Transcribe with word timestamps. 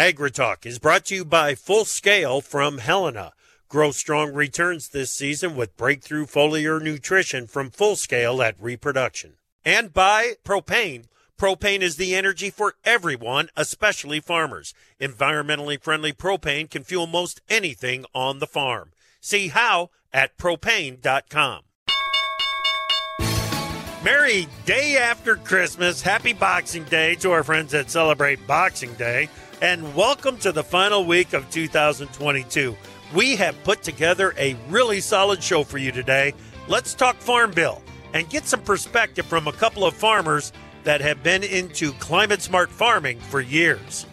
AgriTalk 0.00 0.64
is 0.64 0.78
brought 0.78 1.04
to 1.04 1.14
you 1.14 1.24
by 1.26 1.54
Full 1.54 1.84
Scale 1.84 2.40
from 2.40 2.78
Helena. 2.78 3.34
Grow 3.68 3.90
strong 3.90 4.32
returns 4.32 4.88
this 4.88 5.10
season 5.10 5.54
with 5.54 5.76
breakthrough 5.76 6.24
foliar 6.24 6.80
nutrition 6.80 7.46
from 7.46 7.68
Full 7.68 7.96
Scale 7.96 8.40
at 8.40 8.56
Reproduction. 8.58 9.34
And 9.62 9.92
by 9.92 10.36
Propane. 10.42 11.04
Propane 11.38 11.82
is 11.82 11.96
the 11.96 12.14
energy 12.14 12.48
for 12.48 12.76
everyone, 12.82 13.50
especially 13.58 14.20
farmers. 14.20 14.72
Environmentally 14.98 15.78
friendly 15.78 16.14
propane 16.14 16.70
can 16.70 16.82
fuel 16.82 17.06
most 17.06 17.42
anything 17.50 18.06
on 18.14 18.38
the 18.38 18.46
farm. 18.46 18.92
See 19.20 19.48
how 19.48 19.90
at 20.14 20.38
propane.com. 20.38 21.64
Merry 24.02 24.48
day 24.64 24.96
after 24.96 25.36
Christmas. 25.36 26.00
Happy 26.00 26.32
Boxing 26.32 26.84
Day 26.84 27.16
to 27.16 27.32
our 27.32 27.44
friends 27.44 27.72
that 27.72 27.90
celebrate 27.90 28.46
Boxing 28.46 28.94
Day. 28.94 29.28
And 29.62 29.94
welcome 29.94 30.38
to 30.38 30.52
the 30.52 30.64
final 30.64 31.04
week 31.04 31.34
of 31.34 31.50
2022. 31.50 32.74
We 33.14 33.36
have 33.36 33.62
put 33.62 33.82
together 33.82 34.32
a 34.38 34.56
really 34.70 35.02
solid 35.02 35.42
show 35.42 35.64
for 35.64 35.76
you 35.76 35.92
today. 35.92 36.32
Let's 36.66 36.94
talk 36.94 37.16
Farm 37.16 37.50
Bill 37.50 37.82
and 38.14 38.26
get 38.30 38.46
some 38.46 38.62
perspective 38.62 39.26
from 39.26 39.48
a 39.48 39.52
couple 39.52 39.84
of 39.84 39.92
farmers 39.92 40.54
that 40.84 41.02
have 41.02 41.22
been 41.22 41.44
into 41.44 41.92
climate 41.94 42.40
smart 42.40 42.70
farming 42.70 43.20
for 43.20 43.42
years. 43.42 44.06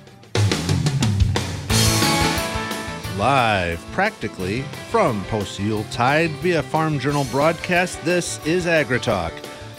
Live, 3.17 3.79
practically, 3.93 4.63
from 4.91 5.23
post 5.25 5.61
Yule 5.61 5.85
Tide 5.85 6.31
via 6.41 6.61
Farm 6.61 6.99
Journal 6.99 7.25
broadcast, 7.31 8.03
this 8.03 8.45
is 8.45 8.65
AgriTalk. 8.65 9.31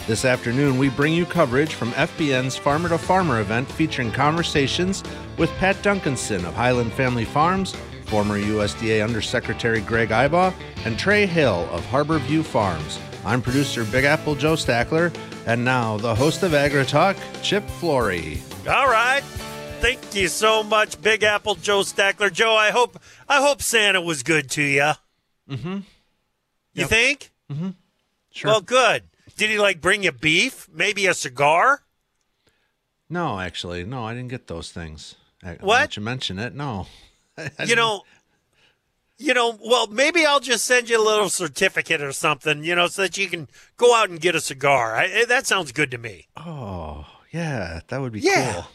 This 0.09 0.25
afternoon, 0.25 0.79
we 0.79 0.89
bring 0.89 1.13
you 1.13 1.23
coverage 1.23 1.75
from 1.75 1.91
FBN's 1.91 2.57
Farmer 2.57 2.89
to 2.89 2.97
Farmer 2.97 3.41
event 3.41 3.71
featuring 3.71 4.11
conversations 4.11 5.03
with 5.37 5.51
Pat 5.57 5.75
Duncanson 5.83 6.43
of 6.47 6.55
Highland 6.55 6.91
Family 6.93 7.25
Farms, 7.25 7.75
former 8.07 8.39
USDA 8.39 9.03
Undersecretary 9.03 9.81
Greg 9.81 10.09
Ibach, 10.09 10.55
and 10.83 10.97
Trey 10.97 11.27
Hill 11.27 11.69
of 11.71 11.85
Harborview 11.85 12.43
Farms. 12.43 12.97
I'm 13.23 13.39
producer 13.43 13.83
Big 13.85 14.03
Apple 14.03 14.33
Joe 14.33 14.55
Stackler, 14.55 15.15
and 15.45 15.63
now 15.63 15.97
the 15.97 16.15
host 16.15 16.41
of 16.41 16.53
AgriTalk, 16.53 17.15
Chip 17.43 17.69
Flory. 17.69 18.41
All 18.67 18.87
right. 18.89 19.21
Thank 19.79 20.15
you 20.15 20.27
so 20.27 20.63
much, 20.63 20.99
Big 21.03 21.21
Apple 21.21 21.53
Joe 21.53 21.81
Stackler. 21.81 22.33
Joe, 22.33 22.55
I 22.55 22.71
hope 22.71 22.97
I 23.27 23.43
hope 23.43 23.61
Santa 23.61 24.01
was 24.01 24.23
good 24.23 24.49
to 24.51 24.63
you. 24.63 24.91
Mm-hmm. 25.47 25.73
You 25.75 25.83
Yep. 26.73 26.89
think? 26.89 27.31
Mm-hmm. 27.51 27.69
Sure. 28.31 28.49
Well, 28.51 28.61
good. 28.61 29.03
Did 29.39 29.49
he 29.51 29.57
like 29.59 29.79
bring 29.81 30.03
you 30.03 30.11
beef? 30.11 30.67
Maybe 30.73 31.05
a 31.07 31.13
cigar? 31.13 31.81
no, 33.09 33.39
actually, 33.39 33.83
no, 33.85 34.03
I 34.05 34.13
didn't 34.13 34.29
get 34.29 34.47
those 34.47 34.71
things. 34.71 35.15
I- 35.43 35.57
What? 35.61 35.79
that 35.79 35.95
you 35.97 36.03
mention 36.03 36.37
it, 36.39 36.53
no. 36.53 36.87
I 37.37 37.49
you 37.65 37.75
know, 37.75 38.03
you 39.17 39.33
know. 39.33 39.57
Well, 39.63 39.87
maybe 39.87 40.25
I'll 40.25 40.41
just 40.41 40.65
send 40.65 40.89
you 40.89 41.01
a 41.01 41.03
little 41.03 41.29
certificate 41.29 42.01
or 42.01 42.11
something. 42.11 42.63
You 42.65 42.75
know, 42.75 42.87
so 42.87 43.03
that 43.03 43.17
you 43.17 43.27
can 43.27 43.47
go 43.77 43.95
out 43.95 44.09
and 44.09 44.19
get 44.19 44.35
a 44.35 44.41
cigar. 44.41 44.95
I, 44.95 45.05
eh, 45.05 45.25
that 45.25 45.47
sounds 45.47 45.71
good 45.71 45.89
to 45.91 45.97
me. 45.97 46.27
Oh, 46.37 47.05
yeah, 47.31 47.79
that 47.87 48.01
would 48.01 48.11
be 48.11 48.19
Yeah. 48.19 48.53
cool. 48.53 48.65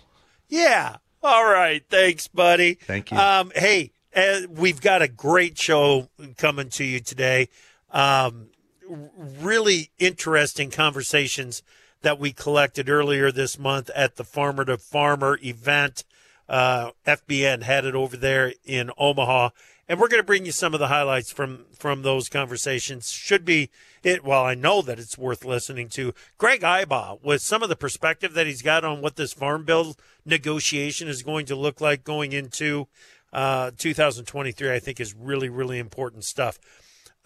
Yeah. 0.49 0.97
All 1.23 1.45
right. 1.45 1.83
Thanks, 1.91 2.27
buddy. 2.29 2.75
Thank 2.75 3.11
you. 3.11 3.19
Um, 3.19 3.53
hey, 3.55 3.93
uh, 4.17 4.41
we've 4.49 4.81
got 4.81 5.03
a 5.03 5.09
great 5.09 5.59
show 5.59 6.09
coming 6.39 6.71
to 6.71 6.85
you 6.85 7.01
today. 7.01 7.49
Um, 7.91 8.49
really 8.89 9.91
interesting 9.99 10.71
conversations 10.71 11.63
that 12.03 12.19
we 12.19 12.33
collected 12.33 12.89
earlier 12.89 13.33
this 13.33 13.59
month 13.59 13.91
at 13.95 14.17
the 14.17 14.25
Farmer 14.25 14.65
to 14.65 14.77
Farmer 14.77 15.39
event. 15.43 16.05
Uh, 16.49 16.91
FBN 17.07 17.63
had 17.63 17.85
it 17.87 17.95
over 17.95 18.17
there 18.17 18.53
in 18.65 18.91
Omaha, 18.99 19.49
and 19.89 19.99
we're 19.99 20.09
going 20.09 20.21
to 20.21 20.27
bring 20.27 20.45
you 20.45 20.53
some 20.53 20.75
of 20.75 20.81
the 20.81 20.89
highlights 20.89 21.33
from 21.33 21.65
from 21.73 22.03
those 22.03 22.29
conversations. 22.29 23.11
Should 23.11 23.47
be 23.47 23.71
it. 24.03 24.23
Well, 24.23 24.45
I 24.45 24.55
know 24.55 24.83
that 24.83 24.99
it's 24.99 25.17
worth 25.17 25.45
listening 25.45 25.89
to. 25.91 26.13
Greg 26.37 26.61
Ibach 26.61 27.25
with 27.25 27.41
some 27.41 27.63
of 27.63 27.71
the 27.71 27.77
perspective 27.77 28.35
that 28.35 28.47
he's 28.47 28.63
got 28.63 28.85
on 28.85 29.01
what 29.01 29.17
this 29.17 29.33
farm 29.33 29.65
bill 29.65 29.97
negotiation 30.27 31.09
is 31.09 31.23
going 31.23 31.47
to 31.47 31.57
look 31.57 31.81
like 31.81 32.05
going 32.05 32.33
into 32.33 32.89
uh, 33.33 33.71
2023. 33.79 34.71
I 34.71 34.79
think 34.79 35.01
is 35.01 35.15
really 35.15 35.49
really 35.49 35.79
important 35.79 36.25
stuff. 36.25 36.59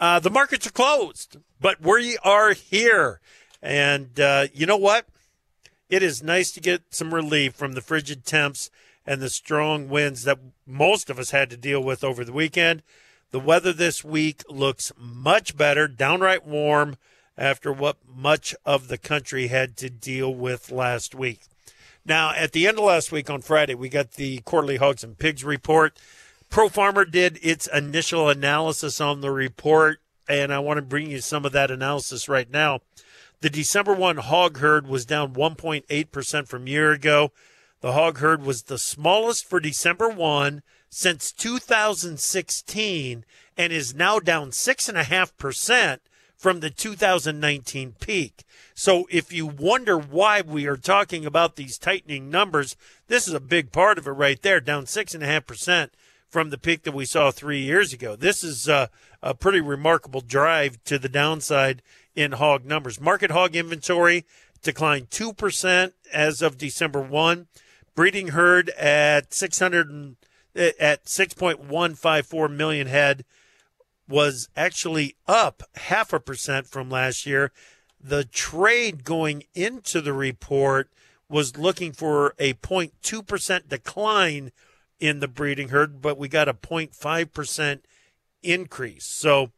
Uh, 0.01 0.21
the 0.21 0.31
markets 0.31 0.67
are 0.67 0.73
closed, 0.73 1.39
but 1.61 1.81
we 1.81 2.17
are 2.19 2.53
here. 2.53 3.21
And 3.61 4.19
uh, 4.21 4.47
you 4.53 4.67
know 4.67 4.77
what? 4.77 5.07
It 5.89 6.03
is 6.03 6.23
nice 6.23 6.53
to 6.53 6.61
get 6.61 6.83
some 6.91 7.15
relief 7.15 7.55
from 7.55 7.73
the 7.73 7.81
frigid 7.81 8.25
temps 8.25 8.71
and 9.07 9.21
the 9.21 9.31
strong 9.31 9.89
winds 9.89 10.25
that 10.25 10.39
most 10.67 11.09
of 11.09 11.19
us 11.19 11.31
had 11.31 11.51
to 11.51 11.57
deal 11.57 11.83
with 11.83 12.05
over 12.05 12.25
the 12.25 12.33
weekend. 12.33 12.83
The 13.31 13.41
weather 13.41 13.73
this 13.73 14.05
week 14.05 14.43
looks 14.49 14.93
much 14.97 15.57
better, 15.57 15.89
downright 15.89 16.47
warm 16.47 16.97
after 17.37 17.73
what 17.73 17.97
much 18.07 18.55
of 18.65 18.89
the 18.89 18.99
country 18.99 19.49
had 19.49 19.77
to 19.79 19.91
deal 19.91 20.35
with 20.35 20.71
last 20.71 21.15
week. 21.15 21.41
Now, 22.05 22.33
at 22.35 22.53
the 22.53 22.67
end 22.67 22.79
of 22.79 22.85
last 22.85 23.13
week 23.13 23.29
on 23.29 23.43
Friday, 23.43 23.75
we 23.75 23.89
got 23.89 24.13
the 24.13 24.39
quarterly 24.41 24.77
hogs 24.77 25.05
and 25.05 25.19
pigs 25.19 25.45
report. 25.45 25.99
Pro 26.51 26.69
Farmer 26.69 27.05
did 27.05 27.39
its 27.43 27.67
initial 27.67 28.29
analysis 28.29 29.01
on 29.01 29.21
the 29.21 29.31
report, 29.31 30.01
and 30.29 30.53
I 30.53 30.59
want 30.61 30.79
to 30.79 30.83
bring 30.83 31.11
you 31.11 31.21
some 31.21 31.45
of 31.45 31.53
that 31.53 31.71
analysis 31.71 32.29
right 32.29 32.51
now. 32.51 32.81
The 33.41 33.51
December 33.51 33.93
1 33.95 34.17
hog 34.17 34.59
herd 34.59 34.87
was 34.87 35.05
down 35.05 35.35
1.8% 35.35 36.49
from 36.49 36.67
year 36.67 36.91
ago. 36.93 37.33
The 37.81 37.93
hog 37.93 38.19
herd 38.19 38.43
was 38.43 38.65
the 38.65 38.79
smallest 38.79 39.45
for 39.45 39.61
December 39.61 40.09
1 40.09 40.63
since 40.91 41.31
2016 41.33 43.25
and 43.57 43.73
is 43.73 43.95
now 43.95 44.19
down 44.19 44.51
6.5% 44.51 45.99
from 46.37 46.61
the 46.61 46.71
2019 46.71 47.95
peak. 48.01 48.45
So 48.75 49.07
if 49.11 49.33
you 49.33 49.47
wonder 49.47 49.99
why 49.99 50.41
we 50.41 50.67
are 50.67 50.77
talking 50.77 51.27
about 51.27 51.57
these 51.57 51.79
tightening 51.79 52.31
numbers, 52.31 52.77
this 53.07 53.29
is 53.29 53.35
a 53.35 53.41
big 53.41 53.71
part 53.71 53.99
of 53.99 54.07
it 54.07 54.13
right 54.13 54.41
there, 54.41 54.61
down 54.61 54.87
6.5% 54.87 55.91
from 56.31 56.51
the 56.51 56.59
peak 56.59 56.83
that 56.83 56.95
we 56.95 57.05
saw 57.05 57.31
three 57.31 57.61
years 57.61 57.93
ago. 57.93 58.17
This 58.17 58.45
is 58.45 58.69
uh, 58.69 58.89
a 59.23 59.35
pretty 59.35 59.61
remarkable 59.61 60.21
drive 60.21 60.83
to 60.85 60.99
the 60.99 61.09
downside 61.09 61.83
in 62.15 62.33
hog 62.33 62.65
numbers. 62.65 63.01
Market 63.01 63.31
hog 63.31 63.57
inventory 63.57 64.25
declined 64.63 65.11
2% 65.11 65.93
as 66.13 66.43
of 66.43 66.59
December 66.59 67.01
1. 67.01 67.47
Breeding 67.95 68.29
herd 68.29 68.71
at 68.71 69.33
600 69.33 69.91
and- 69.91 70.17
at 70.55 71.05
6.154 71.05 72.49
million 72.49 72.87
head 72.87 73.25
was 74.09 74.49
actually 74.57 75.17
up 75.27 75.63
half 75.75 76.13
a 76.13 76.21
percent 76.21 76.67
from 76.67 76.91
last 76.91 77.27
year. 77.27 77.53
The 78.01 78.25
trade 78.25 79.05
going 79.05 79.45
into 79.55 80.01
the 80.01 80.13
report 80.13 80.91
was 81.29 81.57
looking 81.57 81.93
for 81.93 82.35
a 82.39 82.55
0.2% 82.55 83.69
decline 83.69 84.53
in 85.01 85.21
the 85.21 85.29
breeding 85.29 85.69
herd, 85.69 86.01
but 86.03 86.19
we 86.19 86.29
got 86.29 86.49
a 86.49 86.55
0.5% 86.55 87.81
increase. 88.43 89.05
So 89.05 89.51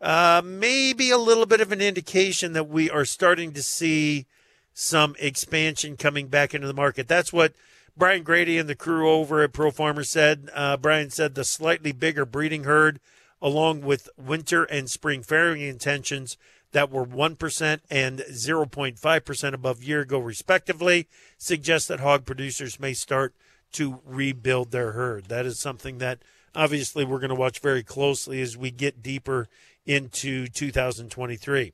uh, 0.00 0.42
maybe 0.44 1.10
a 1.10 1.18
little 1.18 1.46
bit 1.46 1.60
of 1.60 1.72
an 1.72 1.80
indication 1.80 2.52
that 2.54 2.68
we 2.68 2.90
are 2.90 3.04
starting 3.04 3.52
to 3.52 3.62
see 3.62 4.26
some 4.74 5.14
expansion 5.18 5.96
coming 5.96 6.28
back 6.28 6.54
into 6.54 6.66
the 6.66 6.74
market. 6.74 7.06
That's 7.06 7.32
what 7.32 7.52
Brian 7.96 8.22
Grete 8.22 8.58
and 8.58 8.68
the 8.68 8.74
crew 8.74 9.10
over 9.10 9.42
at 9.42 9.52
Pro 9.52 9.70
Farmer 9.70 10.04
said. 10.04 10.50
Uh, 10.54 10.76
Brian 10.76 11.10
said 11.10 11.34
the 11.34 11.44
slightly 11.44 11.92
bigger 11.92 12.24
breeding 12.24 12.64
herd, 12.64 13.00
along 13.40 13.82
with 13.82 14.08
winter 14.16 14.64
and 14.64 14.88
spring 14.88 15.22
farrowing 15.22 15.68
intentions 15.68 16.38
that 16.72 16.90
were 16.90 17.04
1% 17.04 17.80
and 17.90 18.18
0.5% 18.20 19.54
above 19.54 19.82
year 19.84 20.00
ago, 20.00 20.18
respectively, 20.18 21.06
suggest 21.36 21.88
that 21.88 22.00
hog 22.00 22.24
producers 22.24 22.80
may 22.80 22.94
start 22.94 23.34
to 23.72 24.00
rebuild 24.04 24.70
their 24.70 24.92
herd. 24.92 25.26
That 25.26 25.46
is 25.46 25.58
something 25.58 25.98
that 25.98 26.20
obviously 26.54 27.04
we're 27.04 27.18
going 27.18 27.30
to 27.30 27.34
watch 27.34 27.60
very 27.60 27.82
closely 27.82 28.40
as 28.40 28.56
we 28.56 28.70
get 28.70 29.02
deeper 29.02 29.48
into 29.86 30.46
2023. 30.46 31.72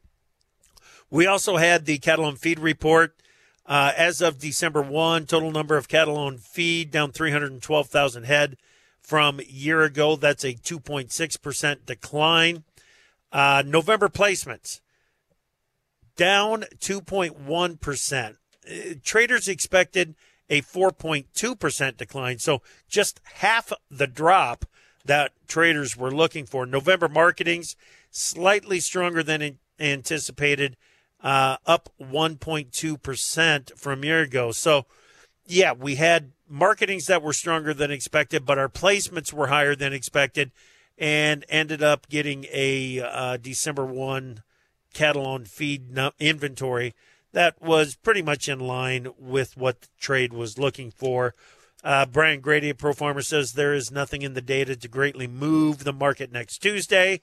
We 1.11 1.27
also 1.27 1.57
had 1.57 1.87
the 1.87 1.99
cattle 1.99 2.25
on 2.25 2.37
feed 2.37 2.59
report. 2.59 3.15
Uh, 3.67 3.93
as 3.97 4.23
of 4.23 4.39
December 4.39 4.81
1, 4.81 5.27
total 5.27 5.51
number 5.51 5.77
of 5.77 5.89
cattle 5.89 6.17
on 6.17 6.39
feed 6.39 6.91
down 6.91 7.13
312,000 7.13 8.25
head 8.25 8.57
from 9.03 9.41
year 9.47 9.83
ago. 9.83 10.17
That's 10.17 10.45
a 10.45 10.55
2.6% 10.55 11.85
decline. 11.85 12.65
Uh, 13.31 13.63
November 13.67 14.09
placements 14.09 14.81
down 16.17 16.65
2.1%. 16.79 18.37
Uh, 18.71 18.95
traders 19.05 19.49
expected 19.49 20.15
a 20.51 20.63
4.2% 20.63 21.97
decline. 21.97 22.39
So 22.39 22.63
just 22.89 23.21
half 23.35 23.73
the 23.91 24.07
drop 24.07 24.65
that 25.05 25.33
traders 25.47 25.97
were 25.97 26.11
looking 26.11 26.47
for. 26.47 26.67
November 26.67 27.09
marketings 27.09 27.77
slightly 28.11 28.81
stronger 28.81 29.23
than 29.23 29.59
anticipated, 29.79 30.77
uh, 31.23 31.57
up 31.67 31.91
1.2% 32.01 33.79
from 33.79 34.05
year 34.05 34.21
ago. 34.21 34.53
So 34.53 34.87
yeah, 35.47 35.73
we 35.73 35.97
had 35.97 36.33
marketings 36.49 37.07
that 37.07 37.23
were 37.23 37.33
stronger 37.33 37.75
than 37.75 37.91
expected, 37.91 38.45
but 38.45 38.59
our 38.59 38.69
placements 38.69 39.33
were 39.33 39.49
higher 39.49 39.75
than 39.75 39.93
expected 39.93 40.51
and 40.99 41.45
ended 41.49 41.83
up 41.83 42.09
getting 42.09 42.47
a 42.53 43.01
uh, 43.01 43.37
December 43.37 43.85
1 43.85 44.43
cattle 44.93 45.27
on 45.27 45.45
feed 45.45 45.97
inventory 46.19 46.95
that 47.33 47.61
was 47.61 47.95
pretty 47.95 48.23
much 48.23 48.49
in 48.49 48.61
line 48.61 49.09
with 49.19 49.57
what 49.57 49.83
the 49.83 49.89
trade 49.99 50.33
was 50.33 50.59
looking 50.59 50.91
for. 50.91 51.35
Uh, 51.85 52.07
Brian 52.07 52.41
Grete 52.41 52.65
at 52.65 52.79
Pro 52.79 52.93
Farmer 52.93 53.23
says 53.23 53.53
there 53.53 53.75
is 53.75 53.91
nothing 53.91 54.23
in 54.23 54.35
the 54.35 54.41
data 54.41 54.75
to 54.77 54.89
greatly 54.89 55.27
move 55.27 55.85
the 55.85 55.93
market 55.93 56.33
next 56.33 56.59
Tuesday. 56.59 57.21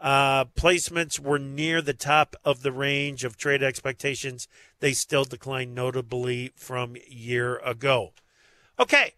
Uh, 0.00 0.44
placements 0.44 1.20
were 1.20 1.38
near 1.38 1.80
the 1.80 1.94
top 1.94 2.34
of 2.44 2.62
the 2.62 2.72
range 2.72 3.22
of 3.22 3.36
trade 3.36 3.62
expectations. 3.62 4.48
They 4.80 4.92
still 4.92 5.24
declined 5.24 5.76
notably 5.76 6.50
from 6.56 6.96
year 7.08 7.58
ago. 7.58 8.12
Okay, 8.80 9.14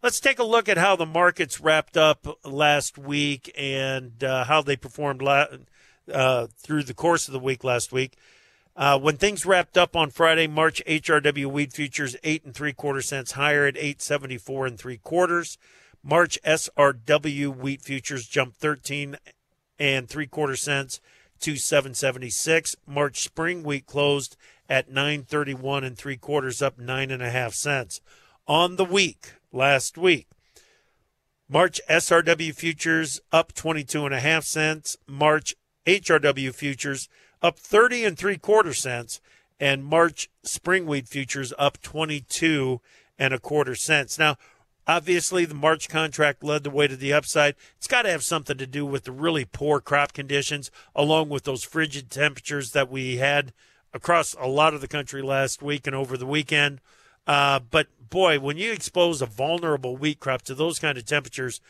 let's 0.00 0.20
take 0.20 0.38
a 0.38 0.44
look 0.44 0.68
at 0.68 0.78
how 0.78 0.94
the 0.94 1.06
markets 1.06 1.60
wrapped 1.60 1.96
up 1.96 2.38
last 2.44 2.96
week 2.96 3.52
and 3.58 4.22
uh, 4.22 4.44
how 4.44 4.62
they 4.62 4.76
performed 4.76 5.22
la- 5.22 5.46
uh, 6.12 6.46
through 6.56 6.84
the 6.84 6.94
course 6.94 7.26
of 7.26 7.32
the 7.32 7.40
week 7.40 7.64
last 7.64 7.90
week. 7.90 8.16
Uh, 8.78 8.96
when 8.96 9.16
things 9.16 9.44
wrapped 9.44 9.76
up 9.76 9.96
on 9.96 10.08
Friday, 10.08 10.46
March 10.46 10.80
HRW 10.86 11.46
wheat 11.46 11.72
futures 11.72 12.14
eight 12.22 12.44
and 12.44 12.54
three 12.54 12.72
quarter 12.72 13.02
cents 13.02 13.32
higher 13.32 13.66
at 13.66 13.76
eight 13.76 14.00
seventy 14.00 14.38
four 14.38 14.66
and 14.66 14.78
three 14.78 14.98
quarters. 14.98 15.58
March 16.00 16.38
SRW 16.46 17.56
wheat 17.56 17.82
futures 17.82 18.28
jumped 18.28 18.58
thirteen 18.58 19.16
and 19.80 20.08
three 20.08 20.28
quarter 20.28 20.54
cents 20.54 21.00
to 21.40 21.56
776. 21.56 22.76
March 22.86 23.20
spring 23.20 23.64
wheat 23.64 23.86
closed 23.86 24.36
at 24.68 24.88
931 24.90 25.82
and 25.82 25.98
three 25.98 26.16
quarters, 26.16 26.62
up 26.62 26.78
nine 26.78 27.10
and 27.10 27.22
a 27.22 27.30
half 27.30 27.54
cents. 27.54 28.00
On 28.46 28.76
the 28.76 28.84
week, 28.84 29.34
last 29.52 29.98
week, 29.98 30.28
March 31.48 31.80
SRW 31.90 32.54
futures 32.54 33.20
up 33.32 33.52
22 33.54 34.04
and 34.04 34.14
a 34.14 34.20
half 34.20 34.44
cents. 34.44 34.96
March 35.08 35.56
HRW 35.84 36.54
futures 36.54 37.08
up 37.42 37.58
30 37.58 38.04
and 38.04 38.18
three 38.18 38.36
quarter 38.36 38.74
cents, 38.74 39.20
and 39.60 39.84
March 39.84 40.28
spring 40.42 40.86
wheat 40.86 41.08
futures 41.08 41.52
up 41.58 41.80
22 41.80 42.80
and 43.18 43.34
a 43.34 43.38
quarter 43.38 43.74
cents. 43.74 44.18
Now, 44.18 44.36
Obviously, 44.88 45.44
the 45.44 45.54
March 45.54 45.90
contract 45.90 46.42
led 46.42 46.64
the 46.64 46.70
way 46.70 46.88
to 46.88 46.96
the 46.96 47.12
upside. 47.12 47.56
It's 47.76 47.86
got 47.86 48.02
to 48.02 48.10
have 48.10 48.24
something 48.24 48.56
to 48.56 48.66
do 48.66 48.86
with 48.86 49.04
the 49.04 49.12
really 49.12 49.44
poor 49.44 49.82
crop 49.82 50.14
conditions, 50.14 50.70
along 50.96 51.28
with 51.28 51.44
those 51.44 51.62
frigid 51.62 52.10
temperatures 52.10 52.72
that 52.72 52.90
we 52.90 53.18
had 53.18 53.52
across 53.92 54.34
a 54.40 54.46
lot 54.46 54.72
of 54.72 54.80
the 54.80 54.88
country 54.88 55.20
last 55.20 55.60
week 55.60 55.86
and 55.86 55.94
over 55.94 56.16
the 56.16 56.24
weekend. 56.24 56.80
Uh, 57.26 57.60
but 57.70 57.88
boy, 58.08 58.40
when 58.40 58.56
you 58.56 58.72
expose 58.72 59.20
a 59.20 59.26
vulnerable 59.26 59.94
wheat 59.94 60.20
crop 60.20 60.40
to 60.40 60.54
those 60.54 60.78
kind 60.78 60.96
of 60.96 61.04
temperatures, 61.04 61.60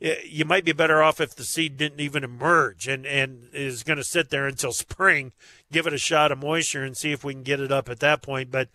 you 0.00 0.44
might 0.44 0.64
be 0.64 0.72
better 0.72 1.02
off 1.02 1.20
if 1.20 1.34
the 1.34 1.44
seed 1.44 1.76
didn't 1.76 2.00
even 2.00 2.24
emerge 2.24 2.88
and, 2.88 3.04
and 3.04 3.48
is 3.52 3.82
going 3.82 3.98
to 3.98 4.04
sit 4.04 4.30
there 4.30 4.46
until 4.46 4.72
spring. 4.72 5.32
Give 5.70 5.86
it 5.86 5.92
a 5.92 5.98
shot 5.98 6.32
of 6.32 6.38
moisture 6.38 6.82
and 6.82 6.96
see 6.96 7.12
if 7.12 7.22
we 7.22 7.34
can 7.34 7.42
get 7.42 7.60
it 7.60 7.70
up 7.70 7.88
at 7.88 8.00
that 8.00 8.22
point. 8.22 8.50
But 8.50 8.68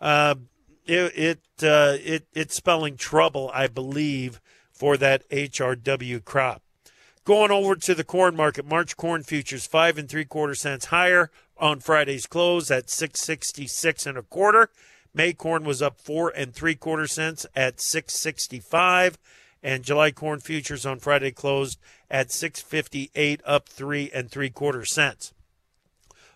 uh, 0.00 0.34
it 0.86 1.16
it, 1.16 1.40
uh, 1.62 1.96
it 2.02 2.26
it's 2.34 2.56
spelling 2.56 2.96
trouble, 2.96 3.50
I 3.54 3.68
believe, 3.68 4.40
for 4.72 4.96
that 4.96 5.28
HRW 5.30 6.24
crop. 6.24 6.62
Going 7.24 7.52
over 7.52 7.76
to 7.76 7.94
the 7.94 8.02
corn 8.02 8.34
market, 8.34 8.66
March 8.66 8.96
corn 8.96 9.22
futures 9.22 9.64
five 9.64 9.96
and 9.96 10.08
three 10.08 10.24
quarter 10.24 10.56
cents 10.56 10.86
higher 10.86 11.30
on 11.56 11.78
Friday's 11.78 12.26
close 12.26 12.68
at 12.70 12.90
six 12.90 13.20
sixty 13.20 13.68
six 13.68 14.06
and 14.06 14.18
a 14.18 14.22
quarter. 14.22 14.70
May 15.14 15.32
corn 15.32 15.62
was 15.62 15.80
up 15.82 16.00
four 16.00 16.30
and 16.30 16.52
three 16.52 16.74
quarter 16.74 17.06
cents 17.06 17.46
at 17.54 17.80
six 17.80 18.14
sixty 18.14 18.58
five, 18.58 19.18
and 19.62 19.84
July 19.84 20.10
corn 20.10 20.40
futures 20.40 20.84
on 20.84 20.98
Friday 20.98 21.30
closed 21.30 21.78
at 22.10 22.32
six 22.32 22.60
fifty 22.60 23.10
eight, 23.14 23.40
up 23.44 23.68
three 23.68 24.10
and 24.12 24.30
three 24.30 24.50
quarter 24.50 24.84
cents. 24.84 25.32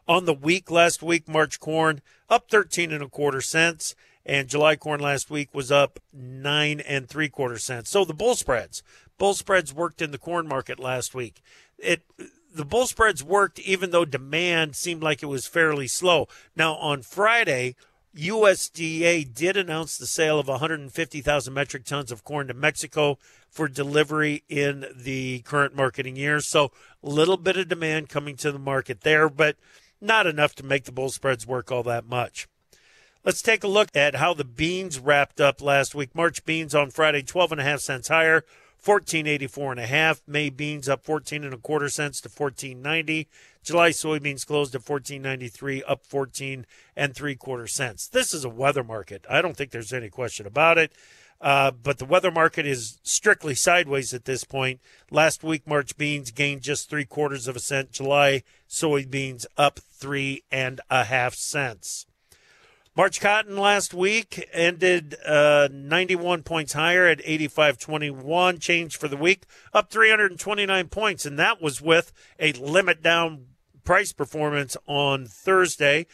On 0.09 0.25
the 0.25 0.35
week 0.35 0.71
last 0.71 1.03
week, 1.03 1.29
March 1.29 1.59
corn 1.59 2.01
up 2.31 2.49
thirteen 2.51 2.93
and 2.93 3.03
a 3.03 3.09
quarter 3.09 3.41
cents 3.41 3.95
and 4.27 4.49
July 4.49 4.77
corn 4.77 5.01
last 5.01 5.31
week 5.31 5.55
was 5.55 5.71
up 5.71 6.01
nine 6.13 6.81
and 6.81 7.09
three 7.09 7.29
quarter 7.29 7.59
cents. 7.59 7.91
So 7.91 8.05
the 8.05 8.13
bull 8.15 8.35
spreads, 8.35 8.83
bull 9.19 9.35
spreads 9.35 9.73
worked 9.73 10.03
in 10.03 10.11
the 10.11 10.19
corn 10.19 10.49
market 10.49 10.79
last 10.81 11.15
week. 11.15 11.41
It 11.79 12.03
the 12.53 12.65
bull 12.65 12.87
spreads 12.87 13.23
worked 13.23 13.59
even 13.61 13.91
though 13.91 14.05
demand 14.05 14.77
seemed 14.77 15.03
like 15.03 15.23
it 15.23 15.27
was 15.27 15.47
fairly 15.47 15.87
slow. 15.87 16.27
Now 16.57 16.75
on 16.75 17.03
Friday, 17.03 17.77
USDA 18.17 19.33
did 19.35 19.57
announce 19.59 19.99
the 19.99 20.07
sale 20.07 20.39
of 20.39 20.49
150,000 20.49 21.53
metric 21.53 21.85
tons 21.85 22.11
of 22.11 22.25
corn 22.25 22.49
to 22.49 22.55
Mexico 22.55 23.19
for 23.51 23.69
delivery 23.69 24.43
in 24.49 24.87
the 24.97 25.41
current 25.41 25.77
marketing 25.77 26.17
year. 26.17 26.41
So 26.41 26.73
a 27.03 27.09
little 27.09 27.37
bit 27.37 27.59
of 27.59 27.69
demand 27.69 28.09
coming 28.09 28.37
to 28.37 28.51
the 28.51 28.59
market 28.59 29.03
there, 29.03 29.29
but 29.29 29.57
not 30.01 30.27
enough 30.27 30.55
to 30.57 30.65
make 30.65 30.85
the 30.85 30.93
bull 30.93 31.11
spreads 31.11 31.47
work 31.47 31.71
all 31.71 31.83
that 31.83 32.07
much. 32.07 32.49
Let's 33.23 33.43
take 33.43 33.65
a 33.65 33.69
look 33.69 33.95
at 33.95 34.15
how 34.15 34.35
the 34.35 34.45
beans 34.45 34.99
wrapped 34.99 35.41
up 35.41 35.61
last 35.61 35.95
week. 35.95 36.15
March 36.15 36.45
beans 36.45 36.75
on 36.75 36.91
Friday, 36.91 37.23
12 37.23 37.53
and 37.53 37.61
a 37.61 37.65
half 37.65 37.81
cents 37.81 38.09
higher, 38.09 38.45
1484 38.83 39.73
and 39.73 39.81
a 39.81 39.87
half. 39.87 40.23
May 40.27 40.49
beans 40.49 40.89
up 40.89 41.05
14 41.05 41.45
and 41.45 41.53
a 41.53 41.59
quarter 41.59 41.89
cents 41.89 42.21
to 42.21 42.29
1490. 42.29 43.29
July 43.67 43.91
soybeans 43.91 44.47
closed 44.47 44.77
at 44.77 44.89
1493, 44.89 45.83
up 45.83 46.07
14 46.07 46.65
and 46.95 47.17
three 47.17 47.35
quarter 47.35 47.67
cents. 47.67 48.07
This 48.07 48.33
is 48.33 48.45
a 48.45 48.49
weather 48.49 48.85
market. 48.85 49.25
I 49.29 49.43
don't 49.43 49.57
think 49.57 49.73
there's 49.73 49.93
any 49.93 50.09
question 50.09 50.47
about 50.47 50.79
it. 50.79 50.93
Uh, 51.41 51.73
but 51.73 51.99
the 51.99 52.05
weather 52.05 52.31
market 52.31 52.65
is 52.65 53.01
strictly 53.03 53.57
sideways 53.57 54.15
at 54.15 54.25
this 54.25 54.45
point. 54.45 54.81
Last 55.11 55.43
week, 55.43 55.67
March 55.67 55.97
beans 55.97 56.31
gained 56.31 56.63
just 56.63 56.89
three 56.89 57.05
quarters 57.05 57.49
of 57.49 57.57
a 57.57 57.59
cent. 57.61 57.91
July 57.91 58.45
soybeans 58.71 59.47
up 59.59 59.81
three 59.81 60.45
and 60.53 60.81
a 60.89 61.05
half 61.05 61.35
cents. 61.35 62.07
March 62.97 63.21
cotton 63.21 63.59
last 63.59 63.93
week 63.93 64.49
ended 64.53 65.17
uh, 65.27 65.69
91 65.71 66.45
points 66.45 66.73
higher 66.73 67.07
at 67.07 67.19
85.21. 67.19 68.61
Change 68.61 68.97
for 68.97 69.09
the 69.09 69.17
week, 69.17 69.45
up 69.75 69.91
329 69.91 70.89
points, 70.89 71.27
and 71.27 71.39
that 71.39 71.61
was 71.61 71.83
with 71.83 72.13
a 72.39 72.53
limit 72.53 73.03
down 73.03 73.49
price 73.87 74.13
performance 74.13 74.77
on 74.87 75.25
Thursday. 75.25 76.07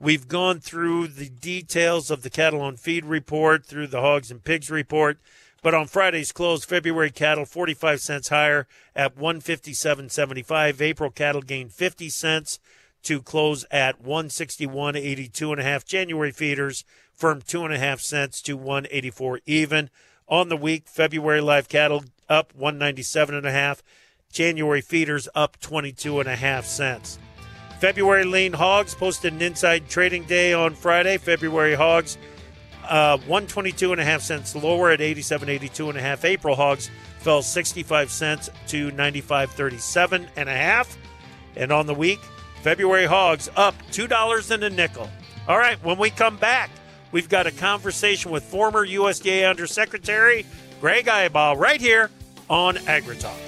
We've 0.00 0.26
gone 0.26 0.58
through 0.60 1.08
the 1.08 1.28
details 1.28 2.10
of 2.10 2.22
the 2.22 2.30
cattle 2.30 2.60
on 2.60 2.76
feed 2.76 3.04
report, 3.04 3.66
through 3.66 3.88
the 3.88 4.00
hogs 4.00 4.30
and 4.30 4.42
pigs 4.42 4.70
report. 4.70 5.18
But 5.62 5.74
on 5.74 5.88
Friday's 5.88 6.32
close, 6.32 6.64
February 6.64 7.10
cattle 7.10 7.44
45 7.44 8.00
cents 8.00 8.28
higher 8.28 8.66
at 8.96 9.16
157.75. 9.16 10.80
April 10.80 11.10
cattle 11.10 11.42
gained 11.42 11.72
50 11.72 12.08
cents 12.08 12.58
to 13.02 13.20
close 13.20 13.64
at 13.70 14.02
161.82 14.02 15.50
and 15.52 15.60
a 15.60 15.64
half. 15.64 15.84
January 15.84 16.30
feeders 16.30 16.84
firm 17.12 17.42
two 17.42 17.64
and 17.64 17.74
a 17.74 17.78
half 17.78 18.00
cents 18.00 18.40
to 18.42 18.56
184 18.56 19.40
even. 19.46 19.90
On 20.28 20.48
the 20.48 20.56
week, 20.56 20.86
February 20.86 21.40
live 21.40 21.68
cattle 21.68 22.04
up 22.28 22.54
197 22.54 23.34
and 23.34 23.46
a 23.46 23.52
half. 23.52 23.82
January 24.30 24.80
feeders 24.80 25.28
up 25.34 25.58
22 25.60 26.20
and 26.20 26.28
a 26.28 26.36
half 26.36 26.64
cents. 26.64 27.18
February 27.80 28.24
lean 28.24 28.52
hogs 28.52 28.94
posted 28.94 29.32
an 29.32 29.42
inside 29.42 29.88
trading 29.88 30.24
day 30.24 30.52
on 30.52 30.74
Friday. 30.74 31.16
February 31.16 31.74
hogs 31.74 32.18
uh, 32.88 33.18
122 33.18 33.92
and 33.92 34.00
a 34.00 34.04
half 34.04 34.22
cents 34.22 34.56
lower 34.56 34.90
at 34.90 35.00
87.82 35.00 35.90
and 35.90 35.98
a 35.98 36.00
half. 36.00 36.24
April 36.24 36.56
hogs 36.56 36.90
fell 37.20 37.42
65 37.42 38.10
cents 38.10 38.50
to 38.68 38.90
95.37 38.90 40.26
and 40.36 40.48
a 40.48 40.52
half. 40.52 40.96
And 41.56 41.70
on 41.70 41.86
the 41.86 41.94
week, 41.94 42.20
February 42.62 43.06
hogs 43.06 43.48
up 43.56 43.74
$2 43.92 44.50
and 44.50 44.64
a 44.64 44.70
nickel. 44.70 45.08
All 45.46 45.58
right, 45.58 45.82
when 45.84 45.98
we 45.98 46.10
come 46.10 46.36
back, 46.36 46.70
we've 47.12 47.28
got 47.28 47.46
a 47.46 47.52
conversation 47.52 48.30
with 48.30 48.42
former 48.42 48.86
USDA 48.86 49.48
Undersecretary 49.48 50.46
Greg 50.80 51.06
Ibach 51.06 51.58
right 51.58 51.80
here 51.80 52.10
on 52.48 52.76
AgriTalk. 52.76 53.47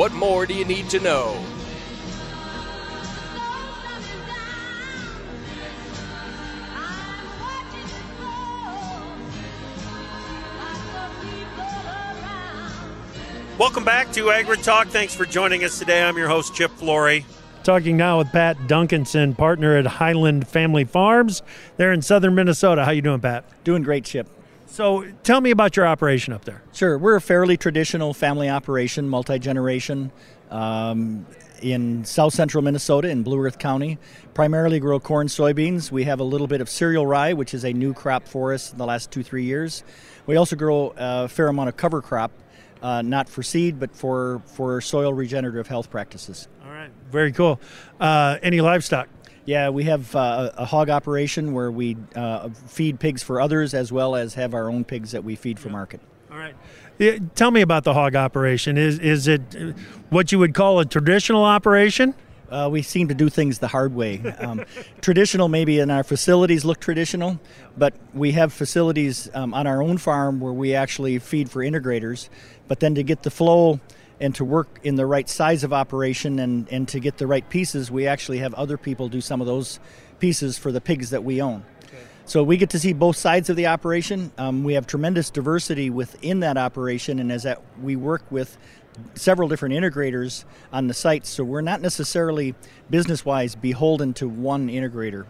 What 0.00 0.12
more 0.12 0.46
do 0.46 0.54
you 0.54 0.64
need 0.64 0.88
to 0.88 0.98
know? 0.98 1.38
Welcome 13.58 13.84
back 13.84 14.10
to 14.12 14.24
AgriTalk. 14.28 14.86
Thanks 14.86 15.14
for 15.14 15.26
joining 15.26 15.64
us 15.64 15.78
today. 15.78 16.02
I'm 16.02 16.16
your 16.16 16.28
host, 16.28 16.54
Chip 16.54 16.70
Flory. 16.70 17.26
Talking 17.62 17.98
now 17.98 18.16
with 18.16 18.32
Pat 18.32 18.56
Duncanson, 18.60 19.36
partner 19.36 19.76
at 19.76 19.84
Highland 19.84 20.48
Family 20.48 20.84
Farms. 20.84 21.42
They're 21.76 21.92
in 21.92 22.00
southern 22.00 22.34
Minnesota. 22.34 22.86
How 22.86 22.92
you 22.92 23.02
doing, 23.02 23.20
Pat? 23.20 23.44
Doing 23.64 23.82
great, 23.82 24.06
Chip. 24.06 24.26
So 24.70 25.04
tell 25.24 25.40
me 25.40 25.50
about 25.50 25.76
your 25.76 25.86
operation 25.86 26.32
up 26.32 26.44
there. 26.44 26.62
Sure. 26.72 26.96
We're 26.96 27.16
a 27.16 27.20
fairly 27.20 27.56
traditional 27.56 28.14
family 28.14 28.48
operation, 28.48 29.08
multi 29.08 29.38
generation, 29.40 30.12
um, 30.48 31.26
in 31.60 32.04
south 32.04 32.34
central 32.34 32.62
Minnesota 32.62 33.08
in 33.08 33.24
Blue 33.24 33.40
Earth 33.40 33.58
County. 33.58 33.98
Primarily 34.32 34.78
grow 34.78 35.00
corn, 35.00 35.26
soybeans. 35.26 35.90
We 35.90 36.04
have 36.04 36.20
a 36.20 36.24
little 36.24 36.46
bit 36.46 36.60
of 36.60 36.68
cereal 36.68 37.04
rye, 37.04 37.32
which 37.32 37.52
is 37.52 37.64
a 37.64 37.72
new 37.72 37.92
crop 37.92 38.28
for 38.28 38.54
us 38.54 38.70
in 38.70 38.78
the 38.78 38.86
last 38.86 39.10
two, 39.10 39.24
three 39.24 39.44
years. 39.44 39.82
We 40.26 40.36
also 40.36 40.54
grow 40.54 40.94
a 40.96 41.26
fair 41.26 41.48
amount 41.48 41.68
of 41.68 41.76
cover 41.76 42.00
crop, 42.00 42.30
uh, 42.80 43.02
not 43.02 43.28
for 43.28 43.42
seed, 43.42 43.80
but 43.80 43.94
for, 43.94 44.40
for 44.46 44.80
soil 44.80 45.12
regenerative 45.12 45.66
health 45.66 45.90
practices. 45.90 46.46
All 46.64 46.70
right. 46.70 46.90
Very 47.10 47.32
cool. 47.32 47.60
Uh, 47.98 48.38
any 48.40 48.60
livestock? 48.60 49.08
Yeah, 49.50 49.70
we 49.70 49.82
have 49.82 50.14
uh, 50.14 50.52
a 50.56 50.64
hog 50.64 50.90
operation 50.90 51.52
where 51.52 51.72
we 51.72 51.96
uh, 52.14 52.50
feed 52.50 53.00
pigs 53.00 53.24
for 53.24 53.40
others 53.40 53.74
as 53.74 53.90
well 53.90 54.14
as 54.14 54.34
have 54.34 54.54
our 54.54 54.70
own 54.70 54.84
pigs 54.84 55.10
that 55.10 55.24
we 55.24 55.34
feed 55.34 55.58
for 55.58 55.70
market. 55.70 56.00
All 56.30 56.38
right. 56.38 56.54
Yeah, 57.00 57.18
tell 57.34 57.50
me 57.50 57.60
about 57.60 57.82
the 57.82 57.92
hog 57.92 58.14
operation. 58.14 58.78
Is 58.78 59.00
is 59.00 59.26
it 59.26 59.40
what 60.08 60.30
you 60.30 60.38
would 60.38 60.54
call 60.54 60.78
a 60.78 60.84
traditional 60.84 61.42
operation? 61.42 62.14
Uh, 62.48 62.68
we 62.70 62.82
seem 62.82 63.08
to 63.08 63.14
do 63.14 63.28
things 63.28 63.58
the 63.58 63.66
hard 63.66 63.92
way. 63.92 64.20
Um, 64.38 64.64
traditional, 65.00 65.48
maybe 65.48 65.80
in 65.80 65.90
our 65.90 66.04
facilities, 66.04 66.64
look 66.64 66.78
traditional, 66.78 67.40
but 67.76 67.94
we 68.14 68.30
have 68.32 68.52
facilities 68.52 69.28
um, 69.34 69.52
on 69.52 69.66
our 69.66 69.82
own 69.82 69.98
farm 69.98 70.38
where 70.38 70.52
we 70.52 70.76
actually 70.76 71.18
feed 71.18 71.50
for 71.50 71.58
integrators. 71.58 72.28
But 72.68 72.78
then 72.78 72.94
to 72.94 73.02
get 73.02 73.24
the 73.24 73.32
flow 73.32 73.80
and 74.20 74.34
to 74.34 74.44
work 74.44 74.78
in 74.82 74.96
the 74.96 75.06
right 75.06 75.28
size 75.28 75.64
of 75.64 75.72
operation 75.72 76.38
and, 76.38 76.68
and 76.70 76.86
to 76.88 77.00
get 77.00 77.16
the 77.16 77.26
right 77.26 77.48
pieces, 77.48 77.90
we 77.90 78.06
actually 78.06 78.38
have 78.38 78.52
other 78.54 78.76
people 78.76 79.08
do 79.08 79.20
some 79.20 79.40
of 79.40 79.46
those 79.46 79.80
pieces 80.18 80.58
for 80.58 80.70
the 80.70 80.80
pigs 80.80 81.10
that 81.10 81.24
we 81.24 81.40
own. 81.40 81.64
So 82.26 82.44
we 82.44 82.58
get 82.58 82.70
to 82.70 82.78
see 82.78 82.92
both 82.92 83.16
sides 83.16 83.50
of 83.50 83.56
the 83.56 83.66
operation. 83.66 84.30
Um, 84.38 84.62
we 84.62 84.74
have 84.74 84.86
tremendous 84.86 85.30
diversity 85.30 85.90
within 85.90 86.40
that 86.40 86.56
operation, 86.56 87.18
and 87.18 87.32
as 87.32 87.42
that 87.42 87.60
we 87.82 87.96
work 87.96 88.22
with 88.30 88.56
several 89.14 89.48
different 89.48 89.74
integrators 89.74 90.44
on 90.72 90.86
the 90.86 90.94
site, 90.94 91.26
so 91.26 91.42
we're 91.42 91.60
not 91.60 91.80
necessarily 91.80 92.54
business-wise 92.88 93.56
beholden 93.56 94.12
to 94.14 94.28
one 94.28 94.68
integrator 94.68 95.26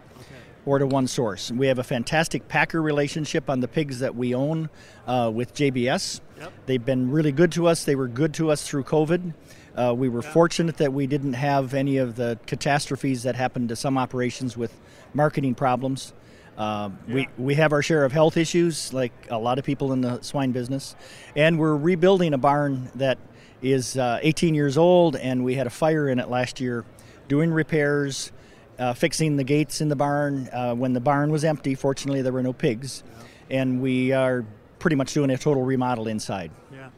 or 0.67 0.79
to 0.79 0.87
one 0.87 1.07
source. 1.07 1.51
We 1.51 1.69
have 1.69 1.79
a 1.79 1.85
fantastic 1.85 2.49
packer 2.49 2.83
relationship 2.83 3.49
on 3.49 3.61
the 3.61 3.69
pigs 3.69 4.01
that 4.01 4.15
we 4.15 4.35
own 4.35 4.69
uh, 5.07 5.31
with 5.33 5.55
JBS. 5.55 6.21
Yep. 6.41 6.53
They've 6.65 6.85
been 6.85 7.11
really 7.11 7.33
good 7.33 7.53
to 7.53 7.67
us. 7.67 7.85
They 7.85 7.95
were 7.95 8.09
good 8.09 8.33
to 8.35 8.51
us 8.51 8.67
through 8.67 8.85
COVID. 8.85 9.35
Uh, 9.77 9.95
we 9.97 10.09
were 10.09 10.23
fortunate 10.23 10.79
that 10.79 10.93
we 10.93 11.07
didn't 11.07 11.35
have 11.35 11.75
any 11.75 11.99
of 11.99 12.17
the 12.17 12.39
catastrophes 12.47 13.25
that 13.25 13.37
happened 13.37 13.69
to 13.69 13.77
some 13.77 13.99
operations 13.99 14.57
with 14.57 14.81
marketing 15.13 15.55
problems. 15.55 16.15
Uh, 16.57 16.91
yeah. 17.07 17.15
we, 17.15 17.29
we 17.39 17.55
have 17.55 17.73
our 17.73 17.83
share 17.83 18.05
of 18.05 18.13
health 18.13 18.37
issues, 18.37 18.93
like 18.93 19.13
a 19.31 19.39
lot 19.39 19.59
of 19.59 19.65
people 19.65 19.93
in 19.93 20.01
the 20.01 20.21
swine 20.23 20.53
business, 20.53 20.97
and 21.37 21.59
we're 21.59 21.77
rebuilding 21.77 22.35
a 22.35 22.39
barn 22.39 22.91
that 22.95 23.19
is 23.63 23.97
uh, 23.97 24.19
18 24.23 24.55
years 24.55 24.77
old, 24.77 25.17
and 25.17 25.45
we 25.45 25.55
had 25.55 25.67
a 25.67 25.71
fire 25.71 26.09
in 26.09 26.19
it 26.19 26.29
last 26.29 26.59
year, 26.59 26.85
doing 27.29 27.53
repairs, 27.53 28.33
uh, 28.79 28.95
fixing 28.95 29.37
the 29.37 29.45
gates 29.45 29.81
in 29.81 29.89
the 29.89 29.97
barn. 29.97 30.49
Uh, 30.53 30.75
when 30.75 30.95
the 30.95 31.01
barn 31.01 31.31
was 31.31 31.45
empty, 31.45 31.75
fortunately, 31.75 32.23
there 32.23 32.33
were 32.33 32.43
no 32.43 32.53
pigs, 32.53 33.05
and 33.51 33.81
we 33.81 34.13
are 34.13 34.45
pretty 34.81 34.97
much 34.97 35.15
doing 35.15 35.31
a 35.31 35.39
total 35.39 35.63
remodel 35.63 36.09
inside. 36.09 36.51
Yeah. 36.73 36.89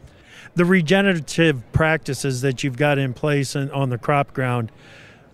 The 0.55 0.65
regenerative 0.65 1.71
practices 1.73 2.41
that 2.41 2.65
you've 2.65 2.79
got 2.79 2.99
in 2.99 3.13
place 3.13 3.55
on 3.55 3.91
the 3.91 3.99
crop 3.99 4.33
ground, 4.33 4.73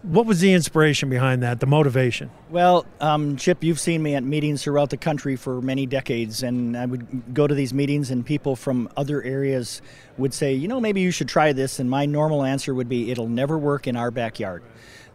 what 0.02 0.26
was 0.26 0.40
the 0.40 0.52
inspiration 0.52 1.10
behind 1.10 1.42
that, 1.42 1.60
the 1.60 1.66
motivation? 1.66 2.30
Well, 2.50 2.86
um, 3.00 3.36
Chip, 3.36 3.64
you've 3.64 3.80
seen 3.80 4.02
me 4.02 4.14
at 4.14 4.22
meetings 4.22 4.62
throughout 4.62 4.90
the 4.90 4.96
country 4.96 5.34
for 5.34 5.60
many 5.60 5.86
decades, 5.86 6.42
and 6.42 6.76
I 6.76 6.86
would 6.86 7.34
go 7.34 7.46
to 7.46 7.54
these 7.54 7.74
meetings, 7.74 8.10
and 8.10 8.24
people 8.24 8.54
from 8.54 8.88
other 8.96 9.22
areas 9.22 9.82
would 10.16 10.32
say, 10.32 10.54
you 10.54 10.68
know, 10.68 10.80
maybe 10.80 11.00
you 11.00 11.10
should 11.10 11.28
try 11.28 11.52
this. 11.52 11.78
And 11.80 11.90
my 11.90 12.06
normal 12.06 12.44
answer 12.44 12.74
would 12.74 12.88
be, 12.88 13.10
it'll 13.10 13.28
never 13.28 13.58
work 13.58 13.86
in 13.86 13.96
our 13.96 14.10
backyard 14.10 14.62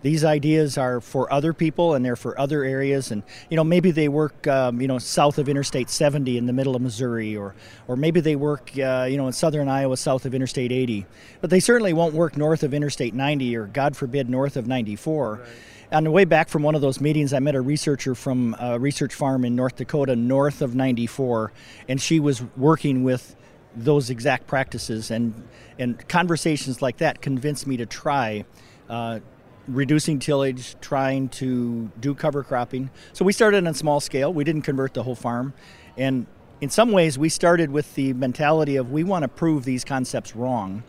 these 0.03 0.23
ideas 0.23 0.77
are 0.77 1.01
for 1.01 1.31
other 1.33 1.53
people 1.53 1.95
and 1.95 2.05
they're 2.05 2.15
for 2.15 2.39
other 2.39 2.63
areas 2.63 3.09
and 3.09 3.23
you 3.49 3.57
know 3.57 3.63
maybe 3.63 3.89
they 3.89 4.07
work 4.07 4.45
um, 4.47 4.79
you 4.79 4.87
know 4.87 4.99
south 4.99 5.39
of 5.39 5.49
interstate 5.49 5.89
70 5.89 6.37
in 6.37 6.45
the 6.45 6.53
middle 6.53 6.75
of 6.75 6.81
missouri 6.81 7.35
or 7.35 7.55
or 7.87 7.95
maybe 7.95 8.19
they 8.19 8.35
work 8.35 8.71
uh, 8.77 9.07
you 9.09 9.17
know 9.17 9.25
in 9.25 9.33
southern 9.33 9.67
iowa 9.67 9.97
south 9.97 10.25
of 10.25 10.35
interstate 10.35 10.71
80 10.71 11.07
but 11.41 11.49
they 11.49 11.59
certainly 11.59 11.93
won't 11.93 12.13
work 12.13 12.37
north 12.37 12.61
of 12.61 12.73
interstate 12.73 13.15
90 13.15 13.57
or 13.57 13.65
god 13.65 13.97
forbid 13.97 14.29
north 14.29 14.55
of 14.55 14.67
94 14.67 15.33
right. 15.33 15.49
On 15.91 16.03
the 16.03 16.09
way 16.09 16.25
back 16.25 16.49
from 16.49 16.63
one 16.63 16.73
of 16.73 16.81
those 16.81 16.99
meetings, 16.99 17.33
I 17.33 17.39
met 17.39 17.53
a 17.53 17.61
researcher 17.61 18.15
from 18.15 18.55
a 18.59 18.79
research 18.79 19.13
farm 19.13 19.45
in 19.45 19.55
North 19.55 19.75
Dakota, 19.75 20.15
north 20.15 20.63
of 20.63 20.73
94, 20.73 21.51
and 21.87 22.01
she 22.01 22.19
was 22.19 22.41
working 22.57 23.03
with 23.03 23.35
those 23.75 24.09
exact 24.09 24.47
practices. 24.47 25.11
And, 25.11 25.47
and 25.77 26.07
conversations 26.07 26.81
like 26.81 26.97
that 26.97 27.21
convinced 27.21 27.67
me 27.67 27.77
to 27.77 27.85
try 27.85 28.43
uh, 28.89 29.19
reducing 29.67 30.19
tillage, 30.19 30.75
trying 30.81 31.29
to 31.29 31.91
do 31.99 32.13
cover 32.13 32.43
cropping. 32.43 32.89
So 33.13 33.23
we 33.25 33.33
started 33.33 33.65
on 33.65 33.73
small 33.73 33.99
scale. 33.99 34.33
We 34.33 34.43
didn't 34.43 34.63
convert 34.63 34.93
the 34.93 35.03
whole 35.03 35.15
farm. 35.15 35.53
And 35.97 36.25
in 36.61 36.69
some 36.69 36.91
ways, 36.91 37.17
we 37.17 37.29
started 37.29 37.71
with 37.71 37.95
the 37.95 38.13
mentality 38.13 38.75
of 38.75 38.91
we 38.91 39.03
want 39.03 39.23
to 39.23 39.27
prove 39.27 39.65
these 39.65 39.83
concepts 39.83 40.35
wrong. 40.35 40.83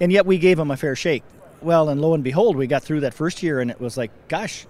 And 0.00 0.12
yet 0.12 0.26
we 0.26 0.38
gave 0.38 0.56
them 0.56 0.70
a 0.70 0.76
fair 0.76 0.96
shake. 0.96 1.24
Well, 1.60 1.88
and 1.88 2.00
lo 2.00 2.14
and 2.14 2.22
behold, 2.22 2.56
we 2.56 2.66
got 2.66 2.82
through 2.82 3.00
that 3.00 3.14
first 3.14 3.42
year 3.42 3.60
and 3.60 3.70
it 3.70 3.80
was 3.80 3.96
like, 3.96 4.10
gosh, 4.28 4.66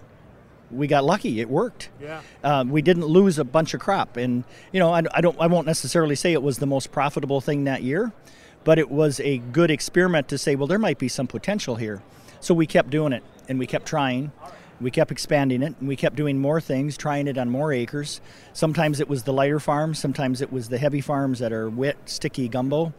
we 0.71 0.87
got 0.87 1.05
lucky. 1.05 1.41
It 1.41 1.49
worked. 1.49 1.91
Yeah. 2.01 2.21
Um, 2.45 2.71
we 2.71 2.83
didn't 2.83 3.07
lose 3.07 3.39
a 3.39 3.45
bunch 3.45 3.75
of 3.75 3.81
crop, 3.81 4.17
and 4.17 4.45
you 4.73 4.81
know, 4.81 4.93
I, 4.93 5.03
I, 5.13 5.21
don't, 5.21 5.39
I 5.41 5.47
won't 5.47 5.67
necessarily 5.67 6.15
say 6.15 6.33
it 6.33 6.43
was 6.43 6.59
the 6.59 6.67
most 6.67 6.93
profitable 6.93 7.41
thing 7.41 7.65
that 7.65 7.83
year, 7.83 8.13
but 8.65 8.79
it 8.79 8.91
was 8.91 9.21
a 9.21 9.39
good 9.39 9.71
experiment 9.71 10.29
to 10.29 10.39
say, 10.39 10.57
well, 10.57 10.67
there 10.67 10.79
might 10.79 10.99
be 10.99 11.09
some 11.09 11.27
potential 11.27 11.77
here. 11.77 12.03
So 12.41 12.55
we 12.55 12.67
kept 12.67 12.91
doing 12.91 13.13
it 13.13 13.23
and 13.49 13.59
we 13.59 13.67
kept 13.67 13.87
trying. 13.87 14.33
We 14.81 14.91
kept 14.91 15.11
expanding 15.11 15.63
it 15.63 15.75
and 15.81 15.89
we 15.89 15.97
kept 15.97 16.17
doing 16.17 16.39
more 16.39 16.61
things, 16.61 16.97
trying 16.97 17.27
it 17.27 17.37
on 17.37 17.51
more 17.51 17.73
acres. 17.73 18.21
Sometimes 18.53 19.01
it 19.01 19.09
was 19.09 19.25
the 19.25 19.33
lighter 19.33 19.61
farms, 19.61 19.99
sometimes 19.99 20.41
it 20.41 20.53
was 20.53 20.69
the 20.69 20.79
heavy 20.79 21.01
farms 21.01 21.41
that 21.41 21.53
are 21.53 21.69
wet, 21.69 21.97
sticky 22.07 22.49
gumbo. 22.49 22.93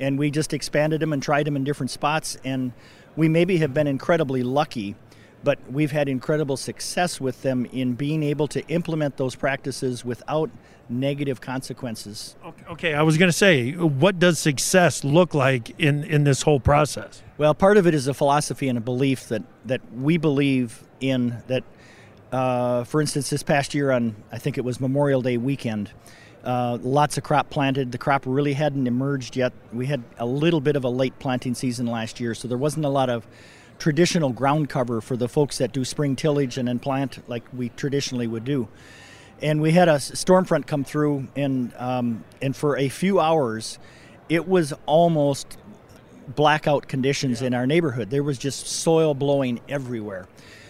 And 0.00 0.18
we 0.18 0.30
just 0.30 0.52
expanded 0.52 1.00
them 1.00 1.12
and 1.12 1.22
tried 1.22 1.46
them 1.46 1.56
in 1.56 1.64
different 1.64 1.90
spots. 1.90 2.36
And 2.44 2.72
we 3.16 3.28
maybe 3.28 3.58
have 3.58 3.72
been 3.72 3.86
incredibly 3.86 4.42
lucky 4.42 4.96
but 5.44 5.58
we've 5.70 5.92
had 5.92 6.08
incredible 6.08 6.56
success 6.56 7.20
with 7.20 7.42
them 7.42 7.66
in 7.66 7.92
being 7.92 8.22
able 8.22 8.48
to 8.48 8.66
implement 8.68 9.18
those 9.18 9.36
practices 9.36 10.04
without 10.04 10.50
negative 10.88 11.40
consequences. 11.40 12.36
Okay, 12.70 12.94
I 12.94 13.02
was 13.02 13.16
going 13.16 13.28
to 13.28 13.36
say, 13.36 13.72
what 13.72 14.18
does 14.18 14.38
success 14.38 15.04
look 15.04 15.34
like 15.34 15.78
in, 15.78 16.04
in 16.04 16.24
this 16.24 16.42
whole 16.42 16.60
process? 16.60 17.22
Well, 17.38 17.54
part 17.54 17.76
of 17.76 17.86
it 17.86 17.94
is 17.94 18.06
a 18.06 18.14
philosophy 18.14 18.68
and 18.68 18.78
a 18.78 18.80
belief 18.80 19.28
that, 19.28 19.42
that 19.64 19.80
we 19.92 20.18
believe 20.18 20.82
in 21.00 21.42
that, 21.48 21.64
uh, 22.32 22.84
for 22.84 23.00
instance, 23.00 23.30
this 23.30 23.42
past 23.42 23.74
year 23.74 23.90
on, 23.90 24.14
I 24.30 24.38
think 24.38 24.58
it 24.58 24.64
was 24.64 24.80
Memorial 24.80 25.22
Day 25.22 25.36
weekend, 25.36 25.90
uh, 26.44 26.78
lots 26.82 27.16
of 27.16 27.24
crop 27.24 27.48
planted. 27.48 27.90
The 27.90 27.98
crop 27.98 28.24
really 28.26 28.52
hadn't 28.52 28.86
emerged 28.86 29.36
yet. 29.36 29.52
We 29.72 29.86
had 29.86 30.02
a 30.18 30.26
little 30.26 30.60
bit 30.60 30.76
of 30.76 30.84
a 30.84 30.90
late 30.90 31.18
planting 31.18 31.54
season 31.54 31.86
last 31.86 32.20
year, 32.20 32.34
so 32.34 32.46
there 32.46 32.58
wasn't 32.58 32.84
a 32.84 32.90
lot 32.90 33.08
of 33.08 33.26
traditional 33.78 34.30
ground 34.30 34.68
cover 34.68 35.00
for 35.00 35.16
the 35.16 35.28
folks 35.28 35.58
that 35.58 35.72
do 35.72 35.84
spring 35.84 36.14
tillage 36.14 36.58
and 36.58 36.68
then 36.68 36.78
plant 36.78 37.28
like 37.28 37.42
we 37.52 37.70
traditionally 37.70 38.26
would 38.26 38.44
do. 38.44 38.68
And 39.42 39.60
we 39.60 39.72
had 39.72 39.88
a 39.88 40.00
storm 40.00 40.44
front 40.44 40.66
come 40.66 40.84
through, 40.84 41.28
and 41.36 41.72
um, 41.76 42.24
and 42.40 42.54
for 42.54 42.76
a 42.76 42.88
few 42.88 43.20
hours, 43.20 43.78
it 44.28 44.48
was 44.48 44.72
almost 44.86 45.58
blackout 46.28 46.88
conditions 46.88 47.42
in 47.42 47.54
our 47.54 47.66
neighborhood. 47.66 48.10
There 48.10 48.22
was 48.22 48.38
just 48.38 48.66
soil 48.66 49.14
blowing 49.14 49.60
everywhere. 49.68 50.26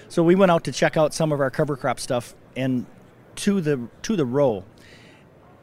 So 0.09 0.23
we 0.23 0.35
went 0.35 0.50
out 0.50 0.64
to 0.64 0.73
check 0.73 0.97
out 0.97 1.14
some 1.14 1.33
of 1.33 1.40
our 1.40 1.50
cover 1.50 1.76
crop 1.76 2.00
stuff, 2.00 2.35
and 2.56 2.87
to 3.37 3.61
the 3.61 3.88
to 4.02 4.16
the 4.16 4.25
row, 4.26 4.64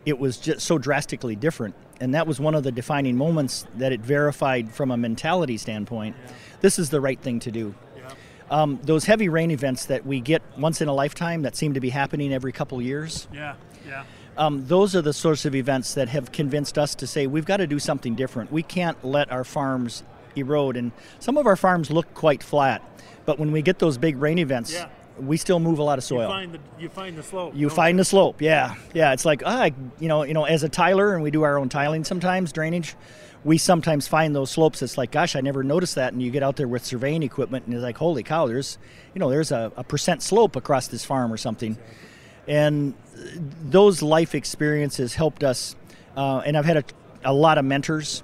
it 0.06 0.20
was 0.20 0.38
just 0.38 0.62
so 0.62 0.78
drastically 0.78 1.36
different. 1.36 1.76
And 2.00 2.16
that 2.16 2.26
was 2.26 2.40
one 2.40 2.56
of 2.56 2.64
the 2.64 2.72
defining 2.72 3.16
moments 3.16 3.66
that 3.76 3.92
it 3.92 4.02
verified 4.02 4.74
from 4.74 4.90
a 4.90 4.98
mentality 4.98 5.58
standpoint. 5.58 6.16
This 6.60 6.80
is 6.80 6.90
the 6.90 7.00
right 7.00 7.20
thing 7.20 7.40
to 7.42 7.52
do. 7.52 7.76
Um, 8.52 8.80
those 8.84 9.06
heavy 9.06 9.30
rain 9.30 9.50
events 9.50 9.86
that 9.86 10.06
we 10.06 10.20
get 10.20 10.42
once 10.58 10.82
in 10.82 10.88
a 10.90 10.94
lifetime 10.94 11.42
that 11.44 11.56
seem 11.56 11.74
to 11.74 11.80
be 11.80 11.90
happening 11.90 12.34
every 12.34 12.52
couple 12.52 12.82
years. 12.82 13.28
Yeah, 13.34 13.56
yeah. 13.88 14.04
Um, 14.38 14.66
those 14.68 14.96
are 14.96 15.02
the 15.02 15.14
sorts 15.14 15.46
of 15.46 15.56
events 15.56 15.94
that 15.96 16.10
have 16.10 16.32
convinced 16.32 16.78
us 16.78 16.94
to 16.96 17.08
say 17.08 17.28
we've 17.28 17.46
got 17.46 17.58
to 17.58 17.68
do 17.68 17.80
something 17.80 18.14
different. 18.14 18.52
We 18.52 18.62
can't 18.64 19.04
let 19.06 19.32
our 19.32 19.44
farms 19.46 20.04
erode, 20.36 20.76
and 20.78 20.92
some 21.20 21.38
of 21.38 21.48
our 21.48 21.56
farms 21.56 21.90
look 21.90 22.14
quite 22.14 22.44
flat. 22.44 22.82
But 23.26 23.40
when 23.40 23.52
we 23.52 23.62
get 23.62 23.80
those 23.80 23.98
big 23.98 24.18
rain 24.18 24.38
events, 24.38 24.74
Yeah. 24.74 24.88
we 25.20 25.38
still 25.38 25.60
move 25.60 25.80
a 25.80 25.84
lot 25.84 25.98
of 25.98 26.04
soil. 26.04 26.24
You 26.24 26.28
find 26.28 26.52
the 26.54 26.60
you 26.80 26.90
find 26.90 27.18
the 27.18 27.24
slope. 27.24 27.54
You 27.56 27.70
find 27.70 27.98
the 28.00 28.06
slope, 28.06 28.42
yeah, 28.42 28.76
yeah. 28.94 29.14
It's 29.14 29.26
like 29.26 29.44
ah, 29.46 29.70
you 30.00 30.08
know, 30.10 30.24
you 30.24 30.34
know, 30.34 30.44
as 30.46 30.64
a 30.64 30.70
tiler, 30.70 31.14
and 31.14 31.24
we 31.24 31.32
do 31.32 31.44
our 31.44 31.58
own 31.58 31.70
tiling 31.70 32.04
sometimes, 32.04 32.52
drainage. 32.52 32.96
We 33.44 33.58
sometimes 33.58 34.08
find 34.08 34.36
those 34.36 34.52
slopes. 34.52 34.82
It's 34.82 34.98
like, 34.98 35.12
gosh, 35.12 35.36
I 35.36 35.42
never 35.42 35.64
noticed 35.64 35.96
that. 35.96 36.14
And 36.14 36.22
you 36.22 36.30
get 36.30 36.44
out 36.44 36.58
there 36.58 36.68
with 36.68 36.86
surveying 36.86 37.24
equipment, 37.24 37.66
and 37.66 37.74
it's 37.74 37.84
like, 37.84 37.98
holy 37.98 38.24
cow, 38.24 38.46
there's, 38.48 38.78
you 39.16 39.20
know, 39.20 39.30
there's 39.30 39.52
a, 39.52 39.72
a 39.76 39.84
percent 39.84 40.22
slope 40.22 40.56
across 40.56 40.88
this 40.88 41.04
farm 41.04 41.34
or 41.34 41.38
something. 41.38 41.78
And 42.48 42.94
those 43.64 44.02
life 44.02 44.36
experiences 44.36 45.16
helped 45.16 45.44
us. 45.44 45.76
Uh, 46.16 46.40
and 46.40 46.56
I've 46.58 46.66
had 46.66 46.78
a, 46.78 46.84
a 47.24 47.34
lot 47.34 47.58
of 47.58 47.66
mentors, 47.66 48.24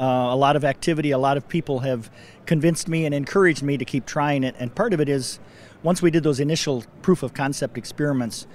uh, 0.00 0.04
a 0.04 0.36
lot 0.36 0.56
of 0.56 0.64
activity. 0.64 1.10
A 1.10 1.18
lot 1.18 1.36
of 1.36 1.46
people 1.48 1.80
have 1.80 2.10
convinced 2.46 2.88
me 2.88 3.04
and 3.04 3.14
encouraged 3.14 3.62
me 3.62 3.76
to 3.76 3.84
keep 3.84 4.06
trying 4.06 4.44
it. 4.44 4.54
And 4.58 4.74
part 4.74 4.94
of 4.94 5.00
it 5.00 5.08
is, 5.08 5.40
once 5.82 6.00
we 6.00 6.10
did 6.10 6.22
those 6.22 6.40
initial 6.40 6.84
proof 7.02 7.22
of 7.22 7.34
concept 7.34 7.76
experiments, 7.76 8.46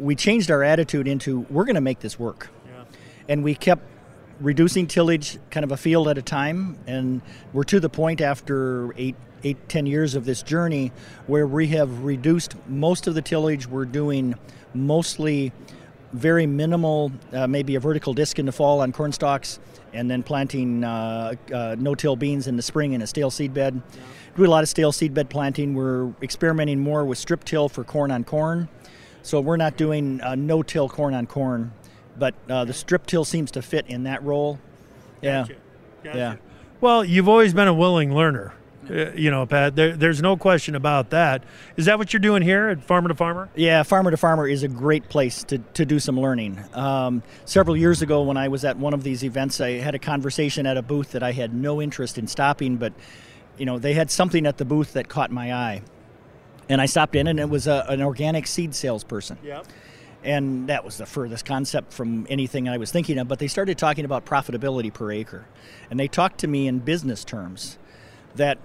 we 0.00 0.16
changed 0.16 0.50
our 0.50 0.64
attitude 0.64 1.06
into 1.06 1.46
we're 1.50 1.64
going 1.64 1.76
to 1.76 1.80
make 1.80 2.00
this 2.00 2.18
work. 2.18 2.48
And 3.28 3.44
we 3.44 3.54
kept 3.54 3.82
reducing 4.40 4.86
tillage 4.86 5.38
kind 5.50 5.64
of 5.64 5.72
a 5.72 5.76
field 5.76 6.08
at 6.08 6.18
a 6.18 6.22
time. 6.22 6.78
And 6.86 7.22
we're 7.52 7.64
to 7.64 7.80
the 7.80 7.88
point 7.88 8.20
after 8.20 8.92
eight, 8.96 9.16
eight, 9.42 9.68
ten 9.68 9.86
years 9.86 10.14
of 10.14 10.24
this 10.24 10.42
journey 10.42 10.92
where 11.26 11.46
we 11.46 11.68
have 11.68 12.04
reduced 12.04 12.56
most 12.68 13.06
of 13.06 13.14
the 13.14 13.22
tillage. 13.22 13.66
We're 13.66 13.84
doing 13.84 14.34
mostly 14.74 15.52
very 16.12 16.46
minimal, 16.46 17.10
uh, 17.32 17.46
maybe 17.46 17.74
a 17.74 17.80
vertical 17.80 18.14
disc 18.14 18.38
in 18.38 18.46
the 18.46 18.52
fall 18.52 18.80
on 18.80 18.92
corn 18.92 19.12
stalks, 19.12 19.58
and 19.92 20.10
then 20.10 20.22
planting 20.22 20.84
uh, 20.84 21.34
uh, 21.52 21.76
no-till 21.78 22.16
beans 22.16 22.46
in 22.46 22.56
the 22.56 22.62
spring 22.62 22.92
in 22.92 23.02
a 23.02 23.06
stale 23.06 23.30
seed 23.30 23.52
bed. 23.52 23.82
Do 24.36 24.44
a 24.44 24.46
lot 24.46 24.62
of 24.62 24.68
stale 24.68 24.92
seed 24.92 25.14
bed 25.14 25.28
planting. 25.30 25.74
We're 25.74 26.12
experimenting 26.22 26.80
more 26.80 27.04
with 27.04 27.18
strip 27.18 27.44
till 27.44 27.68
for 27.68 27.84
corn 27.84 28.10
on 28.10 28.24
corn. 28.24 28.68
So 29.22 29.40
we're 29.40 29.56
not 29.56 29.76
doing 29.76 30.20
uh, 30.20 30.34
no-till 30.34 30.88
corn 30.88 31.14
on 31.14 31.26
corn, 31.26 31.72
but 32.18 32.34
uh, 32.48 32.64
the 32.64 32.72
strip 32.72 33.06
till 33.06 33.24
seems 33.24 33.50
to 33.52 33.62
fit 33.62 33.86
in 33.88 34.04
that 34.04 34.22
role. 34.22 34.58
Yeah, 35.20 35.42
Gotcha. 35.42 35.54
Gotcha. 36.02 36.18
yeah. 36.18 36.36
Well, 36.80 37.04
you've 37.04 37.28
always 37.28 37.54
been 37.54 37.68
a 37.68 37.74
willing 37.74 38.14
learner. 38.14 38.52
Uh, 38.90 39.10
you 39.12 39.30
know, 39.30 39.46
Pat. 39.46 39.74
There, 39.76 39.96
there's 39.96 40.20
no 40.20 40.36
question 40.36 40.74
about 40.74 41.10
that. 41.10 41.42
Is 41.76 41.86
that 41.86 41.96
what 41.98 42.12
you're 42.12 42.20
doing 42.20 42.42
here 42.42 42.68
at 42.68 42.84
Farmer 42.84 43.08
to 43.08 43.14
Farmer? 43.14 43.48
Yeah, 43.54 43.82
Farmer 43.82 44.10
to 44.10 44.16
Farmer 44.18 44.46
is 44.46 44.62
a 44.62 44.68
great 44.68 45.08
place 45.08 45.42
to, 45.44 45.58
to 45.58 45.86
do 45.86 45.98
some 45.98 46.20
learning. 46.20 46.62
Um, 46.74 47.22
several 47.46 47.76
years 47.76 48.02
ago, 48.02 48.22
when 48.22 48.36
I 48.36 48.48
was 48.48 48.64
at 48.64 48.76
one 48.76 48.92
of 48.92 49.02
these 49.02 49.24
events, 49.24 49.60
I 49.60 49.72
had 49.78 49.94
a 49.94 49.98
conversation 49.98 50.66
at 50.66 50.76
a 50.76 50.82
booth 50.82 51.12
that 51.12 51.22
I 51.22 51.32
had 51.32 51.54
no 51.54 51.80
interest 51.80 52.18
in 52.18 52.26
stopping, 52.26 52.76
but 52.76 52.92
you 53.56 53.64
know 53.64 53.78
they 53.78 53.94
had 53.94 54.10
something 54.10 54.46
at 54.46 54.58
the 54.58 54.64
booth 54.66 54.92
that 54.92 55.08
caught 55.08 55.30
my 55.30 55.54
eye, 55.54 55.80
and 56.68 56.80
I 56.80 56.86
stopped 56.86 57.16
in, 57.16 57.26
and 57.26 57.40
it 57.40 57.48
was 57.48 57.66
a, 57.66 57.86
an 57.88 58.02
organic 58.02 58.46
seed 58.46 58.74
salesperson. 58.74 59.38
Yep. 59.42 59.66
And 60.24 60.68
that 60.68 60.84
was 60.84 60.96
the 60.96 61.06
furthest 61.06 61.44
concept 61.44 61.92
from 61.92 62.26
anything 62.28 62.68
I 62.68 62.78
was 62.78 62.90
thinking 62.90 63.18
of. 63.18 63.28
But 63.28 63.38
they 63.38 63.48
started 63.48 63.78
talking 63.78 64.04
about 64.04 64.24
profitability 64.24 64.92
per 64.92 65.12
acre, 65.12 65.46
and 65.90 66.00
they 66.00 66.08
talked 66.08 66.38
to 66.38 66.48
me 66.48 66.66
in 66.66 66.80
business 66.80 67.24
terms 67.24 67.78
that 68.36 68.58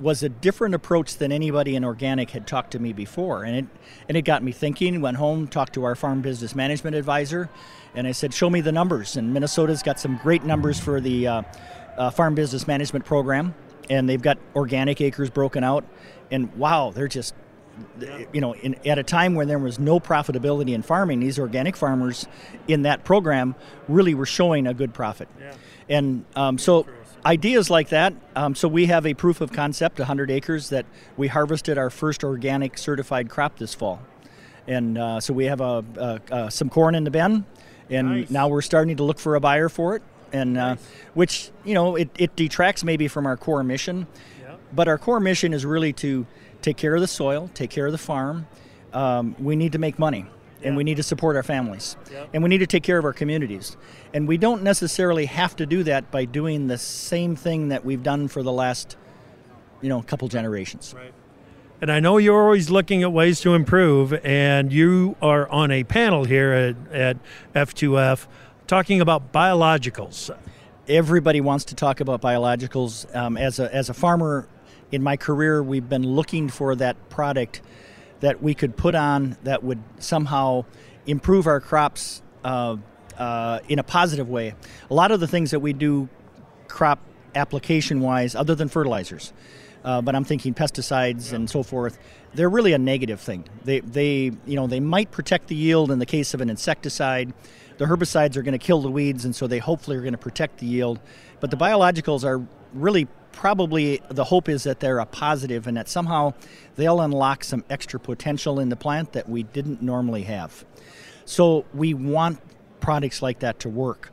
was 0.00 0.22
a 0.22 0.28
different 0.28 0.74
approach 0.74 1.16
than 1.16 1.30
anybody 1.30 1.76
in 1.76 1.84
organic 1.84 2.30
had 2.30 2.46
talked 2.46 2.72
to 2.72 2.78
me 2.78 2.92
before, 2.92 3.44
and 3.44 3.56
it 3.56 3.66
and 4.08 4.16
it 4.16 4.22
got 4.22 4.42
me 4.42 4.52
thinking. 4.52 5.00
Went 5.00 5.16
home, 5.16 5.46
talked 5.46 5.74
to 5.74 5.84
our 5.84 5.94
farm 5.94 6.20
business 6.20 6.54
management 6.54 6.96
advisor, 6.96 7.48
and 7.94 8.06
I 8.06 8.12
said, 8.12 8.34
"Show 8.34 8.50
me 8.50 8.60
the 8.60 8.72
numbers." 8.72 9.16
And 9.16 9.32
Minnesota's 9.32 9.82
got 9.82 10.00
some 10.00 10.18
great 10.22 10.44
numbers 10.44 10.80
for 10.80 11.00
the 11.00 11.26
uh, 11.26 11.42
uh, 11.96 12.10
farm 12.10 12.34
business 12.34 12.66
management 12.66 13.04
program, 13.04 13.54
and 13.88 14.08
they've 14.08 14.20
got 14.20 14.38
organic 14.56 15.00
acres 15.00 15.30
broken 15.30 15.62
out, 15.62 15.84
and 16.30 16.52
wow, 16.56 16.90
they're 16.90 17.08
just 17.08 17.34
you 18.32 18.40
know, 18.40 18.54
in, 18.54 18.74
at 18.86 18.98
a 18.98 19.02
time 19.02 19.34
when 19.34 19.48
there 19.48 19.58
was 19.58 19.78
no 19.78 20.00
profitability 20.00 20.74
in 20.74 20.82
farming, 20.82 21.20
these 21.20 21.38
organic 21.38 21.76
farmers 21.76 22.26
in 22.68 22.82
that 22.82 23.04
program 23.04 23.54
really 23.88 24.14
were 24.14 24.26
showing 24.26 24.66
a 24.66 24.74
good 24.74 24.94
profit. 24.94 25.28
And 25.88 26.24
um, 26.36 26.58
so 26.58 26.86
ideas 27.24 27.70
like 27.70 27.88
that. 27.90 28.14
Um, 28.34 28.54
so 28.54 28.68
we 28.68 28.86
have 28.86 29.06
a 29.06 29.14
proof 29.14 29.40
of 29.40 29.52
concept, 29.52 29.98
100 29.98 30.30
acres 30.30 30.70
that 30.70 30.86
we 31.16 31.28
harvested 31.28 31.78
our 31.78 31.90
first 31.90 32.24
organic 32.24 32.78
certified 32.78 33.28
crop 33.28 33.58
this 33.58 33.74
fall. 33.74 34.00
And 34.66 34.96
uh, 34.96 35.20
so 35.20 35.34
we 35.34 35.46
have 35.46 35.60
a, 35.60 35.84
a, 35.96 36.20
uh, 36.30 36.50
some 36.50 36.68
corn 36.68 36.94
in 36.94 37.04
the 37.04 37.10
bin, 37.10 37.44
and 37.90 38.08
Nice. 38.08 38.30
now 38.30 38.48
we're 38.48 38.62
starting 38.62 38.96
to 38.96 39.02
look 39.02 39.18
for 39.18 39.34
a 39.34 39.40
buyer 39.40 39.68
for 39.68 39.96
it. 39.96 40.02
And 40.32 40.56
uh, 40.56 40.76
which 41.12 41.50
you 41.62 41.74
know 41.74 41.94
it, 41.94 42.08
it 42.16 42.34
detracts 42.36 42.84
maybe 42.84 43.06
from 43.06 43.26
our 43.26 43.36
core 43.36 43.62
mission, 43.62 44.06
but 44.72 44.88
our 44.88 44.96
core 44.96 45.20
mission 45.20 45.52
is 45.52 45.66
really 45.66 45.92
to 45.94 46.26
take 46.62 46.76
care 46.76 46.94
of 46.94 47.00
the 47.00 47.06
soil, 47.06 47.50
take 47.54 47.70
care 47.70 47.86
of 47.86 47.92
the 47.92 47.98
farm. 47.98 48.46
Um, 48.92 49.34
we 49.38 49.56
need 49.56 49.72
to 49.72 49.78
make 49.78 49.98
money, 49.98 50.26
and 50.62 50.76
we 50.76 50.84
need 50.84 50.96
to 50.96 51.02
support 51.02 51.36
our 51.36 51.42
families, 51.42 51.96
and 52.32 52.42
we 52.42 52.48
need 52.48 52.58
to 52.58 52.66
take 52.66 52.82
care 52.82 52.98
of 52.98 53.04
our 53.04 53.12
communities. 53.12 53.76
And 54.14 54.28
we 54.28 54.36
don't 54.36 54.62
necessarily 54.62 55.26
have 55.26 55.56
to 55.56 55.66
do 55.66 55.82
that 55.84 56.10
by 56.10 56.24
doing 56.26 56.66
the 56.66 56.78
same 56.78 57.36
thing 57.36 57.68
that 57.68 57.84
we've 57.84 58.02
done 58.02 58.28
for 58.28 58.42
the 58.42 58.52
last, 58.52 58.96
you 59.80 59.88
know, 59.88 60.02
couple 60.02 60.28
generations. 60.28 60.94
right 60.94 61.12
And 61.80 61.90
I 61.90 62.00
know 62.00 62.18
you're 62.18 62.42
always 62.42 62.70
looking 62.70 63.02
at 63.02 63.12
ways 63.12 63.40
to 63.40 63.54
improve, 63.54 64.12
and 64.24 64.72
you 64.72 65.16
are 65.20 65.48
on 65.48 65.70
a 65.70 65.84
panel 65.84 66.24
here 66.24 66.52
at, 66.52 66.92
at 66.92 67.16
F2F 67.54 68.26
talking 68.66 69.00
about 69.00 69.32
biologicals. 69.32 70.30
everybody 70.88 71.40
wants 71.40 71.64
to 71.66 71.74
talk 71.74 72.00
about 72.00 72.20
biologicals. 72.22 73.12
Um, 73.14 73.36
as 73.36 73.58
a 73.58 73.74
as 73.74 73.88
a 73.88 73.94
farmer, 73.94 74.48
in 74.92 75.02
my 75.02 75.16
career, 75.16 75.62
we've 75.62 75.88
been 75.88 76.06
looking 76.06 76.48
for 76.48 76.76
that 76.76 77.08
product 77.08 77.62
that 78.20 78.42
we 78.42 78.54
could 78.54 78.76
put 78.76 78.94
on 78.94 79.36
that 79.42 79.64
would 79.64 79.82
somehow 79.98 80.64
improve 81.06 81.46
our 81.46 81.60
crops 81.60 82.22
uh, 82.44 82.76
uh, 83.18 83.58
in 83.68 83.78
a 83.78 83.82
positive 83.82 84.28
way. 84.28 84.54
A 84.90 84.94
lot 84.94 85.10
of 85.10 85.18
the 85.18 85.26
things 85.26 85.50
that 85.50 85.60
we 85.60 85.72
do, 85.72 86.08
crop 86.68 87.00
application 87.34 88.00
wise, 88.00 88.34
other 88.34 88.54
than 88.54 88.68
fertilizers. 88.68 89.32
Uh, 89.84 90.00
but 90.00 90.14
I'm 90.14 90.24
thinking 90.24 90.54
pesticides 90.54 91.32
and 91.32 91.50
so 91.50 91.64
forth. 91.64 91.98
They're 92.34 92.50
really 92.50 92.72
a 92.72 92.78
negative 92.78 93.20
thing. 93.20 93.48
They, 93.64 93.80
they, 93.80 94.30
you 94.46 94.54
know, 94.54 94.68
they 94.68 94.78
might 94.78 95.10
protect 95.10 95.48
the 95.48 95.56
yield 95.56 95.90
in 95.90 95.98
the 95.98 96.06
case 96.06 96.34
of 96.34 96.40
an 96.40 96.50
insecticide. 96.50 97.32
The 97.78 97.86
herbicides 97.86 98.36
are 98.36 98.42
going 98.42 98.52
to 98.52 98.64
kill 98.64 98.80
the 98.80 98.90
weeds, 98.90 99.24
and 99.24 99.34
so 99.34 99.48
they 99.48 99.58
hopefully 99.58 99.96
are 99.96 100.02
going 100.02 100.12
to 100.12 100.18
protect 100.18 100.58
the 100.58 100.66
yield. 100.66 101.00
But 101.40 101.50
the 101.50 101.56
biologicals 101.56 102.22
are 102.24 102.46
really 102.72 103.08
probably 103.32 104.00
the 104.08 104.24
hope 104.24 104.48
is 104.48 104.64
that 104.64 104.80
they're 104.80 104.98
a 104.98 105.06
positive 105.06 105.66
and 105.66 105.76
that 105.76 105.88
somehow 105.88 106.34
they'll 106.76 107.00
unlock 107.00 107.44
some 107.44 107.64
extra 107.70 107.98
potential 107.98 108.60
in 108.60 108.68
the 108.68 108.76
plant 108.76 109.12
that 109.12 109.28
we 109.28 109.42
didn't 109.42 109.82
normally 109.82 110.22
have. 110.22 110.64
So 111.24 111.64
we 111.74 111.94
want 111.94 112.40
products 112.80 113.22
like 113.22 113.40
that 113.40 113.60
to 113.60 113.68
work. 113.68 114.10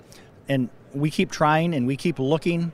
And 0.48 0.70
we 0.94 1.12
keep 1.12 1.32
trying 1.32 1.74
and 1.74 1.86
we 1.86 1.96
keep 1.96 2.20
looking. 2.20 2.72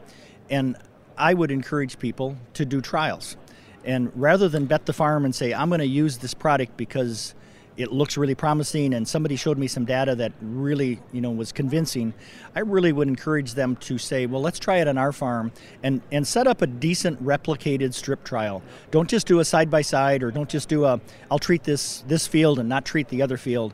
And 0.50 0.78
I 1.18 1.34
would 1.34 1.52
encourage 1.52 2.00
people 2.00 2.38
to 2.54 2.66
do 2.66 2.82
trials. 2.82 3.38
And 3.84 4.12
rather 4.16 4.50
than 4.50 4.66
bet 4.66 4.86
the 4.86 4.94
farm 4.94 5.26
and 5.26 5.34
say, 5.34 5.54
I'm 5.54 5.70
going 5.70 5.80
to 5.80 5.88
use 5.88 6.18
this 6.18 6.34
product 6.34 6.76
because 6.78 7.36
it 7.78 7.92
looks 7.92 8.18
really 8.18 8.36
promising 8.36 8.94
and 8.94 9.08
somebody 9.08 9.36
showed 9.36 9.58
me 9.58 9.68
some 9.68 9.86
data 9.86 10.16
that 10.16 10.32
really 10.42 11.00
you 11.12 11.22
know 11.22 11.32
was 11.32 11.52
convincing 11.52 12.14
i 12.56 12.60
really 12.60 12.92
would 12.92 13.08
encourage 13.08 13.54
them 13.54 13.76
to 13.76 13.98
say 13.98 14.26
well 14.26 14.42
let's 14.42 14.60
try 14.60 14.78
it 14.78 14.88
on 14.88 14.98
our 14.98 15.12
farm 15.12 15.52
and 15.84 16.02
and 16.12 16.28
set 16.28 16.48
up 16.48 16.62
a 16.62 16.68
decent 16.68 17.22
replicated 17.24 17.94
strip 17.94 18.24
trial 18.24 18.62
don't 18.92 19.10
just 19.10 19.28
do 19.28 19.40
a 19.40 19.46
side 19.46 19.70
by 19.70 19.82
side 19.82 20.24
or 20.24 20.32
don't 20.32 20.50
just 20.50 20.70
do 20.70 20.86
a 20.86 21.00
i'll 21.30 21.40
treat 21.40 21.64
this 21.64 22.04
this 22.08 22.26
field 22.28 22.60
and 22.60 22.70
not 22.70 22.86
treat 22.86 23.08
the 23.10 23.22
other 23.22 23.38
field 23.38 23.74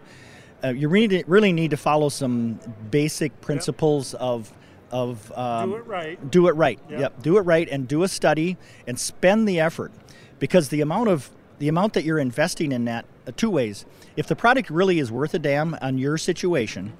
uh, 0.63 0.69
you 0.69 0.87
really 0.89 1.23
really 1.27 1.53
need 1.53 1.71
to 1.71 1.77
follow 1.77 2.09
some 2.09 2.59
basic 2.89 3.39
principles 3.41 4.13
of 4.15 4.51
of 4.91 5.31
um, 5.37 5.71
Do 5.71 5.75
it 5.77 5.87
right. 5.87 6.31
do 6.31 6.47
it 6.47 6.55
right. 6.55 6.79
Yep. 6.89 6.99
Yep. 6.99 7.23
Do 7.23 7.37
it 7.37 7.41
right 7.41 7.67
and 7.69 7.87
do 7.87 8.03
a 8.03 8.07
study 8.07 8.57
and 8.85 8.99
spend 8.99 9.47
the 9.47 9.59
effort 9.59 9.91
because 10.39 10.69
the 10.69 10.81
amount 10.81 11.07
of 11.09 11.29
the 11.59 11.67
amount 11.67 11.93
that 11.93 12.03
you're 12.03 12.19
investing 12.19 12.71
in 12.71 12.85
that 12.85 13.05
two 13.31 13.49
ways. 13.49 13.85
If 14.15 14.27
the 14.27 14.35
product 14.35 14.69
really 14.69 14.99
is 14.99 15.11
worth 15.11 15.33
a 15.33 15.39
damn 15.39 15.75
on 15.81 15.97
your 15.97 16.17
situation, 16.17 16.93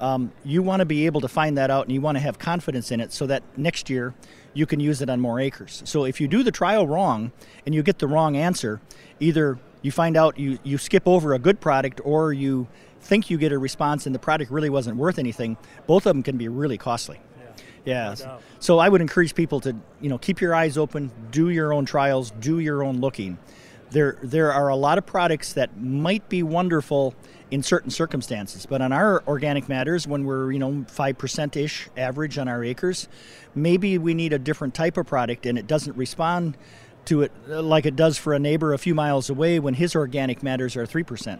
um, 0.00 0.32
you 0.44 0.62
want 0.62 0.80
to 0.80 0.86
be 0.86 1.06
able 1.06 1.20
to 1.20 1.28
find 1.28 1.58
that 1.58 1.70
out 1.70 1.84
and 1.84 1.92
you 1.92 2.00
want 2.00 2.16
to 2.16 2.20
have 2.20 2.38
confidence 2.38 2.90
in 2.90 3.00
it 3.00 3.12
so 3.12 3.26
that 3.26 3.42
next 3.56 3.90
year 3.90 4.14
you 4.54 4.66
can 4.66 4.80
use 4.80 5.02
it 5.02 5.10
on 5.10 5.20
more 5.20 5.40
acres. 5.40 5.82
So 5.84 6.04
if 6.04 6.20
you 6.20 6.28
do 6.28 6.42
the 6.42 6.52
trial 6.52 6.86
wrong 6.86 7.32
and 7.66 7.74
you 7.74 7.82
get 7.82 7.98
the 7.98 8.06
wrong 8.06 8.36
answer, 8.36 8.80
either 9.20 9.58
you 9.82 9.90
find 9.90 10.16
out 10.16 10.38
you, 10.38 10.58
you 10.62 10.78
skip 10.78 11.06
over 11.06 11.34
a 11.34 11.38
good 11.38 11.60
product 11.60 12.00
or 12.04 12.32
you 12.32 12.68
think 13.00 13.30
you 13.30 13.38
get 13.38 13.52
a 13.52 13.58
response 13.58 14.06
and 14.06 14.14
the 14.14 14.18
product 14.18 14.50
really 14.50 14.70
wasn't 14.70 14.96
worth 14.96 15.18
anything, 15.18 15.56
both 15.86 16.06
of 16.06 16.14
them 16.14 16.22
can 16.22 16.36
be 16.36 16.48
really 16.48 16.78
costly. 16.78 17.20
Yeah. 17.84 18.14
doubt. 18.14 18.42
So 18.58 18.78
I 18.78 18.88
would 18.88 19.00
encourage 19.00 19.34
people 19.34 19.60
to, 19.60 19.74
you 20.00 20.08
know, 20.08 20.18
keep 20.18 20.40
your 20.40 20.54
eyes 20.54 20.76
open, 20.76 21.10
do 21.30 21.48
your 21.48 21.72
own 21.72 21.86
trials, 21.86 22.32
do 22.32 22.58
your 22.58 22.82
own 22.82 23.00
looking. 23.00 23.38
There 23.90 24.18
there 24.22 24.52
are 24.52 24.68
a 24.68 24.76
lot 24.76 24.98
of 24.98 25.06
products 25.06 25.52
that 25.54 25.80
might 25.80 26.28
be 26.28 26.42
wonderful 26.42 27.14
in 27.50 27.62
certain 27.62 27.90
circumstances, 27.90 28.66
but 28.66 28.82
on 28.82 28.92
our 28.92 29.22
organic 29.26 29.68
matters 29.68 30.06
when 30.06 30.24
we're, 30.24 30.52
you 30.52 30.58
know, 30.58 30.84
5% 30.86 31.56
ish 31.56 31.88
average 31.96 32.36
on 32.36 32.46
our 32.46 32.62
acres, 32.62 33.08
maybe 33.54 33.96
we 33.96 34.12
need 34.12 34.32
a 34.32 34.38
different 34.38 34.74
type 34.74 34.96
of 34.96 35.06
product 35.06 35.46
and 35.46 35.58
it 35.58 35.66
doesn't 35.66 35.96
respond 35.96 36.56
to 37.06 37.22
it 37.22 37.32
uh, 37.48 37.62
like 37.62 37.86
it 37.86 37.96
does 37.96 38.18
for 38.18 38.34
a 38.34 38.38
neighbor 38.38 38.74
a 38.74 38.78
few 38.78 38.94
miles 38.94 39.30
away 39.30 39.58
when 39.58 39.72
his 39.72 39.96
organic 39.96 40.42
matters 40.42 40.76
are 40.76 40.86
3% 40.86 41.38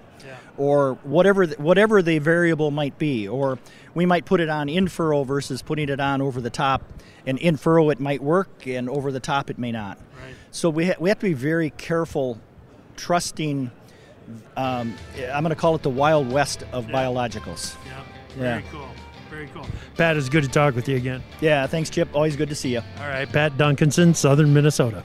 or 0.57 0.95
whatever 1.03 1.47
the, 1.47 1.63
whatever 1.63 2.01
the 2.01 2.19
variable 2.19 2.71
might 2.71 2.97
be 2.97 3.29
or 3.29 3.59
we 3.99 4.07
might 4.07 4.25
put 4.25 4.41
it 4.41 4.49
on 4.49 4.69
in 4.69 4.89
furrow 4.89 5.25
versus 5.25 5.61
putting 5.61 5.89
it 5.89 6.01
on 6.01 6.23
over 6.23 6.41
the 6.41 6.51
top 6.51 6.83
and 7.27 7.39
in 7.39 7.57
furrow 7.57 7.91
it 7.91 8.01
might 8.01 8.23
work 8.23 8.67
and 8.67 8.89
over 8.89 9.13
the 9.13 9.21
top 9.21 9.51
it 9.51 9.59
may 9.59 9.73
not 9.73 9.99
so 10.51 10.71
we, 10.71 10.87
ha- 10.87 10.95
we 10.99 11.09
have 11.11 11.19
to 11.19 11.27
be 11.27 11.35
very 11.35 11.71
careful 11.71 12.39
trusting 12.97 13.71
um, 14.57 14.95
i'm 15.33 15.43
going 15.43 15.51
to 15.51 15.55
call 15.55 15.75
it 15.75 15.83
the 15.83 15.91
wild 15.91 16.31
west 16.31 16.63
of 16.73 16.87
biologicals 16.87 17.75
Yeah. 17.87 18.03
Yeah. 18.37 18.43
Very 18.61 18.65
cool. 18.71 18.89
Very 19.31 19.49
cool. 19.55 19.67
Pat, 19.97 20.17
it's 20.17 20.29
good 20.29 20.43
to 20.45 20.49
talk 20.49 20.75
with 20.75 20.89
you 20.89 20.97
again. 20.97 21.23
yeah 21.41 21.67
thanks 21.67 21.91
chip 21.91 22.09
always 22.15 22.37
good 22.37 22.49
to 22.49 22.55
see 22.55 22.73
you 22.73 22.81
All 23.01 23.09
right, 23.09 23.31
Pat 23.31 23.57
Duncanson, 23.57 24.15
Southern 24.17 24.53
Minnesota. 24.55 25.03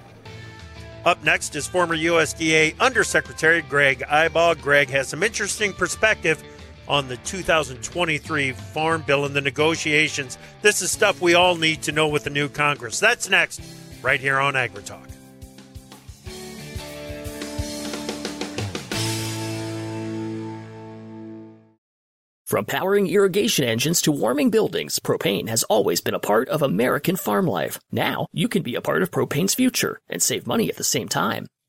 Up 1.06 1.22
next 1.24 1.56
is 1.58 1.68
former 1.68 1.98
USDA 1.98 2.80
Undersecretary 2.80 3.62
Greg 3.64 4.00
Ibach. 4.08 4.62
Greg 4.62 4.90
has 4.90 5.10
some 5.10 5.22
interesting 5.22 5.74
perspective 5.74 6.42
on 6.88 7.08
the 7.08 7.17
2023 7.17 8.52
Farm 8.52 9.04
Bill 9.06 9.26
and 9.26 9.36
the 9.36 9.41
negotiations. 9.41 10.38
This 10.62 10.82
is 10.82 10.91
stuff 10.91 11.22
we 11.22 11.34
all 11.34 11.56
need 11.56 11.84
to 11.84 11.91
know 11.91 12.08
with 12.08 12.24
the 12.24 12.30
new 12.30 12.50
Congress. 12.50 13.00
That's 13.00 13.30
next, 13.30 13.62
right 14.02 14.19
here 14.19 14.39
on 14.39 14.54
AgriTalk. 14.54 15.13
From 22.54 22.65
powering 22.65 23.08
irrigation 23.08 23.65
engines 23.65 24.00
to 24.04 24.12
warming 24.12 24.52
buildings, 24.52 25.00
propane 25.00 25.48
has 25.50 25.63
always 25.63 26.02
been 26.02 26.13
a 26.13 26.19
part 26.19 26.48
of 26.50 26.62
American 26.62 27.15
farm 27.15 27.48
life. 27.48 27.80
Now, 27.91 28.28
you 28.32 28.48
can 28.48 28.62
be 28.62 28.76
a 28.76 28.82
part 28.82 29.02
of 29.02 29.10
propane's 29.10 29.56
future 29.56 30.00
and 30.08 30.22
save 30.22 30.46
money 30.46 30.69
at 30.69 30.76
the 30.76 30.84
same 30.84 31.08
time. 31.08 31.48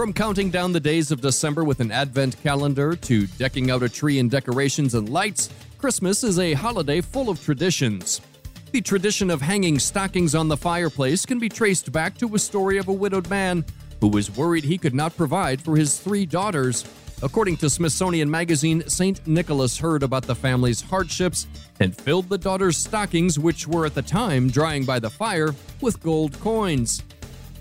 From 0.00 0.14
counting 0.14 0.48
down 0.48 0.72
the 0.72 0.80
days 0.80 1.10
of 1.10 1.20
December 1.20 1.62
with 1.62 1.80
an 1.80 1.92
advent 1.92 2.42
calendar 2.42 2.96
to 2.96 3.26
decking 3.26 3.70
out 3.70 3.82
a 3.82 3.88
tree 3.90 4.18
in 4.18 4.30
decorations 4.30 4.94
and 4.94 5.10
lights, 5.10 5.50
Christmas 5.76 6.24
is 6.24 6.38
a 6.38 6.54
holiday 6.54 7.02
full 7.02 7.28
of 7.28 7.44
traditions. 7.44 8.22
The 8.72 8.80
tradition 8.80 9.28
of 9.28 9.42
hanging 9.42 9.78
stockings 9.78 10.34
on 10.34 10.48
the 10.48 10.56
fireplace 10.56 11.26
can 11.26 11.38
be 11.38 11.50
traced 11.50 11.92
back 11.92 12.16
to 12.16 12.34
a 12.34 12.38
story 12.38 12.78
of 12.78 12.88
a 12.88 12.94
widowed 12.94 13.28
man 13.28 13.62
who 14.00 14.08
was 14.08 14.34
worried 14.34 14.64
he 14.64 14.78
could 14.78 14.94
not 14.94 15.18
provide 15.18 15.60
for 15.60 15.76
his 15.76 16.00
three 16.00 16.24
daughters. 16.24 16.86
According 17.22 17.58
to 17.58 17.68
Smithsonian 17.68 18.30
Magazine, 18.30 18.82
St. 18.88 19.26
Nicholas 19.26 19.76
heard 19.76 20.02
about 20.02 20.22
the 20.22 20.34
family's 20.34 20.80
hardships 20.80 21.46
and 21.78 21.94
filled 21.94 22.30
the 22.30 22.38
daughters' 22.38 22.78
stockings, 22.78 23.38
which 23.38 23.68
were 23.68 23.84
at 23.84 23.94
the 23.94 24.00
time 24.00 24.48
drying 24.48 24.86
by 24.86 24.98
the 24.98 25.10
fire, 25.10 25.54
with 25.82 26.02
gold 26.02 26.40
coins. 26.40 27.02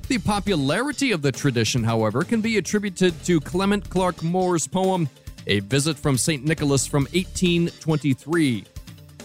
The 0.10 0.18
popularity 0.18 1.12
of 1.12 1.22
the 1.22 1.32
tradition, 1.32 1.84
however, 1.84 2.24
can 2.24 2.42
be 2.42 2.58
attributed 2.58 3.24
to 3.26 3.40
Clement 3.40 3.88
Clarke 3.92 4.24
Moore's 4.24 4.68
poem, 4.68 5.08
A 5.46 5.60
Visit 5.60 6.00
from 6.00 6.18
St. 6.18 6.44
Nicholas 6.44 6.88
from 6.88 7.04
1823. 7.14 8.64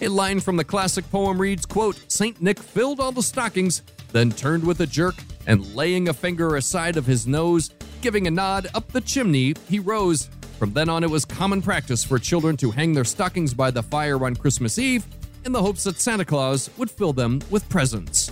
A 0.03 0.09
line 0.09 0.41
from 0.41 0.59
the 0.59 0.65
classic 0.65 1.11
poem 1.11 1.41
reads, 1.41 1.65
quote, 1.65 1.99
St. 2.13 2.39
Nick 2.43 2.59
filled 2.59 3.01
all 3.01 3.13
the 3.13 3.23
stockings, 3.23 3.81
then 4.13 4.31
turned 4.31 4.63
with 4.63 4.83
a 4.83 4.87
jerk, 4.87 5.15
and 5.47 5.75
laying 5.75 6.11
a 6.11 6.13
finger 6.13 6.57
aside 6.57 6.99
of 6.99 7.07
his 7.07 7.27
nose, 7.27 7.71
giving 8.03 8.27
a 8.27 8.31
nod 8.31 8.67
up 8.75 8.87
the 8.89 9.01
chimney, 9.01 9.55
he 9.71 9.79
rose. 9.79 10.29
From 10.59 10.75
then 10.75 10.91
on, 10.91 11.03
it 11.03 11.09
was 11.09 11.25
common 11.25 11.63
practice 11.63 12.05
for 12.05 12.19
children 12.19 12.59
to 12.59 12.71
hang 12.71 12.93
their 12.93 13.05
stockings 13.05 13.55
by 13.55 13.71
the 13.71 13.83
fire 13.83 14.23
on 14.23 14.37
Christmas 14.37 14.79
Eve 14.79 15.07
in 15.47 15.53
the 15.53 15.63
hopes 15.63 15.85
that 15.85 15.99
Santa 15.99 16.27
Claus 16.27 16.69
would 16.77 16.91
fill 16.91 17.15
them 17.15 17.41
with 17.49 17.67
presents. 17.71 18.31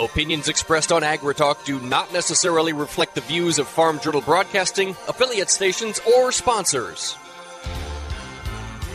Opinions 0.00 0.48
expressed 0.48 0.92
on 0.92 1.02
AgriTalk 1.02 1.64
do 1.64 1.80
not 1.80 2.12
necessarily 2.12 2.72
reflect 2.72 3.16
the 3.16 3.20
views 3.22 3.58
of 3.58 3.66
Farm 3.66 3.98
Journal 3.98 4.20
Broadcasting, 4.20 4.90
affiliate 5.08 5.50
stations, 5.50 6.00
or 6.16 6.30
sponsors. 6.30 7.16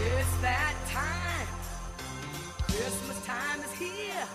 It's 0.05 0.37
that 0.41 0.75
time. 0.87 1.47
Christmas 2.67 3.25
time 3.25 3.59
is 3.59 3.71
here. 3.73 4.27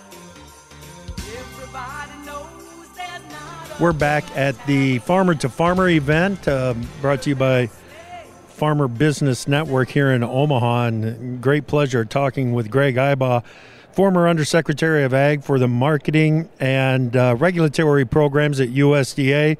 Everybody 1.17 2.25
knows 2.25 2.87
not 3.31 3.79
a 3.79 3.83
We're 3.83 3.93
back 3.93 4.25
at 4.37 4.63
the 4.67 4.99
Farmer 4.99 5.33
to 5.35 5.49
Farmer 5.49 5.89
event 5.89 6.47
uh, 6.47 6.75
brought 7.01 7.23
to 7.23 7.31
you 7.31 7.35
by 7.35 7.71
Farmer 8.49 8.87
Business 8.87 9.47
Network 9.47 9.89
here 9.89 10.11
in 10.11 10.23
Omaha. 10.23 10.85
And 10.85 11.41
great 11.41 11.65
pleasure 11.65 12.05
talking 12.05 12.53
with 12.53 12.69
Greg 12.69 12.95
Ibach, 12.95 13.43
former 13.91 14.27
Undersecretary 14.27 15.03
of 15.03 15.13
Ag 15.13 15.43
for 15.43 15.59
the 15.59 15.67
Marketing 15.67 16.49
and 16.59 17.15
uh, 17.15 17.35
Regulatory 17.37 18.05
Programs 18.05 18.59
at 18.59 18.69
USDA, 18.69 19.57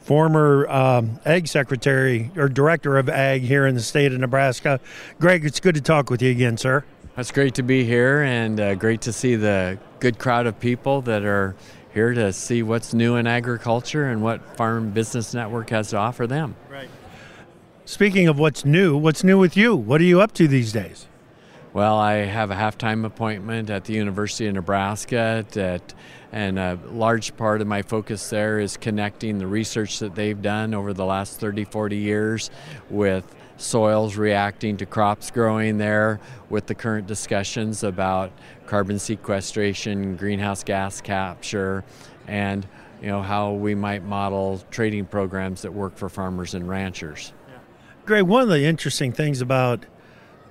former 0.00 0.68
um, 0.68 1.20
Ag 1.24 1.48
Secretary 1.48 2.30
or 2.36 2.48
Director 2.48 2.98
of 2.98 3.08
Ag 3.08 3.42
here 3.42 3.66
in 3.66 3.74
the 3.74 3.82
state 3.82 4.12
of 4.12 4.20
Nebraska. 4.20 4.80
Greg, 5.20 5.44
it's 5.44 5.60
good 5.60 5.74
to 5.74 5.80
talk 5.80 6.10
with 6.10 6.22
you 6.22 6.30
again, 6.30 6.56
sir. 6.56 6.84
That's 7.16 7.32
great 7.32 7.54
to 7.54 7.62
be 7.62 7.84
here 7.84 8.22
and 8.22 8.60
uh, 8.60 8.74
great 8.76 9.00
to 9.02 9.12
see 9.12 9.34
the 9.34 9.78
good 9.98 10.18
crowd 10.20 10.46
of 10.46 10.60
people 10.60 11.02
that 11.02 11.24
are 11.24 11.56
here 11.92 12.14
to 12.14 12.32
see 12.32 12.62
what's 12.62 12.94
new 12.94 13.16
in 13.16 13.26
agriculture 13.26 14.08
and 14.08 14.22
what 14.22 14.56
Farm 14.56 14.90
Business 14.90 15.34
Network 15.34 15.70
has 15.70 15.90
to 15.90 15.96
offer 15.96 16.28
them. 16.28 16.54
Right. 16.70 16.88
Speaking 17.84 18.28
of 18.28 18.38
what's 18.38 18.64
new, 18.64 18.96
what's 18.96 19.24
new 19.24 19.36
with 19.36 19.56
you? 19.56 19.74
What 19.74 20.00
are 20.00 20.04
you 20.04 20.20
up 20.20 20.32
to 20.34 20.46
these 20.46 20.72
days? 20.72 21.07
Well, 21.78 21.96
I 21.96 22.24
have 22.24 22.50
a 22.50 22.56
half-time 22.56 23.04
appointment 23.04 23.70
at 23.70 23.84
the 23.84 23.92
University 23.92 24.48
of 24.48 24.54
Nebraska 24.54 25.46
that 25.52 25.94
and 26.32 26.58
a 26.58 26.76
large 26.90 27.36
part 27.36 27.60
of 27.60 27.68
my 27.68 27.82
focus 27.82 28.30
there 28.30 28.58
is 28.58 28.76
connecting 28.76 29.38
the 29.38 29.46
research 29.46 30.00
that 30.00 30.16
they've 30.16 30.42
done 30.42 30.74
over 30.74 30.92
the 30.92 31.04
last 31.04 31.38
30, 31.38 31.66
40 31.66 31.96
years 31.96 32.50
with 32.90 33.32
soils 33.58 34.16
reacting 34.16 34.76
to 34.78 34.86
crops 34.86 35.30
growing 35.30 35.78
there, 35.78 36.18
with 36.50 36.66
the 36.66 36.74
current 36.74 37.06
discussions 37.06 37.84
about 37.84 38.32
carbon 38.66 38.98
sequestration, 38.98 40.16
greenhouse 40.16 40.64
gas 40.64 41.00
capture, 41.00 41.84
and 42.26 42.66
you 43.00 43.06
know 43.06 43.22
how 43.22 43.52
we 43.52 43.76
might 43.76 44.02
model 44.02 44.60
trading 44.72 45.06
programs 45.06 45.62
that 45.62 45.72
work 45.72 45.96
for 45.96 46.08
farmers 46.08 46.54
and 46.54 46.68
ranchers. 46.68 47.32
Greg, 48.04 48.24
one 48.24 48.42
of 48.42 48.48
the 48.48 48.64
interesting 48.64 49.12
things 49.12 49.40
about 49.40 49.86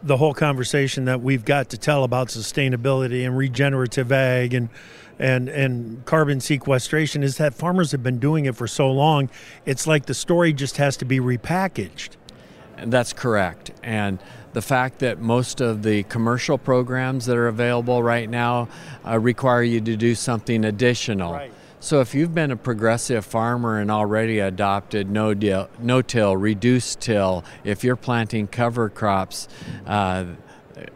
the 0.08 0.18
whole 0.18 0.34
conversation 0.34 1.06
that 1.06 1.22
we've 1.22 1.46
got 1.46 1.70
to 1.70 1.78
tell 1.78 2.04
about 2.04 2.30
sustainability 2.30 3.26
and 3.26 3.38
regenerative 3.38 4.12
ag 4.12 4.54
and 4.54 4.70
and 5.20 5.50
and 5.50 6.06
carbon 6.06 6.40
sequestration 6.40 7.24
is 7.24 7.38
that 7.38 7.54
farmers 7.54 7.92
have 7.92 8.04
been 8.04 8.20
doing 8.20 8.46
it 8.46 8.56
for 8.56 8.68
so 8.68 8.92
long. 8.92 9.30
It's 9.66 9.88
like 9.88 10.06
the 10.06 10.14
story 10.14 10.54
just 10.54 10.78
has 10.78 10.96
to 10.98 11.06
be 11.06 11.20
repackaged. 11.20 12.10
And 12.78 12.94
that's 12.94 13.14
correct. 13.14 13.72
And 13.84 14.20
the 14.54 14.62
fact 14.62 15.00
that 15.00 15.20
most 15.20 15.60
of 15.62 15.84
the 15.84 16.04
commercial 16.04 16.58
programs 16.58 17.26
that 17.26 17.36
are 17.36 17.48
available 17.48 18.02
right 18.04 18.30
now 18.30 18.70
uh, 19.06 19.20
require 19.20 19.64
you 19.64 19.82
to 19.82 19.98
do 19.98 20.16
something 20.16 20.64
additional. 20.64 21.34
Right. 21.34 21.52
So 21.80 22.02
if 22.02 22.16
you've 22.16 22.34
been 22.34 22.50
a 22.50 22.58
progressive 22.58 23.24
farmer 23.24 23.80
and 23.80 23.92
already 23.92 24.40
adopted 24.40 25.12
no 25.12 25.36
deal, 25.36 25.70
no 25.80 26.02
till, 26.02 26.36
reduced 26.36 27.00
till, 27.00 27.46
if 27.64 27.84
you're 27.84 27.96
planting 27.96 28.48
cover 28.48 28.90
crops, 28.90 29.48
uh, 29.86 30.26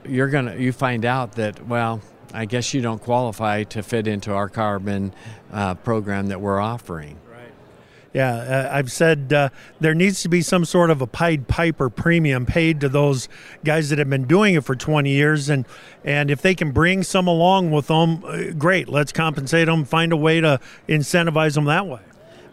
you're 0.04 0.30
gonna 0.30 0.56
you 0.56 0.72
find 0.72 1.06
out 1.06 1.34
that 1.34 1.68
well, 1.68 2.02
I 2.34 2.46
guess 2.46 2.74
you 2.74 2.82
don't 2.82 3.02
qualify 3.02 3.64
to 3.66 3.84
fit 3.84 4.08
into 4.08 4.34
our 4.34 4.50
carbon 4.50 5.14
uh, 5.52 5.76
program 5.76 6.28
that 6.28 6.42
we're 6.42 6.60
offering. 6.60 7.21
Yeah, 8.14 8.34
uh, 8.34 8.70
I've 8.72 8.92
said 8.92 9.32
uh, 9.32 9.50
there 9.80 9.96
needs 9.96 10.22
to 10.24 10.30
be 10.30 10.42
some 10.42 10.66
sort 10.66 10.90
of 10.90 11.02
a 11.02 11.08
Pied 11.08 11.48
Piper 11.48 11.90
premium 11.90 12.46
paid 12.46 12.82
to 12.82 12.90
those 12.90 13.30
guys 13.64 13.90
that 13.90 14.00
have 14.00 14.10
been 14.10 14.26
doing 14.26 14.56
it 14.56 14.66
for 14.66 14.76
20 14.76 15.10
years, 15.10 15.50
and 15.50 15.66
and 16.04 16.30
if 16.30 16.42
they 16.42 16.54
can 16.54 16.72
bring 16.72 17.04
some 17.04 17.28
along 17.28 17.72
with 17.72 17.88
them, 17.88 18.24
uh, 18.26 18.52
great. 18.58 18.90
Let's 18.90 19.14
compensate 19.14 19.68
them, 19.68 19.86
find 19.86 20.12
a 20.12 20.18
way 20.18 20.42
to 20.42 20.60
incentivize 20.90 21.56
them 21.56 21.66
that 21.66 21.88
way. 21.88 22.02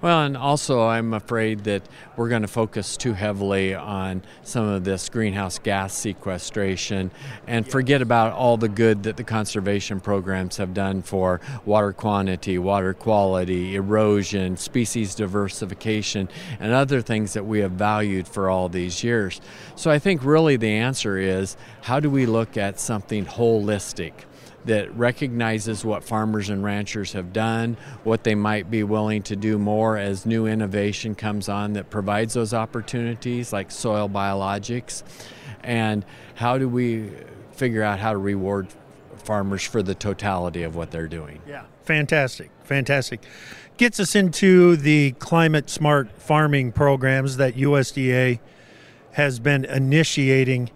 Well, 0.00 0.22
and 0.22 0.36
also 0.36 0.82
I'm 0.82 1.12
afraid 1.12 1.64
that 1.64 1.82
we're 2.16 2.28
going 2.28 2.42
to 2.42 2.48
focus 2.48 2.96
too 2.96 3.14
heavily 3.14 3.74
on 3.74 4.22
some 4.44 4.64
of 4.68 4.84
this 4.84 5.08
greenhouse 5.08 5.58
gas 5.58 5.92
sequestration 5.92 7.10
and 7.48 7.68
forget 7.68 8.00
about 8.00 8.32
all 8.32 8.56
the 8.56 8.68
good 8.68 9.02
that 9.02 9.16
the 9.16 9.24
conservation 9.24 9.98
programs 9.98 10.58
have 10.58 10.72
done 10.72 11.02
for 11.02 11.40
water 11.64 11.92
quantity, 11.92 12.58
water 12.58 12.94
quality, 12.94 13.74
erosion, 13.74 14.56
species 14.56 15.16
diversification, 15.16 16.28
and 16.60 16.72
other 16.72 17.02
things 17.02 17.32
that 17.32 17.44
we 17.44 17.58
have 17.58 17.72
valued 17.72 18.28
for 18.28 18.48
all 18.48 18.68
these 18.68 19.02
years. 19.02 19.40
So 19.74 19.90
I 19.90 19.98
think 19.98 20.22
really 20.22 20.56
the 20.56 20.74
answer 20.74 21.18
is 21.18 21.56
how 21.82 21.98
do 21.98 22.08
we 22.08 22.24
look 22.24 22.56
at 22.56 22.78
something 22.78 23.26
holistic? 23.26 24.12
That 24.68 24.94
recognizes 24.96 25.84
what 25.84 26.04
farmers 26.04 26.48
and 26.50 26.62
ranchers 26.62 27.12
have 27.12 27.32
done, 27.32 27.76
what 28.04 28.22
they 28.22 28.34
might 28.34 28.70
be 28.70 28.82
willing 28.82 29.22
to 29.24 29.34
do 29.34 29.58
more 29.58 29.96
as 29.96 30.24
new 30.24 30.46
innovation 30.46 31.14
comes 31.14 31.48
on 31.48 31.72
that 31.72 31.90
provides 31.90 32.34
those 32.34 32.54
opportunities, 32.54 33.52
like 33.52 33.70
soil 33.70 34.08
biologics, 34.08 35.02
and 35.62 36.04
how 36.34 36.58
do 36.58 36.68
we 36.68 37.10
figure 37.52 37.82
out 37.82 37.98
how 37.98 38.12
to 38.12 38.18
reward 38.18 38.68
farmers 39.24 39.62
for 39.62 39.82
the 39.82 39.94
totality 39.94 40.62
of 40.62 40.76
what 40.76 40.90
they're 40.90 41.08
doing. 41.08 41.40
Yeah, 41.46 41.64
fantastic, 41.84 42.50
fantastic. 42.62 43.20
Gets 43.76 44.00
us 44.00 44.14
into 44.14 44.76
the 44.76 45.12
climate 45.12 45.68
smart 45.68 46.10
farming 46.12 46.72
programs 46.72 47.36
that 47.36 47.54
USDA 47.54 48.40
has 49.12 49.38
been 49.38 49.64
initiating 49.64 50.70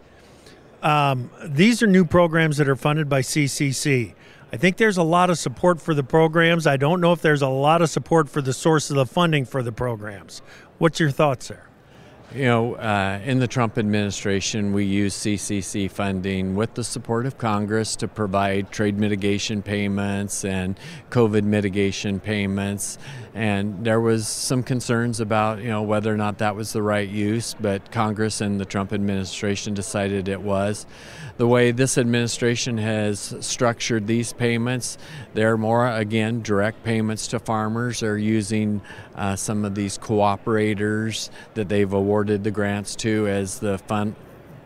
um, 0.82 1.30
these 1.44 1.82
are 1.82 1.86
new 1.86 2.04
programs 2.04 2.56
that 2.56 2.68
are 2.68 2.76
funded 2.76 3.08
by 3.08 3.20
CCC. 3.20 4.14
I 4.52 4.56
think 4.56 4.76
there's 4.76 4.98
a 4.98 5.02
lot 5.02 5.30
of 5.30 5.38
support 5.38 5.80
for 5.80 5.94
the 5.94 6.02
programs. 6.02 6.66
I 6.66 6.76
don't 6.76 7.00
know 7.00 7.12
if 7.12 7.22
there's 7.22 7.40
a 7.40 7.48
lot 7.48 7.80
of 7.80 7.88
support 7.88 8.28
for 8.28 8.42
the 8.42 8.52
source 8.52 8.90
of 8.90 8.96
the 8.96 9.06
funding 9.06 9.46
for 9.46 9.62
the 9.62 9.72
programs. 9.72 10.42
What's 10.78 11.00
your 11.00 11.10
thoughts 11.10 11.48
there? 11.48 11.68
You 12.34 12.46
know, 12.46 12.74
uh, 12.76 13.20
in 13.26 13.40
the 13.40 13.46
Trump 13.46 13.76
administration, 13.76 14.72
we 14.72 14.86
used 14.86 15.18
CCC 15.18 15.90
funding 15.90 16.54
with 16.54 16.72
the 16.72 16.82
support 16.82 17.26
of 17.26 17.36
Congress 17.36 17.94
to 17.96 18.08
provide 18.08 18.70
trade 18.70 18.98
mitigation 18.98 19.60
payments 19.60 20.42
and 20.42 20.80
COVID 21.10 21.42
mitigation 21.44 22.20
payments. 22.20 22.96
And 23.34 23.84
there 23.84 24.00
was 24.00 24.26
some 24.28 24.62
concerns 24.62 25.20
about, 25.20 25.60
you 25.60 25.68
know, 25.68 25.82
whether 25.82 26.12
or 26.12 26.16
not 26.16 26.38
that 26.38 26.56
was 26.56 26.72
the 26.72 26.80
right 26.80 27.08
use, 27.08 27.54
but 27.60 27.92
Congress 27.92 28.40
and 28.40 28.58
the 28.58 28.64
Trump 28.64 28.94
administration 28.94 29.74
decided 29.74 30.26
it 30.26 30.40
was. 30.40 30.86
The 31.38 31.46
way 31.46 31.70
this 31.70 31.96
administration 31.96 32.78
has 32.78 33.34
structured 33.40 34.06
these 34.06 34.32
payments, 34.32 34.98
they're 35.34 35.56
more, 35.56 35.88
again, 35.88 36.42
direct 36.42 36.84
payments 36.84 37.26
to 37.28 37.38
farmers. 37.38 38.00
They're 38.00 38.18
using 38.18 38.82
uh, 39.14 39.36
some 39.36 39.64
of 39.64 39.74
these 39.74 39.98
cooperators 39.98 41.30
that 41.54 41.68
they've 41.68 41.92
awarded 41.92 42.44
the 42.44 42.50
grants 42.50 42.94
to 42.96 43.26
as 43.28 43.58
the 43.60 43.78
fun, 43.78 44.14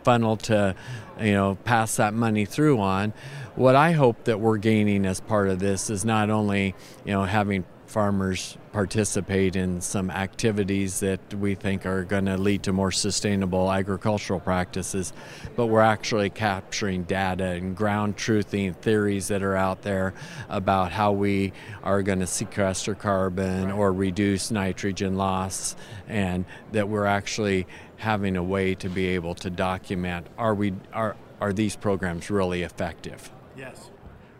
funnel 0.03 0.37
to, 0.37 0.75
you 1.19 1.33
know, 1.33 1.55
pass 1.63 1.95
that 1.95 2.13
money 2.13 2.45
through 2.45 2.79
on. 2.79 3.13
What 3.55 3.75
I 3.75 3.93
hope 3.93 4.25
that 4.25 4.39
we're 4.39 4.57
gaining 4.57 5.05
as 5.05 5.19
part 5.19 5.49
of 5.49 5.59
this 5.59 5.89
is 5.89 6.05
not 6.05 6.29
only, 6.29 6.75
you 7.05 7.13
know, 7.13 7.23
having 7.23 7.65
farmers 7.87 8.57
participate 8.77 9.55
in 9.55 9.81
some 9.81 10.11
activities 10.11 10.99
that 10.99 11.33
we 11.33 11.55
think 11.55 11.83
are 11.83 12.03
going 12.03 12.25
to 12.25 12.37
lead 12.37 12.61
to 12.61 12.71
more 12.71 12.91
sustainable 12.91 13.71
agricultural 13.71 14.39
practices, 14.39 15.13
but 15.55 15.65
we're 15.65 15.81
actually 15.81 16.29
capturing 16.29 17.01
data 17.01 17.43
and 17.43 17.75
ground 17.75 18.15
truthing 18.15 18.75
theories 18.75 19.29
that 19.29 19.41
are 19.41 19.55
out 19.55 19.81
there 19.81 20.13
about 20.47 20.91
how 20.91 21.11
we 21.11 21.51
are 21.81 22.03
going 22.03 22.19
to 22.19 22.27
sequester 22.27 22.93
carbon 22.93 23.71
or 23.71 23.91
reduce 23.91 24.51
nitrogen 24.51 25.17
loss, 25.17 25.75
and 26.07 26.45
that 26.71 26.87
we're 26.87 27.07
actually 27.07 27.65
having 27.95 28.37
a 28.37 28.43
way 28.43 28.75
to 28.75 28.89
be 28.89 29.07
able 29.07 29.33
to 29.33 29.49
document 29.49 30.27
are 30.37 30.53
we 30.53 30.71
are 30.93 31.15
are 31.41 31.51
these 31.51 31.75
programs 31.75 32.29
really 32.29 32.61
effective? 32.61 33.31
Yes 33.57 33.89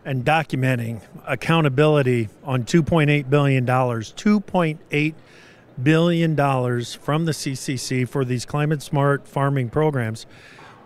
and 0.04 0.24
documenting 0.24 1.02
accountability 1.26 2.28
on 2.44 2.64
$2.8 2.64 3.28
billion. 3.28 3.66
$2.8 3.66 5.14
billion 5.82 6.36
from 6.36 7.24
the 7.24 7.32
CCC 7.32 8.08
for 8.08 8.24
these 8.24 8.44
climate 8.44 8.82
smart 8.82 9.26
farming 9.28 9.70
programs. 9.70 10.26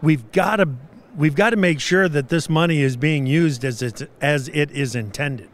We've 0.01 0.31
got 0.33 0.57
to 0.57 0.69
we've 1.17 1.35
got 1.35 1.51
to 1.51 1.57
make 1.57 1.81
sure 1.81 2.09
that 2.09 2.29
this 2.29 2.49
money 2.49 2.81
is 2.81 2.97
being 2.97 3.27
used 3.27 3.65
as 3.65 3.83
it 3.83 4.11
as 4.21 4.49
it 4.49 4.71
is 4.71 4.95
intended. 4.95 5.49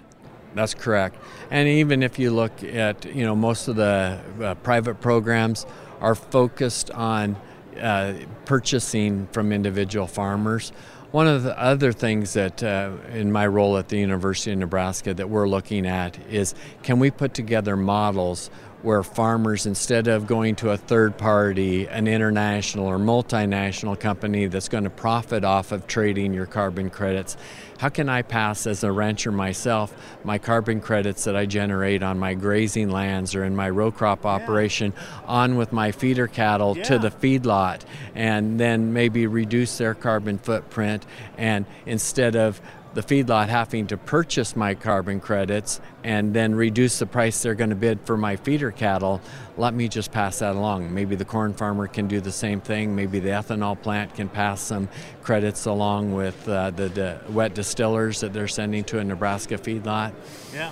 That's 0.55 0.75
correct. 0.75 1.17
And 1.51 1.69
even 1.69 2.03
if 2.03 2.19
you 2.19 2.31
look 2.31 2.65
at 2.65 3.05
you 3.05 3.25
know 3.25 3.37
most 3.37 3.69
of 3.69 3.77
the 3.77 4.21
uh, 4.43 4.55
private 4.57 5.01
programs 5.01 5.67
are 6.01 6.15
focused 6.15 6.91
on 6.93 7.37
uh, 7.81 8.15
purchasing 8.45 9.27
from 9.33 9.53
individual 9.53 10.07
farmers. 10.07 10.73
One 11.11 11.27
of 11.27 11.43
the 11.43 11.59
other 11.59 11.93
things 11.93 12.35
that, 12.35 12.63
uh, 12.63 12.91
in 13.15 13.33
my 13.33 13.47
role 13.47 13.79
at 13.79 13.89
the 13.89 13.97
University 13.97 14.53
of 14.53 14.59
Nebraska, 14.59 15.15
that 15.15 15.31
we're 15.31 15.49
looking 15.49 15.87
at 15.87 16.19
is 16.29 16.55
can 16.83 16.99
we 16.99 17.11
put 17.11 17.33
together 17.33 17.77
models 17.77 18.51
where 18.83 19.03
farmers, 19.03 19.65
instead 19.65 20.07
of 20.07 20.27
going 20.27 20.55
to 20.57 20.71
a 20.71 20.77
third 20.77 21.17
party, 21.17 21.87
an 21.89 22.07
international 22.07 22.87
or 22.87 22.99
multinational 22.99 23.99
company 23.99 24.47
that's 24.47 24.69
going 24.69 24.85
to 24.85 24.91
profit 24.91 25.45
off 25.45 25.73
of 25.73 25.87
trading 25.87 26.35
your 26.35 26.47
carbon 26.47 26.91
credits, 26.91 27.39
how 27.79 27.89
can 27.89 28.09
I 28.09 28.23
pass 28.23 28.67
as 28.67 28.85
a 28.85 28.93
rancher 28.93 29.33
myself 29.33 29.95
my 30.25 30.39
carbon 30.39 30.81
credits 30.81 31.25
that 31.25 31.35
I 31.37 31.47
generate 31.47 32.03
on 32.03 32.19
my 32.19 32.35
grazing 32.35 32.91
lands 32.91 33.35
or 33.35 33.45
in 33.45 33.57
my 33.57 33.71
row 33.71 33.91
crop 33.91 34.27
operation 34.27 34.93
on 35.27 35.57
with 35.57 35.73
my 35.73 35.93
feeder 35.93 36.27
cattle 36.27 36.77
Yeah. 36.77 36.83
to 36.85 36.99
the 36.99 37.11
feedlot 37.11 37.81
and 38.15 38.59
then 38.61 38.93
maybe 38.93 39.27
reduce 39.27 39.79
their 39.79 39.95
carbon 39.95 40.39
footprint 40.39 41.07
and 41.37 41.65
instead 41.87 42.37
of 42.37 42.61
the 42.95 43.03
feedlot 43.03 43.49
having 43.49 43.87
to 43.89 43.97
purchase 43.97 44.57
my 44.57 44.75
carbon 44.75 45.21
credits 45.21 45.81
and 46.05 46.35
then 46.35 46.55
reduce 46.55 46.99
the 46.99 47.07
price 47.07 47.43
they're 47.43 47.55
going 47.55 47.71
to 47.71 47.77
bid 47.77 48.01
for 48.01 48.17
my 48.17 48.37
feeder 48.37 48.71
cattle, 48.71 49.21
let 49.57 49.75
me 49.75 49.89
just 49.89 50.11
pass 50.11 50.39
that 50.39 50.55
along. 50.55 50.93
Maybe 50.93 51.17
the 51.17 51.25
corn 51.25 51.55
farmer 51.55 51.87
can 51.87 52.09
do 52.09 52.21
the 52.21 52.33
same 52.33 52.61
thing. 52.61 52.95
Maybe 52.95 53.21
the 53.21 53.31
ethanol 53.31 53.81
plant 53.81 54.15
can 54.15 54.29
pass 54.29 54.61
some 54.61 54.89
credits 55.23 55.67
along 55.67 56.15
with 56.15 56.49
uh, 56.49 56.71
the, 56.71 56.89
the 56.89 57.21
wet 57.31 57.55
distillers 57.55 58.21
that 58.21 58.33
they're 58.33 58.49
sending 58.49 58.85
to 58.85 58.99
a 58.99 59.05
Nebraska 59.05 59.59
feedlot. 59.59 60.13
Yeah. 60.53 60.71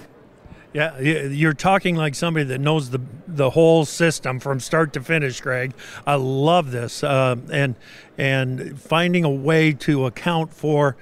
Yeah, 0.72 0.98
you're 0.98 1.55
talking 1.55 1.96
like 1.96 2.14
somebody 2.14 2.44
that 2.46 2.61
knows 2.61 2.90
the 2.90 3.00
the 3.26 3.48
whole 3.48 3.87
system 3.87 4.38
from 4.38 4.61
start 4.61 4.92
to 4.92 5.00
finish, 5.00 5.40
Greg. 5.40 5.72
I 6.07 6.16
love 6.16 6.70
this, 6.70 7.02
uh, 7.02 7.37
and 7.50 7.76
and 8.18 8.79
finding 8.79 9.24
a 9.24 9.31
way 9.31 9.72
to 9.72 10.05
account 10.05 10.52
for 10.52 10.98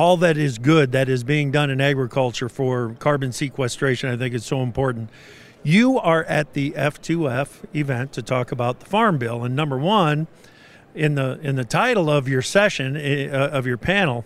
all 0.00 0.16
that 0.16 0.38
is 0.38 0.56
good 0.56 0.92
that 0.92 1.10
is 1.10 1.22
being 1.22 1.50
done 1.50 1.68
in 1.68 1.78
agriculture 1.78 2.48
for 2.48 2.96
carbon 2.98 3.32
sequestration. 3.32 4.08
I 4.08 4.16
think 4.16 4.34
is 4.34 4.46
so 4.46 4.62
important. 4.62 5.10
You 5.62 5.98
are 5.98 6.24
at 6.24 6.54
the 6.54 6.70
F2F 6.70 7.66
event 7.76 8.14
to 8.14 8.22
talk 8.22 8.50
about 8.50 8.80
the 8.80 8.86
Farm 8.86 9.18
Bill, 9.18 9.44
and 9.44 9.54
number 9.54 9.76
one 9.76 10.26
in 10.94 11.16
the 11.16 11.38
in 11.42 11.56
the 11.56 11.66
title 11.66 12.08
of 12.08 12.28
your 12.28 12.40
session 12.40 12.96
uh, 12.96 13.50
of 13.52 13.66
your 13.66 13.76
panel, 13.76 14.24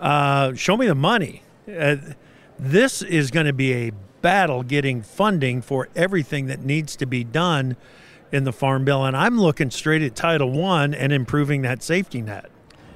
uh, 0.00 0.52
show 0.54 0.76
me 0.76 0.88
the 0.88 0.96
money. 0.96 1.44
Uh, 1.72 1.96
this 2.58 3.02
is 3.02 3.30
going 3.30 3.46
to 3.46 3.52
be 3.52 3.72
a 3.74 3.92
battle 4.20 4.64
getting 4.64 5.00
funding 5.00 5.62
for 5.62 5.90
everything 5.94 6.46
that 6.46 6.64
needs 6.64 6.96
to 6.96 7.06
be 7.06 7.22
done 7.22 7.76
in 8.32 8.42
the 8.42 8.52
Farm 8.52 8.84
Bill, 8.84 9.04
and 9.04 9.16
I'm 9.16 9.40
looking 9.40 9.70
straight 9.70 10.02
at 10.02 10.16
Title 10.16 10.50
One 10.50 10.92
and 10.92 11.12
improving 11.12 11.62
that 11.62 11.84
safety 11.84 12.20
net. 12.20 12.50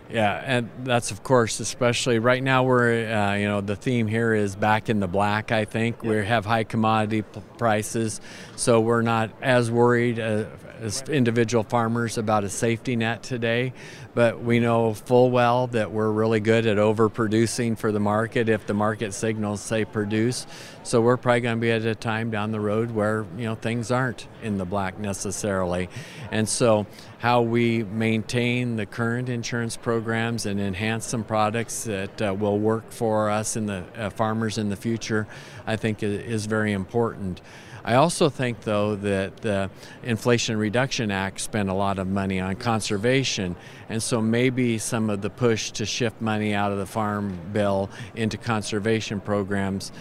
Yeah, 0.08 0.40
and 0.44 0.70
that's 0.84 1.10
of 1.10 1.22
course, 1.22 1.58
especially 1.58 2.18
right 2.20 2.42
now. 2.42 2.62
We're, 2.62 3.12
uh, 3.12 3.34
you 3.34 3.46
know, 3.48 3.60
the 3.60 3.74
theme 3.74 4.06
here 4.06 4.34
is 4.34 4.54
back 4.54 4.88
in 4.88 5.00
the 5.00 5.08
black. 5.08 5.50
I 5.50 5.64
think 5.64 6.02
we 6.02 6.24
have 6.24 6.46
high 6.46 6.64
commodity 6.64 7.22
p- 7.22 7.40
prices, 7.58 8.20
so 8.54 8.80
we're 8.80 9.02
not 9.02 9.30
as 9.42 9.70
worried 9.70 10.20
uh, 10.20 10.44
as 10.80 11.02
individual 11.08 11.64
farmers 11.64 12.18
about 12.18 12.44
a 12.44 12.48
safety 12.48 12.94
net 12.94 13.22
today. 13.24 13.72
But 14.16 14.42
we 14.42 14.60
know 14.60 14.94
full 14.94 15.30
well 15.30 15.66
that 15.66 15.92
we're 15.92 16.10
really 16.10 16.40
good 16.40 16.64
at 16.64 16.78
overproducing 16.78 17.76
for 17.76 17.92
the 17.92 18.00
market 18.00 18.48
if 18.48 18.66
the 18.66 18.72
market 18.72 19.12
signals 19.12 19.60
say 19.60 19.84
produce. 19.84 20.46
So 20.84 21.02
we're 21.02 21.18
probably 21.18 21.42
going 21.42 21.58
to 21.58 21.60
be 21.60 21.70
at 21.70 21.84
a 21.84 21.94
time 21.94 22.30
down 22.30 22.50
the 22.50 22.58
road 22.58 22.92
where 22.92 23.26
you 23.36 23.44
know 23.44 23.56
things 23.56 23.90
aren't 23.90 24.26
in 24.42 24.56
the 24.56 24.64
black 24.64 24.98
necessarily, 24.98 25.90
and 26.30 26.48
so 26.48 26.86
how 27.18 27.42
we 27.42 27.84
maintain 27.84 28.76
the 28.76 28.86
current 28.86 29.28
insurance 29.28 29.76
programs 29.76 30.46
and 30.46 30.60
enhance 30.60 31.04
some 31.04 31.22
products 31.22 31.84
that 31.84 32.22
uh, 32.22 32.32
will 32.32 32.58
work 32.58 32.90
for 32.90 33.28
us 33.28 33.54
and 33.54 33.68
the 33.68 33.84
uh, 33.98 34.08
farmers 34.08 34.56
in 34.56 34.70
the 34.70 34.76
future, 34.76 35.26
I 35.66 35.76
think 35.76 36.02
is 36.02 36.46
very 36.46 36.72
important. 36.72 37.42
I 37.86 37.94
also 37.94 38.28
think, 38.28 38.62
though, 38.62 38.96
that 38.96 39.36
the 39.36 39.70
Inflation 40.02 40.56
Reduction 40.56 41.12
Act 41.12 41.40
spent 41.40 41.68
a 41.68 41.72
lot 41.72 42.00
of 42.00 42.08
money 42.08 42.40
on 42.40 42.56
conservation, 42.56 43.54
and 43.88 44.02
so 44.06 44.20
maybe 44.20 44.78
some 44.78 45.10
of 45.10 45.20
the 45.20 45.30
push 45.30 45.70
to 45.72 45.86
shift 45.86 46.20
money 46.20 46.54
out 46.54 46.72
of 46.72 46.78
the 46.78 46.86
farm 46.86 47.38
bill 47.52 47.90
into 48.14 48.36
conservation 48.38 49.20
programs 49.20 49.92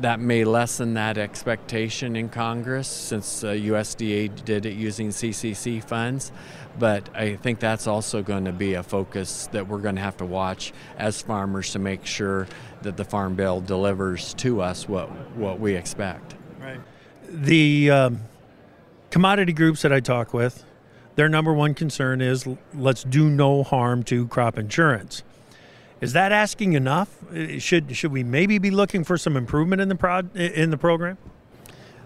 that 0.00 0.20
may 0.20 0.44
lessen 0.44 0.92
that 0.92 1.16
expectation 1.16 2.16
in 2.16 2.28
Congress 2.28 2.86
since 2.86 3.42
uh, 3.42 3.48
USDA 3.48 4.44
did 4.44 4.66
it 4.66 4.74
using 4.74 5.08
CCC 5.08 5.82
funds. 5.82 6.32
But 6.78 7.08
I 7.16 7.36
think 7.36 7.60
that's 7.60 7.86
also 7.86 8.22
going 8.22 8.44
to 8.44 8.52
be 8.52 8.74
a 8.74 8.82
focus 8.82 9.48
that 9.52 9.66
we're 9.66 9.78
going 9.78 9.94
to 9.94 10.02
have 10.02 10.18
to 10.18 10.26
watch 10.26 10.74
as 10.98 11.22
farmers 11.22 11.72
to 11.72 11.78
make 11.78 12.04
sure 12.04 12.46
that 12.82 12.98
the 12.98 13.06
Farm 13.06 13.36
Bill 13.36 13.62
delivers 13.62 14.34
to 14.34 14.60
us 14.60 14.86
what, 14.86 15.08
what 15.34 15.58
we 15.58 15.74
expect. 15.74 16.34
Right 16.60 16.78
the 17.28 17.90
um, 17.90 18.20
commodity 19.10 19.52
groups 19.52 19.82
that 19.82 19.92
I 19.92 20.00
talk 20.00 20.32
with, 20.32 20.64
their 21.16 21.28
number 21.28 21.52
one 21.52 21.74
concern 21.74 22.20
is 22.20 22.46
let's 22.72 23.02
do 23.02 23.28
no 23.28 23.62
harm 23.62 24.02
to 24.04 24.28
crop 24.28 24.56
insurance. 24.56 25.22
Is 26.00 26.12
that 26.12 26.30
asking 26.30 26.74
enough? 26.74 27.16
Should 27.58 27.96
should 27.96 28.12
we 28.12 28.22
maybe 28.22 28.58
be 28.58 28.70
looking 28.70 29.02
for 29.02 29.16
some 29.16 29.36
improvement 29.36 29.80
in 29.80 29.88
the 29.88 29.94
prod 29.94 30.34
in 30.36 30.70
the 30.70 30.76
program? 30.76 31.16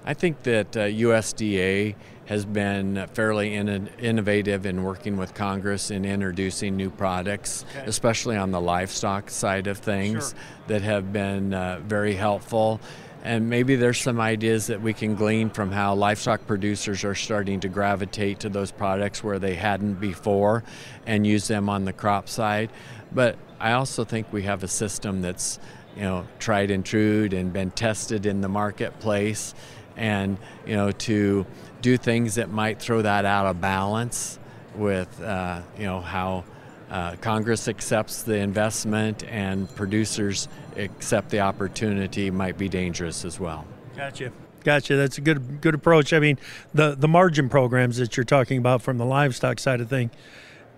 I 0.05 0.15
think 0.15 0.45
that 0.45 0.77
uh, 0.77 0.81
USDA 0.81 1.95
has 2.27 2.45
been 2.45 3.07
fairly 3.13 3.55
in- 3.55 3.89
innovative 3.99 4.65
in 4.65 4.85
working 4.85 5.17
with 5.17 5.35
Congress 5.35 5.91
in 5.91 6.05
introducing 6.05 6.77
new 6.77 6.89
products, 6.89 7.65
okay. 7.71 7.85
especially 7.87 8.37
on 8.37 8.53
the 8.53 8.61
livestock 8.61 9.29
side 9.29 9.67
of 9.67 9.79
things, 9.79 10.31
sure. 10.31 10.39
that 10.69 10.83
have 10.83 11.13
been 11.13 11.53
uh, 11.53 11.81
very 11.83 12.15
helpful 12.15 12.81
and 13.23 13.51
maybe 13.51 13.77
there's 13.77 14.01
some 14.01 14.21
ideas 14.21 14.69
that 14.69 14.81
we 14.81 14.93
can 14.93 15.15
glean 15.15 15.51
from 15.51 15.71
how 15.73 15.95
livestock 15.95 16.47
producers 16.47 17.05
are 17.05 17.15
starting 17.15 17.61
to 17.61 17.69
gravitate 17.69 18.41
to 18.41 18.49
those 18.49 18.71
products 18.71 19.23
where 19.23 19.39
they 19.39 19.55
hadn't 19.55 19.95
before 19.95 20.65
and 21.07 21.27
use 21.27 21.47
them 21.49 21.69
on 21.69 21.85
the 21.85 21.93
crop 21.93 22.29
side. 22.29 22.71
But 23.13 23.37
I 23.59 23.73
also 23.73 24.05
think 24.05 24.33
we 24.33 24.43
have 24.45 24.63
a 24.65 24.69
system 24.69 25.21
that's 25.21 25.59
you 25.97 26.03
know 26.03 26.27
tried 26.39 26.71
and 26.71 26.85
true 26.85 27.29
and 27.31 27.53
been 27.53 27.71
tested 27.73 28.25
in 28.25 28.41
the 28.41 28.49
marketplace 28.49 29.55
and 29.97 30.39
you 30.67 30.75
know 30.75 30.93
to 30.93 31.45
do 31.83 31.97
things 31.97 32.37
that 32.37 32.49
might 32.49 32.81
throw 32.81 33.03
that 33.03 33.25
out 33.25 33.47
of 33.47 33.61
balance 33.61 34.39
with 34.77 35.21
uh, 35.21 35.61
you 35.77 35.85
know 35.85 36.01
how 36.01 36.45
uh, 36.91 37.17
Congress 37.21 37.69
accepts 37.69 38.23
the 38.23 38.37
investment 38.37 39.25
and 39.25 39.73
producers 39.77 40.49
accept 40.77 41.31
the 41.31 41.41
opportunity 41.41 42.31
might 42.31 42.59
be 42.59 42.69
dangerous 42.69 43.25
as 43.25 43.39
well. 43.39 43.65
Gotcha. 43.97 44.33
Gotcha. 44.65 44.97
That's 44.97 45.17
a 45.17 45.21
good 45.21 45.61
good 45.61 45.75
approach. 45.75 46.13
I 46.13 46.19
mean, 46.19 46.39
the 46.75 46.95
the 46.95 47.09
margin 47.09 47.49
programs 47.49 47.97
that 47.97 48.17
you're 48.17 48.25
talking 48.25 48.59
about 48.59 48.83
from 48.83 48.99
the 48.99 49.07
livestock 49.07 49.59
side 49.59 49.81
of 49.81 49.89
thing, 49.89 50.11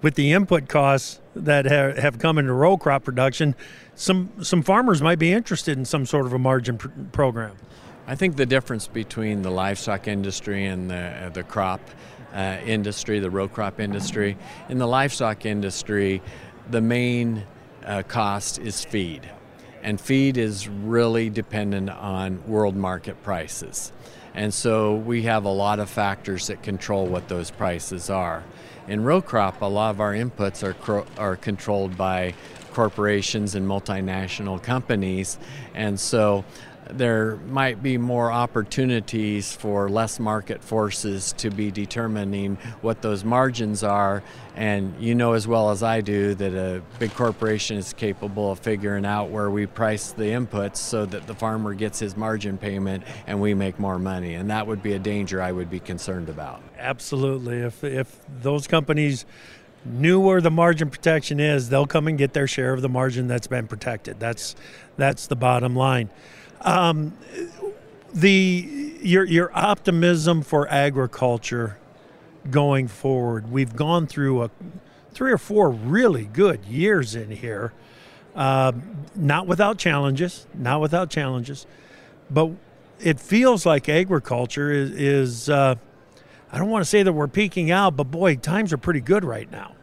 with 0.02 0.14
the 0.14 0.32
input 0.32 0.68
costs 0.68 1.20
that 1.34 1.64
have, 1.64 1.96
have 1.96 2.18
come 2.18 2.38
into 2.38 2.52
row 2.52 2.76
crop 2.76 3.04
production, 3.04 3.56
some 3.94 4.30
some 4.42 4.62
farmers 4.62 5.02
might 5.02 5.18
be 5.18 5.32
interested 5.32 5.78
in 5.78 5.84
some 5.84 6.06
sort 6.06 6.26
of 6.26 6.32
a 6.32 6.38
margin 6.38 6.78
pr- 6.78 6.88
program. 7.12 7.56
I 8.06 8.16
think 8.16 8.36
the 8.36 8.46
difference 8.46 8.88
between 8.88 9.42
the 9.42 9.50
livestock 9.50 10.08
industry 10.08 10.66
and 10.66 10.90
the 10.90 10.96
uh, 10.96 11.28
the 11.30 11.42
crop 11.42 11.80
uh, 12.32 12.58
industry, 12.64 13.20
the 13.20 13.30
row 13.30 13.48
crop 13.48 13.80
industry, 13.80 14.36
in 14.68 14.78
the 14.78 14.86
livestock 14.86 15.46
industry, 15.46 16.22
the 16.70 16.80
main 16.80 17.44
uh, 17.84 18.02
cost 18.02 18.58
is 18.58 18.84
feed 18.84 19.28
and 19.82 20.00
feed 20.00 20.36
is 20.36 20.68
really 20.68 21.28
dependent 21.28 21.90
on 21.90 22.42
world 22.46 22.76
market 22.76 23.22
prices. 23.22 23.92
And 24.34 24.54
so 24.54 24.94
we 24.94 25.22
have 25.22 25.44
a 25.44 25.50
lot 25.50 25.80
of 25.80 25.90
factors 25.90 26.46
that 26.46 26.62
control 26.62 27.06
what 27.06 27.28
those 27.28 27.50
prices 27.50 28.08
are. 28.08 28.44
In 28.88 29.04
row 29.04 29.20
crop, 29.20 29.60
a 29.60 29.66
lot 29.66 29.90
of 29.90 30.00
our 30.00 30.12
inputs 30.12 30.62
are, 30.62 31.04
are 31.18 31.36
controlled 31.36 31.96
by 31.96 32.34
corporations 32.72 33.54
and 33.54 33.66
multinational 33.66 34.62
companies. 34.62 35.38
And 35.74 36.00
so 36.00 36.44
there 36.90 37.36
might 37.48 37.82
be 37.82 37.96
more 37.96 38.30
opportunities 38.30 39.54
for 39.54 39.88
less 39.88 40.18
market 40.18 40.62
forces 40.62 41.32
to 41.34 41.50
be 41.50 41.70
determining 41.70 42.56
what 42.80 43.02
those 43.02 43.24
margins 43.24 43.82
are. 43.82 44.22
And 44.56 44.94
you 45.00 45.14
know 45.14 45.32
as 45.32 45.46
well 45.46 45.70
as 45.70 45.82
I 45.82 46.00
do 46.00 46.34
that 46.34 46.52
a 46.52 46.82
big 46.98 47.14
corporation 47.14 47.76
is 47.76 47.92
capable 47.92 48.52
of 48.52 48.58
figuring 48.58 49.06
out 49.06 49.30
where 49.30 49.50
we 49.50 49.66
price 49.66 50.12
the 50.12 50.24
inputs 50.24 50.76
so 50.76 51.06
that 51.06 51.26
the 51.26 51.34
farmer 51.34 51.72
gets 51.72 51.98
his 51.98 52.16
margin 52.16 52.58
payment 52.58 53.04
and 53.26 53.40
we 53.40 53.54
make 53.54 53.78
more 53.78 53.98
money. 53.98 54.34
And 54.34 54.50
that 54.50 54.66
would 54.66 54.82
be 54.82 54.92
a 54.92 54.98
danger 54.98 55.40
I 55.40 55.52
would 55.52 55.70
be 55.70 55.80
concerned 55.80 56.28
about. 56.28 56.62
Absolutely. 56.78 57.58
If, 57.58 57.82
if 57.84 58.20
those 58.42 58.66
companies 58.66 59.24
knew 59.84 60.20
where 60.20 60.40
the 60.40 60.50
margin 60.50 60.90
protection 60.90 61.40
is, 61.40 61.68
they'll 61.68 61.86
come 61.86 62.08
and 62.08 62.18
get 62.18 62.32
their 62.32 62.46
share 62.46 62.72
of 62.72 62.82
the 62.82 62.88
margin 62.88 63.28
that's 63.28 63.46
been 63.46 63.66
protected. 63.66 64.20
That's 64.20 64.54
that's 64.96 65.26
the 65.26 65.36
bottom 65.36 65.74
line. 65.74 66.10
Um, 66.62 67.16
the 68.14 68.96
your 69.02 69.24
your 69.24 69.50
optimism 69.54 70.42
for 70.42 70.68
agriculture 70.68 71.78
going 72.50 72.88
forward. 72.88 73.50
We've 73.50 73.74
gone 73.74 74.06
through 74.06 74.42
a 74.42 74.50
three 75.12 75.32
or 75.32 75.38
four 75.38 75.70
really 75.70 76.24
good 76.24 76.64
years 76.64 77.14
in 77.14 77.30
here, 77.30 77.72
uh, 78.34 78.72
not 79.14 79.46
without 79.46 79.78
challenges, 79.78 80.46
not 80.54 80.80
without 80.80 81.10
challenges, 81.10 81.66
but 82.30 82.50
it 83.00 83.20
feels 83.20 83.66
like 83.66 83.88
agriculture 83.88 84.70
is. 84.70 84.90
is 84.92 85.50
uh, 85.50 85.74
I 86.54 86.58
don't 86.58 86.68
want 86.68 86.84
to 86.84 86.88
say 86.88 87.02
that 87.02 87.14
we're 87.14 87.28
peaking 87.28 87.70
out, 87.70 87.96
but 87.96 88.04
boy, 88.04 88.36
times 88.36 88.74
are 88.74 88.78
pretty 88.78 89.00
good 89.00 89.24
right 89.24 89.50
now. 89.50 89.74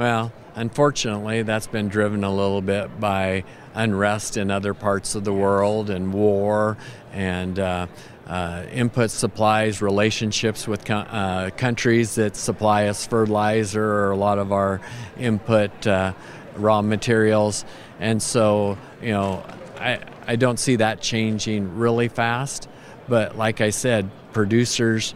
Well, 0.00 0.32
unfortunately, 0.54 1.42
that's 1.42 1.66
been 1.66 1.88
driven 1.88 2.24
a 2.24 2.34
little 2.34 2.62
bit 2.62 2.98
by 2.98 3.44
unrest 3.74 4.38
in 4.38 4.50
other 4.50 4.72
parts 4.72 5.14
of 5.14 5.24
the 5.24 5.32
world 5.34 5.90
and 5.90 6.14
war 6.14 6.78
and 7.12 7.58
uh, 7.58 7.86
uh, 8.26 8.64
input 8.72 9.10
supplies, 9.10 9.82
relationships 9.82 10.66
with 10.66 10.86
co- 10.86 10.94
uh, 10.94 11.50
countries 11.50 12.14
that 12.14 12.34
supply 12.34 12.86
us 12.86 13.06
fertilizer 13.06 13.84
or 13.84 14.12
a 14.12 14.16
lot 14.16 14.38
of 14.38 14.52
our 14.52 14.80
input 15.18 15.86
uh, 15.86 16.14
raw 16.56 16.80
materials. 16.80 17.66
And 17.98 18.22
so, 18.22 18.78
you 19.02 19.10
know, 19.10 19.44
I, 19.78 20.00
I 20.26 20.36
don't 20.36 20.58
see 20.58 20.76
that 20.76 21.02
changing 21.02 21.76
really 21.76 22.08
fast. 22.08 22.70
But 23.06 23.36
like 23.36 23.60
I 23.60 23.68
said, 23.68 24.10
producers 24.32 25.14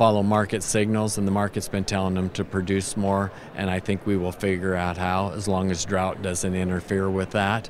follow 0.00 0.22
market 0.22 0.62
signals, 0.62 1.18
and 1.18 1.28
the 1.28 1.30
market's 1.30 1.68
been 1.68 1.84
telling 1.84 2.14
them 2.14 2.30
to 2.30 2.42
produce 2.42 2.96
more. 2.96 3.30
And 3.54 3.68
I 3.68 3.80
think 3.80 4.06
we 4.06 4.16
will 4.16 4.32
figure 4.32 4.74
out 4.74 4.96
how, 4.96 5.32
as 5.32 5.46
long 5.46 5.70
as 5.70 5.84
drought 5.84 6.22
doesn't 6.22 6.54
interfere 6.54 7.10
with 7.10 7.32
that. 7.32 7.68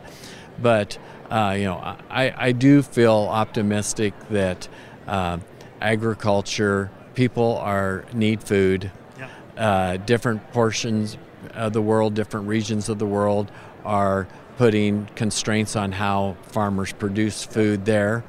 But 0.62 0.96
uh, 1.28 1.56
you 1.58 1.64
know, 1.64 1.78
I, 2.08 2.32
I 2.36 2.52
do 2.52 2.82
feel 2.82 3.26
optimistic 3.28 4.14
that 4.28 4.68
uh, 5.08 5.38
agriculture 5.80 6.92
people 7.14 7.56
are 7.56 8.04
need 8.12 8.44
food. 8.44 8.92
Yeah. 9.18 9.28
Uh, 9.56 9.96
different 9.96 10.52
portions 10.52 11.18
of 11.54 11.72
the 11.72 11.82
world, 11.82 12.14
different 12.14 12.46
regions 12.46 12.88
of 12.88 13.00
the 13.00 13.06
world 13.06 13.50
are 13.84 14.28
putting 14.56 15.06
constraints 15.16 15.74
on 15.74 15.90
how 15.90 16.36
farmers 16.42 16.92
produce 16.92 17.42
food 17.44 17.86
there 17.86 18.22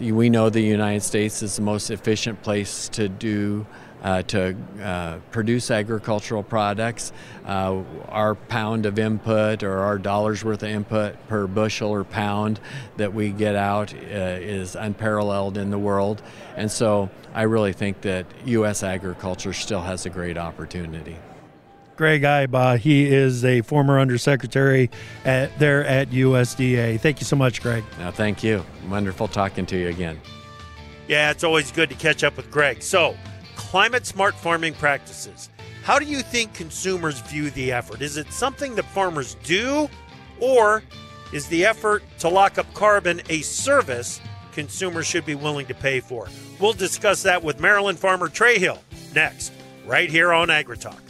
we 0.00 0.30
know 0.30 0.48
the 0.48 0.62
United 0.62 1.02
States 1.02 1.42
is 1.42 1.56
the 1.56 1.62
most 1.62 1.90
efficient 1.90 2.42
place 2.42 2.88
to 2.90 3.08
do 3.08 3.66
uh, 4.02 4.22
to 4.22 4.56
uh, 4.82 5.18
produce 5.30 5.70
agricultural 5.70 6.42
products. 6.42 7.12
Uh, 7.44 7.82
our 8.08 8.34
pound 8.34 8.86
of 8.86 8.98
input 8.98 9.62
or 9.62 9.80
our 9.80 9.98
dollars 9.98 10.42
worth 10.42 10.62
of 10.62 10.70
input 10.70 11.16
per 11.28 11.46
bushel 11.46 11.90
or 11.90 12.04
pound 12.04 12.60
that 12.96 13.12
we 13.12 13.30
get 13.30 13.54
out 13.54 13.92
uh, 13.92 13.96
is 13.96 14.74
unparalleled 14.74 15.58
in 15.58 15.70
the 15.70 15.78
world. 15.78 16.22
And 16.56 16.70
so 16.70 17.10
I 17.34 17.42
really 17.42 17.74
think 17.74 18.00
that 18.02 18.26
U.S. 18.46 18.82
agriculture 18.82 19.52
still 19.52 19.82
has 19.82 20.06
a 20.06 20.10
great 20.10 20.38
opportunity. 20.38 21.16
Greg 22.00 22.22
Ibach, 22.22 22.78
he 22.78 23.04
is 23.12 23.44
a 23.44 23.60
former 23.60 24.00
undersecretary 24.00 24.90
at, 25.26 25.58
there 25.58 25.84
at 25.84 26.08
USDA. 26.08 26.98
Thank 26.98 27.20
you 27.20 27.26
so 27.26 27.36
much, 27.36 27.60
Greg. 27.60 27.84
Now, 27.98 28.10
thank 28.10 28.42
you. 28.42 28.64
Wonderful 28.88 29.28
talking 29.28 29.66
to 29.66 29.76
you 29.76 29.88
again. 29.88 30.18
Yeah, 31.08 31.30
it's 31.30 31.44
always 31.44 31.70
good 31.70 31.90
to 31.90 31.94
catch 31.94 32.24
up 32.24 32.38
with 32.38 32.50
Greg. 32.50 32.82
So, 32.82 33.18
climate 33.54 34.06
smart 34.06 34.34
farming 34.34 34.72
practices. 34.74 35.50
How 35.82 35.98
do 35.98 36.06
you 36.06 36.22
think 36.22 36.54
consumers 36.54 37.20
view 37.20 37.50
the 37.50 37.70
effort? 37.70 38.00
Is 38.00 38.16
it 38.16 38.32
something 38.32 38.74
that 38.76 38.86
farmers 38.86 39.34
do, 39.44 39.86
or 40.40 40.82
is 41.34 41.48
the 41.48 41.66
effort 41.66 42.02
to 42.20 42.30
lock 42.30 42.56
up 42.56 42.72
carbon 42.72 43.20
a 43.28 43.42
service 43.42 44.22
consumers 44.52 45.06
should 45.06 45.26
be 45.26 45.34
willing 45.34 45.66
to 45.66 45.74
pay 45.74 46.00
for? 46.00 46.28
We'll 46.58 46.72
discuss 46.72 47.22
that 47.24 47.44
with 47.44 47.60
Maryland 47.60 47.98
farmer 47.98 48.28
Trey 48.28 48.58
Hill 48.58 48.78
next, 49.14 49.52
right 49.84 50.08
here 50.08 50.32
on 50.32 50.48
AgriTalk. 50.48 51.09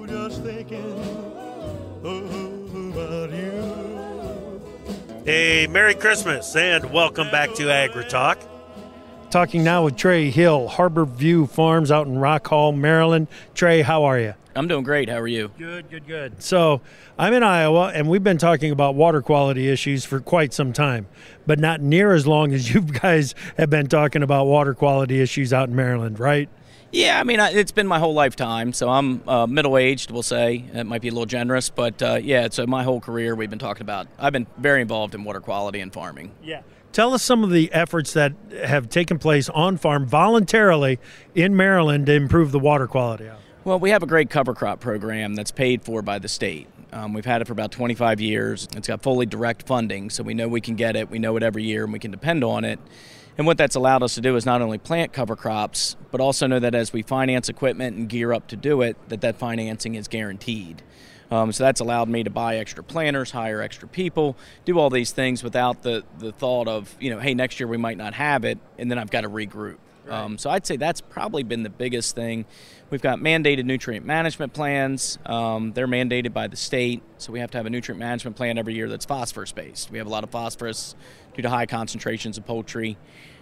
just 0.07 0.43
thinking 0.43 0.99
about 2.01 3.31
you. 3.33 4.63
Hey, 5.25 5.67
Merry 5.67 5.95
Christmas 5.95 6.55
and 6.57 6.93
welcome 6.93 7.31
back 7.31 7.55
to 7.55 7.65
AgriTalk. 7.65 8.39
Talking 9.31 9.65
now 9.65 9.85
with 9.85 9.97
Trey 9.97 10.31
Hill, 10.31 10.69
Harbor 10.69 11.05
View 11.05 11.47
Farms 11.47 11.91
out 11.91 12.07
in 12.07 12.19
Rock 12.19 12.47
Hall, 12.47 12.71
Maryland. 12.73 13.27
Trey, 13.55 13.83
how 13.83 14.05
are 14.05 14.19
you? 14.19 14.35
I'm 14.55 14.69
doing 14.69 14.85
great. 14.85 15.09
How 15.09 15.19
are 15.19 15.27
you? 15.27 15.51
Good, 15.57 15.91
good, 15.91 16.07
good. 16.07 16.43
So 16.43 16.83
I'm 17.19 17.33
in 17.33 17.43
Iowa, 17.43 17.91
and 17.95 18.09
we've 18.09 18.23
been 18.23 18.39
talking 18.39 18.71
about 18.71 18.95
water 18.95 19.23
quality 19.23 19.69
issues 19.69 20.05
for 20.05 20.21
quite 20.21 20.53
some 20.53 20.73
time, 20.73 21.07
but 21.47 21.59
not 21.59 21.81
near 21.81 22.13
as 22.13 22.27
long 22.27 22.53
as 22.53 22.73
you 22.75 22.83
guys 22.83 23.35
have 23.57 23.71
been 23.71 23.87
talking 23.87 24.23
about 24.23 24.47
water 24.47 24.75
quality 24.75 25.21
issues 25.21 25.53
out 25.53 25.69
in 25.69 25.77
Maryland, 25.77 26.19
right? 26.21 26.49
Yeah, 26.91 27.19
I 27.19 27.25
mean, 27.25 27.41
it's 27.41 27.73
been 27.73 27.87
my 27.87 27.99
whole 27.99 28.13
lifetime. 28.13 28.75
So 28.75 28.91
I'm 28.91 29.27
uh, 29.27 29.47
middle 29.47 29.79
aged, 29.79 30.11
we'll 30.11 30.23
say. 30.23 30.67
It 30.75 30.85
might 30.85 31.01
be 31.01 31.09
a 31.09 31.13
little 31.13 31.25
generous, 31.25 31.71
but 31.71 32.03
uh, 32.03 32.21
yeah, 32.23 32.49
so 32.51 32.67
my 32.67 32.83
whole 32.83 33.01
career 33.01 33.35
we've 33.35 33.49
been 33.49 33.59
talking 33.59 33.83
about. 33.83 34.09
I've 34.19 34.35
been 34.35 34.47
very 34.59 34.83
involved 34.83 35.15
in 35.15 35.25
water 35.25 35.41
quality 35.41 35.81
and 35.81 35.91
farming. 35.91 36.33
Yeah. 36.43 36.61
Tell 36.93 37.15
us 37.15 37.23
some 37.23 37.43
of 37.43 37.51
the 37.51 37.73
efforts 37.73 38.13
that 38.13 38.35
have 38.63 38.91
taken 38.91 39.19
place 39.19 39.49
on 39.49 39.79
farm 39.79 40.05
voluntarily 40.05 40.99
in 41.35 41.57
Maryland 41.57 42.05
to 42.05 42.13
improve 42.13 42.53
the 42.53 42.59
water 42.59 42.87
quality. 42.87 43.31
Well, 43.65 43.79
we 43.79 43.91
have 43.91 44.03
a 44.03 44.07
great 44.07 44.29
cover 44.29 44.55
crop 44.55 44.81
program 44.81 45.37
that's 45.37 45.53
paid 45.53 45.85
for 45.85 46.03
by 46.03 46.19
the 46.19 46.27
state. 46.27 46.67
Um, 46.93 47.13
we've 47.13 47.25
had 47.25 47.43
it 47.43 47.45
for 47.45 47.53
about 47.53 47.71
25 47.71 48.21
years. 48.21 48.67
It's 48.75 48.89
got 48.89 49.05
fully 49.05 49.25
direct 49.25 49.69
funding, 49.69 50.11
so 50.11 50.25
we 50.25 50.35
know 50.35 50.49
we 50.49 50.61
can 50.61 50.75
get 50.75 50.97
it. 50.97 51.09
We 51.11 51.21
know 51.21 51.37
it 51.37 51.45
every 51.45 51.63
year, 51.63 51.85
and 51.85 51.93
we 51.93 52.01
can 52.01 52.11
depend 52.11 52.43
on 52.43 52.65
it. 52.65 52.81
And 53.39 53.47
what 53.47 53.59
that's 53.59 53.77
allowed 53.77 54.03
us 54.03 54.17
to 54.17 54.21
do 54.21 54.35
is 54.35 54.45
not 54.45 54.63
only 54.63 54.79
plant 54.79 55.13
cover 55.13 55.37
crops, 55.37 55.95
but 56.11 56.21
also 56.21 56.49
know 56.49 56.59
that 56.59 56.75
as 56.75 56.93
we 56.93 57.03
finance 57.03 57.49
equipment 57.49 57.97
and 57.97 58.09
gear 58.09 58.33
up 58.33 58.49
to 58.49 58.57
do 58.57 58.83
it, 58.83 58.97
that 59.11 59.21
that 59.21 59.37
financing 59.37 59.95
is 59.95 60.09
guaranteed. 60.09 60.83
Um, 61.31 61.53
so 61.53 61.63
that's 61.63 61.81
allowed 61.81 62.09
me 62.09 62.25
to 62.25 62.31
buy 62.31 62.57
extra 62.57 62.83
planters, 62.83 63.31
hire 63.31 63.63
extra 63.63 63.87
people, 63.87 64.37
do 64.65 64.77
all 64.77 64.91
these 64.91 65.13
things 65.13 65.45
without 65.45 65.83
the, 65.83 66.03
the 66.19 66.33
thought 66.33 66.67
of, 66.67 66.97
you 66.99 67.11
know, 67.11 67.21
hey, 67.21 67.33
next 67.33 67.61
year 67.61 67.69
we 67.69 67.77
might 67.77 67.97
not 67.97 68.15
have 68.15 68.45
it, 68.45 68.59
and 68.77 68.91
then 68.91 68.99
I've 68.99 69.11
got 69.13 69.21
to 69.21 69.29
regroup. 69.29 69.77
Um, 70.09 70.37
so 70.37 70.51
I'd 70.51 70.67
say 70.67 70.77
that's 70.77 71.01
probably 71.01 71.43
been 71.43 71.63
the 71.63 71.71
biggest 71.71 72.15
thing. 72.15 72.45
We've 72.93 73.01
got 73.01 73.21
mandated 73.21 73.65
nutrient 73.65 74.05
management 74.05 74.53
plans. 74.53 75.19
Um, 75.25 75.73
they're 75.73 75.89
mandated 75.89 76.35
by 76.35 76.47
the 76.47 76.59
state, 76.59 77.03
so 77.17 77.33
we 77.33 77.41
have 77.41 77.51
to 77.53 77.57
have 77.57 77.65
a 77.65 77.71
nutrient 77.71 77.99
management 77.99 78.37
plan 78.37 78.59
every 78.59 78.75
year 78.75 78.87
that's 78.87 79.07
phosphorus 79.07 79.51
based. 79.51 79.91
We 79.91 79.97
have 79.97 80.07
a 80.07 80.11
lot 80.11 80.25
of 80.25 80.31
phosphorus 80.31 80.95
due 81.35 81.41
to 81.41 81.49
high 81.49 81.65
concentrations 81.65 82.37
of 82.37 82.45
poultry. 82.45 82.99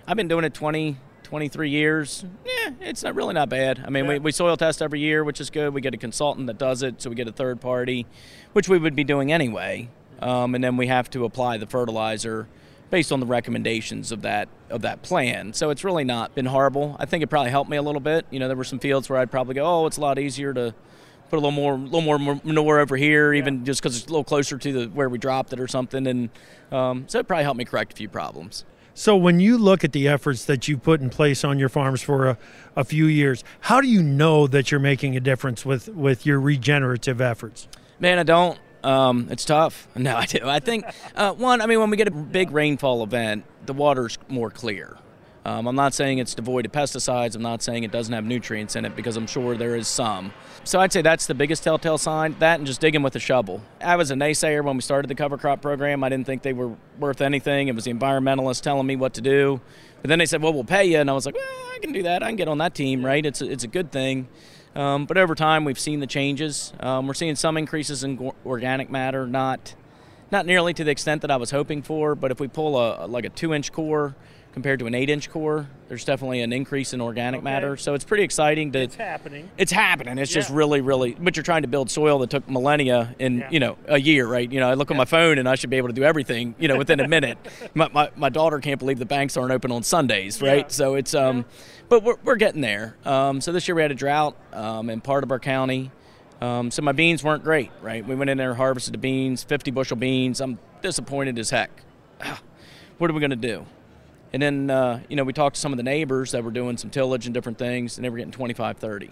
I've 0.06 0.16
been 0.16 0.28
doing 0.28 0.44
it 0.44 0.54
20, 0.54 0.98
23 1.24 1.68
years. 1.68 2.24
Yeah, 2.46 2.74
it's 2.80 3.02
not 3.02 3.16
really 3.16 3.34
not 3.34 3.48
bad. 3.48 3.82
I 3.84 3.90
mean, 3.90 4.06
we, 4.06 4.20
we 4.20 4.30
soil 4.30 4.56
test 4.56 4.80
every 4.82 5.00
year, 5.00 5.24
which 5.24 5.40
is 5.40 5.50
good. 5.50 5.74
We 5.74 5.80
get 5.80 5.94
a 5.94 5.98
consultant 5.98 6.46
that 6.46 6.58
does 6.58 6.84
it, 6.84 7.02
so 7.02 7.10
we 7.10 7.16
get 7.16 7.26
a 7.26 7.32
third 7.32 7.60
party, 7.60 8.06
which 8.52 8.68
we 8.68 8.78
would 8.78 8.94
be 8.94 9.02
doing 9.02 9.32
anyway. 9.32 9.88
Um, 10.20 10.54
and 10.54 10.62
then 10.62 10.76
we 10.76 10.86
have 10.86 11.10
to 11.10 11.24
apply 11.24 11.58
the 11.58 11.66
fertilizer 11.66 12.46
based 12.90 13.12
on 13.12 13.20
the 13.20 13.26
recommendations 13.26 14.12
of 14.12 14.22
that 14.22 14.48
of 14.68 14.82
that 14.82 15.02
plan. 15.02 15.52
So 15.52 15.70
it's 15.70 15.84
really 15.84 16.04
not 16.04 16.34
been 16.34 16.46
horrible. 16.46 16.96
I 16.98 17.06
think 17.06 17.22
it 17.22 17.28
probably 17.28 17.50
helped 17.50 17.70
me 17.70 17.76
a 17.76 17.82
little 17.82 18.00
bit. 18.00 18.26
You 18.30 18.38
know, 18.38 18.48
there 18.48 18.56
were 18.56 18.64
some 18.64 18.78
fields 18.78 19.08
where 19.08 19.18
I'd 19.18 19.30
probably 19.30 19.54
go, 19.54 19.64
oh, 19.64 19.86
it's 19.86 19.96
a 19.96 20.00
lot 20.00 20.18
easier 20.18 20.52
to 20.54 20.74
put 21.30 21.36
a 21.36 21.40
little 21.40 21.52
more, 21.52 21.74
little 21.76 22.00
more 22.00 22.18
manure 22.18 22.80
over 22.80 22.96
here, 22.96 23.32
even 23.32 23.64
just 23.64 23.80
because 23.80 23.96
it's 23.96 24.06
a 24.06 24.10
little 24.10 24.24
closer 24.24 24.58
to 24.58 24.72
the 24.72 24.86
where 24.86 25.08
we 25.08 25.18
dropped 25.18 25.52
it 25.52 25.60
or 25.60 25.68
something. 25.68 26.06
And 26.06 26.30
um, 26.72 27.04
so 27.06 27.20
it 27.20 27.28
probably 27.28 27.44
helped 27.44 27.58
me 27.58 27.64
correct 27.64 27.92
a 27.92 27.96
few 27.96 28.08
problems. 28.08 28.64
So 28.92 29.16
when 29.16 29.40
you 29.40 29.56
look 29.56 29.84
at 29.84 29.92
the 29.92 30.08
efforts 30.08 30.44
that 30.44 30.68
you 30.68 30.76
put 30.76 31.00
in 31.00 31.08
place 31.08 31.44
on 31.44 31.58
your 31.58 31.68
farms 31.68 32.02
for 32.02 32.28
a, 32.28 32.38
a 32.76 32.84
few 32.84 33.06
years, 33.06 33.44
how 33.60 33.80
do 33.80 33.88
you 33.88 34.02
know 34.02 34.46
that 34.48 34.70
you're 34.70 34.80
making 34.80 35.16
a 35.16 35.20
difference 35.20 35.64
with, 35.64 35.88
with 35.88 36.26
your 36.26 36.40
regenerative 36.40 37.20
efforts? 37.20 37.68
Man, 37.98 38.18
I 38.18 38.24
don't. 38.24 38.58
Um, 38.82 39.28
it's 39.30 39.44
tough. 39.44 39.88
No, 39.96 40.16
I 40.16 40.24
do. 40.24 40.38
I 40.44 40.60
think 40.60 40.84
uh, 41.14 41.34
one. 41.34 41.60
I 41.60 41.66
mean, 41.66 41.78
when 41.78 41.90
we 41.90 41.96
get 41.96 42.08
a 42.08 42.12
big 42.12 42.52
rainfall 42.52 43.02
event, 43.02 43.44
the 43.66 43.74
water's 43.74 44.18
more 44.28 44.50
clear. 44.50 44.96
Um, 45.44 45.66
I'm 45.66 45.76
not 45.76 45.94
saying 45.94 46.18
it's 46.18 46.34
devoid 46.34 46.66
of 46.66 46.72
pesticides. 46.72 47.34
I'm 47.34 47.42
not 47.42 47.62
saying 47.62 47.84
it 47.84 47.90
doesn't 47.90 48.12
have 48.12 48.24
nutrients 48.24 48.76
in 48.76 48.84
it 48.84 48.94
because 48.94 49.16
I'm 49.16 49.26
sure 49.26 49.56
there 49.56 49.74
is 49.74 49.88
some. 49.88 50.32
So 50.64 50.80
I'd 50.80 50.92
say 50.92 51.00
that's 51.00 51.26
the 51.26 51.34
biggest 51.34 51.64
telltale 51.64 51.98
sign. 51.98 52.36
That 52.38 52.60
and 52.60 52.66
just 52.66 52.80
digging 52.80 53.02
with 53.02 53.16
a 53.16 53.18
shovel. 53.18 53.62
I 53.82 53.96
was 53.96 54.10
a 54.10 54.14
naysayer 54.14 54.62
when 54.62 54.76
we 54.76 54.82
started 54.82 55.08
the 55.08 55.14
cover 55.14 55.38
crop 55.38 55.62
program. 55.62 56.04
I 56.04 56.08
didn't 56.08 56.26
think 56.26 56.42
they 56.42 56.52
were 56.52 56.74
worth 56.98 57.20
anything. 57.20 57.68
It 57.68 57.74
was 57.74 57.84
the 57.84 57.92
environmentalists 57.92 58.60
telling 58.60 58.86
me 58.86 58.96
what 58.96 59.14
to 59.14 59.22
do. 59.22 59.60
But 60.02 60.08
then 60.08 60.18
they 60.18 60.26
said, 60.26 60.42
"Well, 60.42 60.52
we'll 60.52 60.64
pay 60.64 60.84
you," 60.84 60.98
and 60.98 61.10
I 61.10 61.14
was 61.14 61.26
like, 61.26 61.34
"Well, 61.34 61.44
I 61.74 61.78
can 61.80 61.92
do 61.92 62.02
that. 62.02 62.22
I 62.22 62.28
can 62.28 62.36
get 62.36 62.48
on 62.48 62.58
that 62.58 62.74
team, 62.74 63.04
right? 63.04 63.24
It's 63.24 63.40
a, 63.40 63.50
it's 63.50 63.64
a 63.64 63.68
good 63.68 63.90
thing." 63.92 64.28
Um, 64.74 65.06
but 65.06 65.18
over 65.18 65.34
time, 65.34 65.64
we've 65.64 65.78
seen 65.78 66.00
the 66.00 66.06
changes. 66.06 66.72
Um, 66.80 67.06
we're 67.06 67.14
seeing 67.14 67.34
some 67.36 67.56
increases 67.56 68.04
in 68.04 68.32
organic 68.46 68.90
matter, 68.90 69.26
not 69.26 69.74
not 70.30 70.46
nearly 70.46 70.72
to 70.74 70.84
the 70.84 70.92
extent 70.92 71.22
that 71.22 71.30
I 71.30 71.36
was 71.36 71.50
hoping 71.50 71.82
for. 71.82 72.14
But 72.14 72.30
if 72.30 72.38
we 72.40 72.48
pull 72.48 72.78
a 72.78 73.06
like 73.06 73.24
a 73.24 73.30
two-inch 73.30 73.72
core 73.72 74.14
compared 74.52 74.80
to 74.80 74.86
an 74.86 74.94
eight 74.94 75.10
inch 75.10 75.30
core. 75.30 75.68
There's 75.88 76.04
definitely 76.04 76.40
an 76.40 76.52
increase 76.52 76.92
in 76.92 77.00
organic 77.00 77.42
matter. 77.42 77.76
So 77.76 77.94
it's 77.94 78.04
pretty 78.04 78.24
exciting 78.24 78.72
to 78.72 78.80
It's 78.80 78.94
happening. 78.94 79.50
it's 79.56 79.72
happening. 79.72 80.18
It's 80.18 80.32
just 80.32 80.50
really, 80.50 80.80
really. 80.80 81.14
But 81.18 81.36
you're 81.36 81.44
trying 81.44 81.62
to 81.62 81.68
build 81.68 81.90
soil 81.90 82.18
that 82.20 82.30
took 82.30 82.48
millennia 82.48 83.14
in 83.18 83.44
you 83.50 83.60
know 83.60 83.76
a 83.86 83.98
year, 83.98 84.26
right? 84.26 84.50
You 84.50 84.60
know, 84.60 84.68
I 84.68 84.74
look 84.74 84.90
on 84.90 84.96
my 84.96 85.04
phone 85.04 85.38
and 85.38 85.48
I 85.48 85.54
should 85.54 85.70
be 85.70 85.76
able 85.76 85.88
to 85.88 85.94
do 85.94 86.04
everything, 86.04 86.54
you 86.58 86.68
know, 86.68 86.76
within 86.76 87.00
a 87.00 87.08
minute. 87.08 87.38
my, 87.74 87.88
my, 87.92 88.10
my 88.16 88.28
daughter 88.28 88.58
can't 88.60 88.78
believe 88.78 88.98
the 88.98 89.06
banks 89.06 89.36
aren't 89.36 89.52
open 89.52 89.72
on 89.72 89.82
Sundays, 89.82 90.42
right? 90.42 90.66
Yeah. 90.66 90.68
So 90.68 90.94
it's 90.94 91.14
um, 91.14 91.44
but 91.90 92.04
we're, 92.04 92.16
we're 92.24 92.36
getting 92.36 92.62
there. 92.62 92.96
Um, 93.04 93.42
so 93.42 93.52
this 93.52 93.68
year 93.68 93.74
we 93.74 93.82
had 93.82 93.90
a 93.90 93.96
drought 93.96 94.36
um, 94.54 94.88
in 94.88 95.02
part 95.02 95.24
of 95.24 95.30
our 95.30 95.40
county. 95.40 95.90
Um, 96.40 96.70
so 96.70 96.80
my 96.80 96.92
beans 96.92 97.22
weren't 97.22 97.44
great, 97.44 97.70
right? 97.82 98.06
We 98.06 98.14
went 98.14 98.30
in 98.30 98.38
there 98.38 98.54
harvested 98.54 98.94
the 98.94 98.98
beans, 98.98 99.42
50 99.42 99.72
bushel 99.72 99.96
beans. 99.96 100.40
I'm 100.40 100.58
disappointed 100.80 101.38
as 101.38 101.50
heck. 101.50 101.70
what 102.98 103.10
are 103.10 103.12
we 103.12 103.20
going 103.20 103.30
to 103.30 103.36
do? 103.36 103.66
And 104.32 104.40
then, 104.40 104.70
uh, 104.70 105.00
you 105.08 105.16
know, 105.16 105.24
we 105.24 105.32
talked 105.32 105.56
to 105.56 105.60
some 105.60 105.72
of 105.72 105.76
the 105.76 105.82
neighbors 105.82 106.30
that 106.30 106.44
were 106.44 106.52
doing 106.52 106.76
some 106.76 106.88
tillage 106.88 107.26
and 107.26 107.34
different 107.34 107.58
things, 107.58 107.98
and 107.98 108.04
they 108.04 108.08
were 108.08 108.16
getting 108.16 108.32
25, 108.32 108.78
30. 108.78 109.10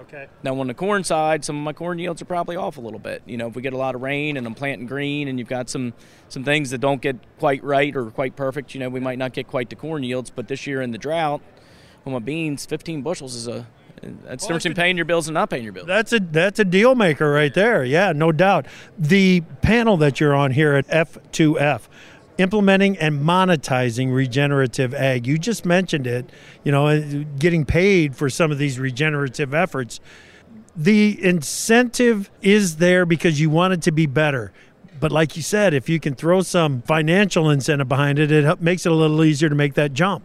Okay. 0.00 0.26
Now, 0.42 0.60
on 0.60 0.66
the 0.66 0.74
corn 0.74 1.02
side, 1.02 1.44
some 1.44 1.56
of 1.56 1.62
my 1.62 1.72
corn 1.72 1.98
yields 1.98 2.20
are 2.22 2.26
probably 2.26 2.56
off 2.56 2.76
a 2.76 2.80
little 2.80 3.00
bit. 3.00 3.22
You 3.26 3.38
know, 3.38 3.48
if 3.48 3.56
we 3.56 3.62
get 3.62 3.72
a 3.72 3.76
lot 3.76 3.94
of 3.94 4.02
rain 4.02 4.36
and 4.36 4.46
I'm 4.46 4.54
planting 4.54 4.86
green, 4.86 5.26
and 5.26 5.38
you've 5.38 5.48
got 5.48 5.68
some 5.68 5.92
some 6.28 6.44
things 6.44 6.70
that 6.70 6.78
don't 6.78 7.02
get 7.02 7.16
quite 7.38 7.64
right 7.64 7.94
or 7.96 8.10
quite 8.10 8.36
perfect, 8.36 8.74
you 8.74 8.80
know, 8.80 8.88
we 8.88 9.00
might 9.00 9.18
not 9.18 9.32
get 9.32 9.48
quite 9.48 9.70
the 9.70 9.76
corn 9.76 10.04
yields. 10.04 10.30
But 10.30 10.46
this 10.46 10.66
year 10.66 10.80
in 10.82 10.92
the 10.92 10.98
drought, 10.98 11.42
on 12.08 12.20
my 12.20 12.24
beans, 12.24 12.66
15 12.66 13.02
bushels 13.02 13.34
is 13.34 13.48
a 13.48 13.66
that's 14.02 14.46
the 14.46 14.54
difference 14.54 14.76
paying 14.76 14.96
your 14.96 15.04
bills 15.04 15.28
and 15.28 15.34
not 15.34 15.50
paying 15.50 15.64
your 15.64 15.72
bills. 15.72 15.86
That's 15.86 16.12
a 16.12 16.20
that's 16.20 16.58
a 16.58 16.64
deal 16.64 16.94
maker 16.94 17.30
right 17.30 17.52
there. 17.52 17.84
Yeah, 17.84 18.12
no 18.12 18.32
doubt. 18.32 18.66
The 18.98 19.42
panel 19.62 19.96
that 19.98 20.20
you're 20.20 20.34
on 20.34 20.52
here 20.52 20.74
at 20.74 20.86
F2F, 20.88 21.82
implementing 22.38 22.96
and 22.98 23.20
monetizing 23.20 24.12
regenerative 24.12 24.94
ag. 24.94 25.26
You 25.26 25.38
just 25.38 25.64
mentioned 25.64 26.06
it. 26.06 26.30
You 26.64 26.72
know, 26.72 27.24
getting 27.38 27.64
paid 27.64 28.16
for 28.16 28.30
some 28.30 28.50
of 28.50 28.58
these 28.58 28.78
regenerative 28.78 29.54
efforts. 29.54 30.00
The 30.76 31.22
incentive 31.24 32.30
is 32.40 32.76
there 32.76 33.04
because 33.04 33.40
you 33.40 33.50
want 33.50 33.74
it 33.74 33.82
to 33.82 33.92
be 33.92 34.06
better. 34.06 34.52
But 35.00 35.12
like 35.12 35.36
you 35.36 35.42
said, 35.42 35.74
if 35.74 35.88
you 35.88 36.00
can 36.00 36.14
throw 36.14 36.42
some 36.42 36.82
financial 36.82 37.50
incentive 37.50 37.88
behind 37.88 38.18
it, 38.18 38.30
it 38.30 38.60
makes 38.60 38.84
it 38.84 38.92
a 38.92 38.94
little 38.94 39.24
easier 39.24 39.48
to 39.48 39.54
make 39.54 39.74
that 39.74 39.92
jump. 39.92 40.24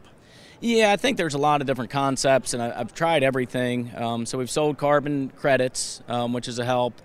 Yeah, 0.65 0.93
I 0.93 0.95
think 0.95 1.17
there's 1.17 1.33
a 1.33 1.39
lot 1.39 1.59
of 1.59 1.67
different 1.67 1.91
concepts, 1.91 2.53
and 2.53 2.63
I, 2.63 2.79
I've 2.79 2.93
tried 2.93 3.21
everything. 3.21 3.91
Um, 3.97 4.25
so 4.25 4.37
we've 4.37 4.49
sold 4.49 4.77
carbon 4.77 5.29
credits, 5.35 6.01
um, 6.07 6.31
which 6.31 6.47
is 6.47 6.57
a 6.57 6.63
help. 6.63 7.01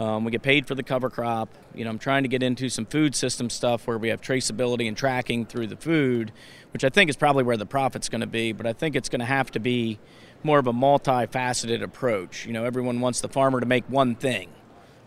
Um, 0.00 0.24
we 0.24 0.30
get 0.30 0.40
paid 0.40 0.66
for 0.66 0.74
the 0.74 0.82
cover 0.82 1.10
crop. 1.10 1.50
You 1.74 1.84
know, 1.84 1.90
I'm 1.90 1.98
trying 1.98 2.22
to 2.22 2.28
get 2.30 2.42
into 2.42 2.70
some 2.70 2.86
food 2.86 3.14
system 3.14 3.50
stuff 3.50 3.86
where 3.86 3.98
we 3.98 4.08
have 4.08 4.22
traceability 4.22 4.88
and 4.88 4.96
tracking 4.96 5.44
through 5.44 5.66
the 5.66 5.76
food, 5.76 6.32
which 6.72 6.84
I 6.84 6.88
think 6.88 7.10
is 7.10 7.16
probably 7.16 7.42
where 7.42 7.58
the 7.58 7.66
profit's 7.66 8.08
going 8.08 8.22
to 8.22 8.26
be. 8.26 8.52
But 8.52 8.64
I 8.66 8.72
think 8.72 8.96
it's 8.96 9.10
going 9.10 9.20
to 9.20 9.26
have 9.26 9.50
to 9.50 9.60
be 9.60 9.98
more 10.42 10.58
of 10.58 10.66
a 10.66 10.72
multifaceted 10.72 11.82
approach. 11.82 12.46
You 12.46 12.54
know, 12.54 12.64
everyone 12.64 13.02
wants 13.02 13.20
the 13.20 13.28
farmer 13.28 13.60
to 13.60 13.66
make 13.66 13.84
one 13.90 14.14
thing, 14.14 14.48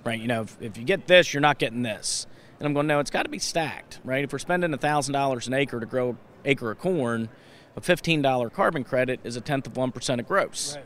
right? 0.03 0.19
You 0.19 0.27
know, 0.27 0.43
if, 0.43 0.61
if 0.61 0.77
you 0.77 0.83
get 0.83 1.07
this, 1.07 1.33
you're 1.33 1.41
not 1.41 1.57
getting 1.57 1.81
this. 1.81 2.27
And 2.59 2.67
I'm 2.67 2.75
going, 2.75 2.85
no, 2.85 2.99
it's 2.99 3.09
got 3.09 3.23
to 3.23 3.29
be 3.29 3.39
stacked, 3.39 3.99
right? 4.03 4.23
If 4.23 4.31
we're 4.31 4.37
spending 4.37 4.69
$1,000 4.69 5.47
an 5.47 5.53
acre 5.55 5.79
to 5.79 5.87
grow 5.87 6.17
acre 6.45 6.69
of 6.69 6.77
corn, 6.77 7.29
a 7.75 7.81
$15 7.81 8.53
carbon 8.53 8.83
credit 8.83 9.19
is 9.23 9.35
a 9.35 9.41
tenth 9.41 9.67
of 9.67 9.73
1% 9.73 10.19
of 10.19 10.27
gross. 10.27 10.77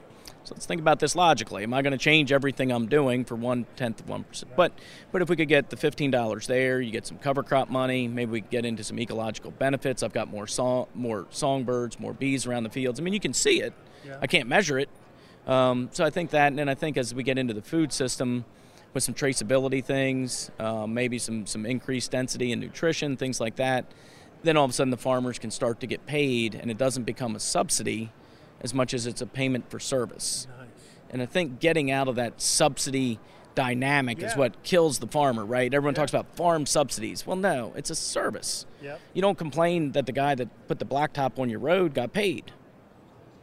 So 0.43 0.55
let's 0.55 0.65
think 0.65 0.81
about 0.81 0.99
this 0.99 1.15
logically. 1.15 1.63
Am 1.63 1.73
I 1.73 1.83
going 1.83 1.91
to 1.91 1.97
change 1.97 2.31
everything 2.31 2.71
I'm 2.71 2.87
doing 2.87 3.23
for 3.23 3.35
one 3.35 3.67
tenth 3.75 3.99
of 3.99 4.07
1%? 4.07 4.45
But, 4.55 4.71
but 5.11 5.21
if 5.21 5.29
we 5.29 5.35
could 5.35 5.47
get 5.47 5.69
the 5.69 5.75
$15 5.75 6.47
there, 6.47 6.81
you 6.81 6.91
get 6.91 7.05
some 7.05 7.19
cover 7.19 7.43
crop 7.43 7.69
money, 7.69 8.07
maybe 8.07 8.31
we 8.31 8.41
could 8.41 8.49
get 8.49 8.65
into 8.65 8.83
some 8.83 8.99
ecological 8.99 9.51
benefits. 9.51 10.01
I've 10.01 10.13
got 10.13 10.29
more, 10.29 10.47
song, 10.47 10.87
more 10.95 11.27
songbirds, 11.29 11.99
more 11.99 12.13
bees 12.13 12.47
around 12.47 12.63
the 12.63 12.69
fields. 12.69 12.99
I 12.99 13.03
mean, 13.03 13.13
you 13.13 13.19
can 13.19 13.33
see 13.33 13.61
it. 13.61 13.73
I 14.21 14.27
can't 14.27 14.49
measure 14.49 14.79
it. 14.79 14.89
Um, 15.45 15.89
so 15.91 16.03
I 16.03 16.09
think 16.09 16.31
that, 16.31 16.47
and 16.47 16.57
then 16.57 16.69
I 16.69 16.73
think 16.73 16.97
as 16.97 17.13
we 17.13 17.21
get 17.21 17.37
into 17.37 17.53
the 17.53 17.61
food 17.61 17.93
system, 17.93 18.45
with 18.93 19.03
some 19.03 19.13
traceability 19.13 19.83
things, 19.83 20.49
um, 20.59 20.93
maybe 20.93 21.19
some 21.19 21.45
some 21.45 21.65
increased 21.65 22.11
density 22.11 22.51
and 22.51 22.61
nutrition, 22.61 23.17
things 23.17 23.39
like 23.39 23.55
that, 23.57 23.85
then 24.43 24.57
all 24.57 24.65
of 24.65 24.71
a 24.71 24.73
sudden 24.73 24.91
the 24.91 24.97
farmers 24.97 25.39
can 25.39 25.51
start 25.51 25.79
to 25.81 25.87
get 25.87 26.05
paid, 26.05 26.55
and 26.55 26.69
it 26.71 26.77
doesn't 26.77 27.03
become 27.03 27.35
a 27.35 27.39
subsidy 27.39 28.11
as 28.61 28.73
much 28.73 28.93
as 28.93 29.05
it's 29.05 29.21
a 29.21 29.25
payment 29.25 29.69
for 29.69 29.79
service. 29.79 30.47
And 31.11 31.21
I 31.21 31.25
think 31.25 31.59
getting 31.59 31.89
out 31.89 32.07
of 32.07 32.15
that 32.15 32.39
subsidy 32.39 33.19
dynamic 33.55 34.21
is 34.21 34.35
what 34.35 34.61
kills 34.63 34.99
the 34.99 35.07
farmer, 35.07 35.43
right? 35.43 35.73
Everyone 35.73 35.95
talks 35.95 36.11
about 36.11 36.35
farm 36.35 36.65
subsidies. 36.65 37.25
Well, 37.25 37.35
no, 37.35 37.73
it's 37.75 37.89
a 37.89 37.95
service. 37.95 38.65
Yep. 38.81 39.01
You 39.13 39.21
don't 39.21 39.37
complain 39.37 39.93
that 39.93 40.05
the 40.05 40.11
guy 40.11 40.35
that 40.35 40.67
put 40.67 40.77
the 40.77 40.85
blacktop 40.85 41.39
on 41.39 41.49
your 41.49 41.59
road 41.59 41.93
got 41.93 42.13
paid 42.13 42.51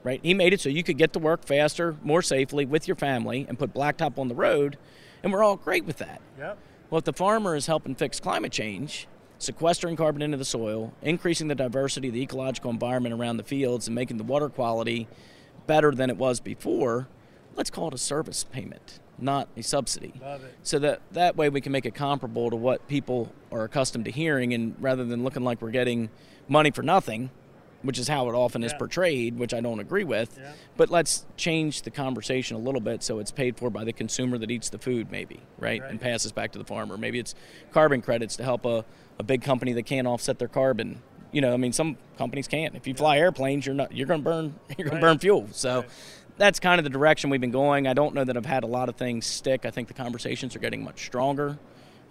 right? 0.07 0.21
He 0.23 0.35
made 0.35 0.53
it 0.53 0.61
so 0.61 0.69
you 0.69 0.85
could 0.85 0.99
get 0.99 1.13
to 1.15 1.19
work 1.19 1.45
faster, 1.45 1.97
more 2.01 2.23
safely 2.23 2.65
with 2.65 2.87
your 2.87 2.95
family 2.95 3.45
and 3.49 3.59
put 3.59 3.75
blacktop 3.75 4.19
on 4.19 4.29
the 4.29 4.37
road, 4.37 4.79
and 5.25 5.33
we're 5.33 5.43
all 5.43 5.57
great 5.57 5.85
with 5.85 5.97
that. 5.99 6.21
Yep. 6.39 6.59
Well, 6.89 6.99
if 7.01 7.05
the 7.05 7.13
farmer 7.13 7.57
is 7.57 7.67
helping 7.67 7.97
fix 7.97 8.21
climate 8.21 8.53
change, 8.53 9.09
sequestering 9.39 9.97
carbon 9.97 10.23
into 10.23 10.37
the 10.37 10.45
soil, 10.45 10.93
increasing 11.03 11.49
the 11.49 11.55
diversity 11.55 12.09
of 12.09 12.15
the 12.15 12.23
ecological 12.23 12.71
environment 12.71 13.15
around 13.15 13.37
the 13.37 13.43
fields, 13.43 13.87
and 13.87 13.95
making 13.95 14.17
the 14.17 14.25
water 14.25 14.49
quality 14.49 15.09
better 15.67 15.93
than 15.93 16.11
it 16.11 16.17
was 16.17 16.41
before, 16.41 17.09
let's 17.55 17.71
call 17.71 17.89
it 17.89 17.95
a 17.95 17.99
service 17.99 18.45
payment, 18.45 19.01
not 19.19 19.49
a 19.57 19.63
subsidy. 19.63 20.15
Love 20.23 20.45
it. 20.45 20.55
So 20.63 20.79
that 20.79 21.01
that 21.13 21.37
way 21.37 21.49
we 21.49 21.61
can 21.61 21.73
make 21.73 21.87
it 21.87 21.95
comparable 21.95 22.51
to 22.51 22.57
what 22.57 22.87
people 22.89 23.33
are 23.51 23.65
accustomed 23.65 24.05
to 24.07 24.11
hearing, 24.11 24.55
and 24.55 24.75
rather 24.81 25.05
than 25.05 25.25
looking 25.25 25.45
like 25.45 25.61
we're 25.61 25.71
getting 25.71 26.11
money 26.49 26.71
for 26.71 26.83
nothing, 26.83 27.31
which 27.83 27.99
is 27.99 28.09
how 28.09 28.29
it 28.29 28.35
often 28.35 28.65
is 28.65 28.73
portrayed, 28.73 29.39
which 29.39 29.55
I 29.55 29.61
don't 29.61 29.81
agree 29.81 30.03
with. 30.03 30.39
But 30.77 30.91
let's 30.91 31.25
change 31.37 31.83
the 31.83 31.91
conversation 31.91 32.57
a 32.57 32.59
little 32.59 32.81
bit 32.81 33.03
so 33.03 33.19
it's 33.19 33.31
paid 33.31 33.57
for 33.57 33.71
by 33.71 33.85
the 33.85 33.93
consumer 33.93 34.39
that 34.39 34.51
eats 34.51 34.71
the 34.71 34.79
food, 34.79 35.11
maybe, 35.13 35.41
right? 35.59 35.83
And 35.83 36.01
passes 36.01 36.33
back 36.33 36.53
to 36.53 36.59
the 36.59 36.65
farmer. 36.65 36.97
Maybe 36.97 37.19
it's 37.19 37.35
carbon 37.73 38.03
credits 38.03 38.35
to 38.37 38.45
help 38.45 38.65
a, 38.65 38.85
a 39.19 39.23
big 39.23 39.43
company 39.43 39.73
that 39.75 39.85
can't 39.85 40.07
offset 40.07 40.39
their 40.39 40.49
carbon. 40.49 41.01
You 41.33 41.41
know, 41.41 41.53
I 41.53 41.57
mean, 41.57 41.73
some 41.73 41.97
companies 42.19 42.49
can't. 42.49 42.75
If 42.75 42.87
you 42.87 42.95
fly 42.95 43.19
airplanes, 43.19 43.67
you're 43.67 43.75
not 43.75 43.93
you're 43.93 44.07
going 44.07 44.21
to 44.21 44.25
burn 44.25 44.55
you're 44.79 44.89
going 44.89 44.95
Right. 44.97 45.01
to 45.01 45.07
burn 45.07 45.19
fuel. 45.19 45.49
So 45.53 45.85
that's 46.39 46.61
kind 46.61 46.79
of 46.79 46.85
the 46.85 46.91
direction 46.91 47.31
we've 47.31 47.41
been 47.41 47.51
going. 47.51 47.87
I 47.87 47.95
don't 47.95 48.15
know 48.15 48.25
that 48.25 48.37
I've 48.37 48.47
had 48.47 48.63
a 48.65 48.67
lot 48.69 48.89
of 48.89 48.97
things 48.97 49.27
stick. 49.27 49.65
I 49.65 49.71
think 49.71 49.89
the 49.89 49.95
conversations 49.95 50.55
are 50.55 50.59
getting 50.59 50.85
much 50.85 51.05
stronger. 51.07 51.59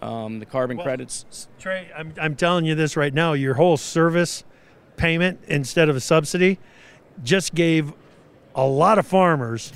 Um, 0.01 0.39
the 0.39 0.45
carbon 0.45 0.78
Well, 0.78 0.86
credits. 0.86 1.47
Trey, 1.58 1.89
I'm, 1.95 2.14
I'm 2.20 2.36
telling 2.36 2.66
you 2.66 2.76
this 2.76 2.97
right 2.97 3.14
now. 3.14 3.34
Your 3.34 3.53
whole 3.53 3.78
service 3.78 4.43
payment 4.97 5.39
instead 5.47 5.89
of 5.89 5.95
a 5.95 5.99
subsidy 6.01 6.60
just 7.24 7.56
gave 7.56 7.93
a 8.56 8.66
lot 8.66 8.97
of 8.99 9.08
farmers 9.08 9.72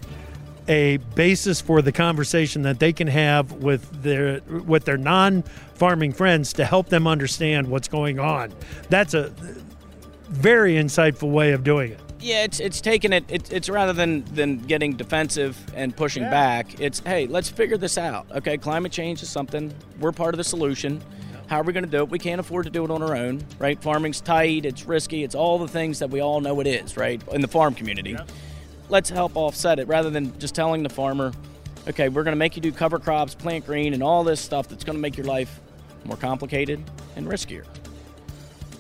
a 0.70 0.98
basis 1.16 1.60
for 1.60 1.82
the 1.82 1.92
conversation 1.92 2.62
that 2.62 2.80
they 2.80 2.94
can 2.94 3.08
have 3.08 3.52
with 3.54 4.04
their 4.04 4.40
with 4.66 4.86
their 4.86 4.98
non-farming 4.98 6.14
friends 6.14 6.54
to 6.54 6.64
help 6.66 6.90
them 6.90 7.08
understand 7.08 7.68
what's 7.68 7.88
going 7.88 8.20
on. 8.20 8.54
That's 8.90 9.14
a 9.14 9.34
very 10.30 10.76
insightful 10.76 11.32
way 11.32 11.52
of 11.52 11.64
doing 11.64 11.92
it. 11.92 12.00
Yeah, 12.22 12.44
it's 12.44 12.60
it's 12.60 12.82
taking 12.82 13.14
it. 13.14 13.24
It's, 13.30 13.50
it's 13.50 13.70
rather 13.70 13.94
than 13.94 14.24
than 14.36 14.60
getting 14.60 14.94
defensive 14.96 15.58
and 15.74 15.96
pushing 15.96 16.24
Yeah. 16.24 16.30
back. 16.30 16.80
It's 16.80 17.00
hey, 17.00 17.28
let's 17.28 17.50
figure 17.50 17.78
this 17.78 17.98
out. 17.98 18.28
Okay, 18.36 18.58
climate 18.58 18.92
change 18.92 19.24
is 19.24 19.30
something. 19.30 19.74
We're 20.00 20.12
part 20.12 20.34
of 20.34 20.38
the 20.38 20.44
solution. 20.44 21.02
How 21.48 21.62
are 21.62 21.64
we 21.64 21.74
going 21.74 21.86
to 21.86 21.90
do 21.90 21.98
it? 22.04 22.10
We 22.10 22.20
can't 22.20 22.40
afford 22.40 22.66
to 22.66 22.70
do 22.70 22.84
it 22.86 22.92
on 22.92 23.02
our 23.02 23.16
own, 23.16 23.44
right? 23.58 23.82
Farming's 23.82 24.22
tight. 24.22 24.66
It's 24.66 24.86
risky. 24.86 25.24
It's 25.24 25.34
all 25.34 25.58
the 25.58 25.68
things 25.68 25.98
that 25.98 26.12
we 26.12 26.20
all 26.20 26.42
know 26.42 26.60
it 26.60 26.68
is, 26.68 26.96
right? 26.96 27.20
In 27.30 27.42
the 27.42 27.48
farm 27.48 27.74
community, 27.74 28.16
let's 28.90 29.10
help 29.10 29.36
offset 29.36 29.80
it 29.80 29.88
rather 29.88 30.10
than 30.10 30.38
just 30.40 30.56
telling 30.56 30.84
the 30.84 30.90
farmer, 30.90 31.32
okay, 31.88 32.10
we're 32.10 32.24
going 32.24 32.34
to 32.34 32.40
make 32.40 32.56
you 32.56 32.62
do 32.62 32.72
cover 32.72 33.00
crops, 33.00 33.36
plant 33.36 33.66
green, 33.66 33.94
and 33.94 34.04
all 34.04 34.24
this 34.24 34.42
stuff 34.42 34.68
that's 34.68 34.84
going 34.84 34.98
to 34.98 35.02
make 35.02 35.16
your 35.16 35.26
life 35.26 35.60
more 36.06 36.18
complicated 36.18 36.84
and 37.16 37.28
riskier. 37.28 37.66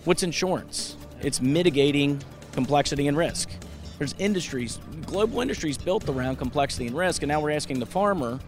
What's 0.05 0.23
insurance? 0.23 0.95
It's 1.21 1.41
mitigating 1.41 2.21
complexity 2.51 3.07
and 3.07 3.17
risk. 3.17 3.49
There's 3.97 4.15
industries, 4.17 4.79
global 5.05 5.41
industries 5.41 5.77
built 5.77 6.07
around 6.07 6.37
complexity 6.37 6.87
and 6.87 6.97
risk, 6.97 7.21
and 7.21 7.29
now 7.29 7.41
we're 7.41 7.51
asking 7.51 7.79
the 7.79 7.85
farmer 7.85 8.39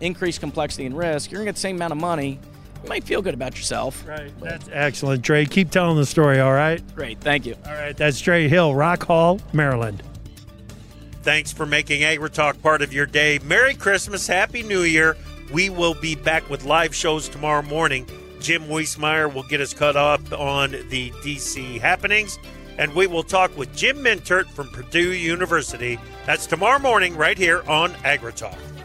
increase 0.00 0.38
complexity 0.38 0.84
and 0.84 0.96
risk. 0.96 1.30
You're 1.30 1.38
gonna 1.38 1.46
get 1.46 1.54
the 1.54 1.60
same 1.62 1.76
amount 1.76 1.92
of 1.92 1.98
money. 1.98 2.38
You 2.82 2.88
might 2.90 3.02
feel 3.02 3.22
good 3.22 3.32
about 3.32 3.56
yourself. 3.56 4.06
Right. 4.06 4.30
That's 4.40 4.68
excellent, 4.70 5.24
Trey. 5.24 5.46
Keep 5.46 5.70
telling 5.70 5.96
the 5.96 6.04
story, 6.04 6.40
all 6.40 6.52
right? 6.52 6.82
Great. 6.94 7.18
Thank 7.20 7.46
you. 7.46 7.56
All 7.64 7.72
right. 7.72 7.96
That's 7.96 8.20
Trey 8.20 8.48
Hill, 8.48 8.74
Rock 8.74 9.04
Hall, 9.04 9.40
Maryland. 9.54 10.02
Thanks 11.26 11.52
for 11.52 11.66
making 11.66 12.02
AgriTalk 12.02 12.62
part 12.62 12.82
of 12.82 12.92
your 12.92 13.04
day. 13.04 13.40
Merry 13.42 13.74
Christmas, 13.74 14.28
Happy 14.28 14.62
New 14.62 14.82
Year. 14.82 15.16
We 15.52 15.70
will 15.70 15.94
be 15.94 16.14
back 16.14 16.48
with 16.48 16.64
live 16.64 16.94
shows 16.94 17.28
tomorrow 17.28 17.62
morning. 17.62 18.06
Jim 18.38 18.62
Wiesemeyer 18.66 19.34
will 19.34 19.42
get 19.42 19.60
us 19.60 19.74
caught 19.74 19.96
up 19.96 20.20
on 20.32 20.70
the 20.88 21.10
DC 21.24 21.80
happenings, 21.80 22.38
and 22.78 22.94
we 22.94 23.08
will 23.08 23.24
talk 23.24 23.56
with 23.58 23.74
Jim 23.74 23.96
Mintert 23.96 24.46
from 24.46 24.68
Purdue 24.68 25.14
University. 25.14 25.98
That's 26.26 26.46
tomorrow 26.46 26.78
morning 26.78 27.16
right 27.16 27.36
here 27.36 27.64
on 27.68 27.90
AgriTalk. 28.04 28.75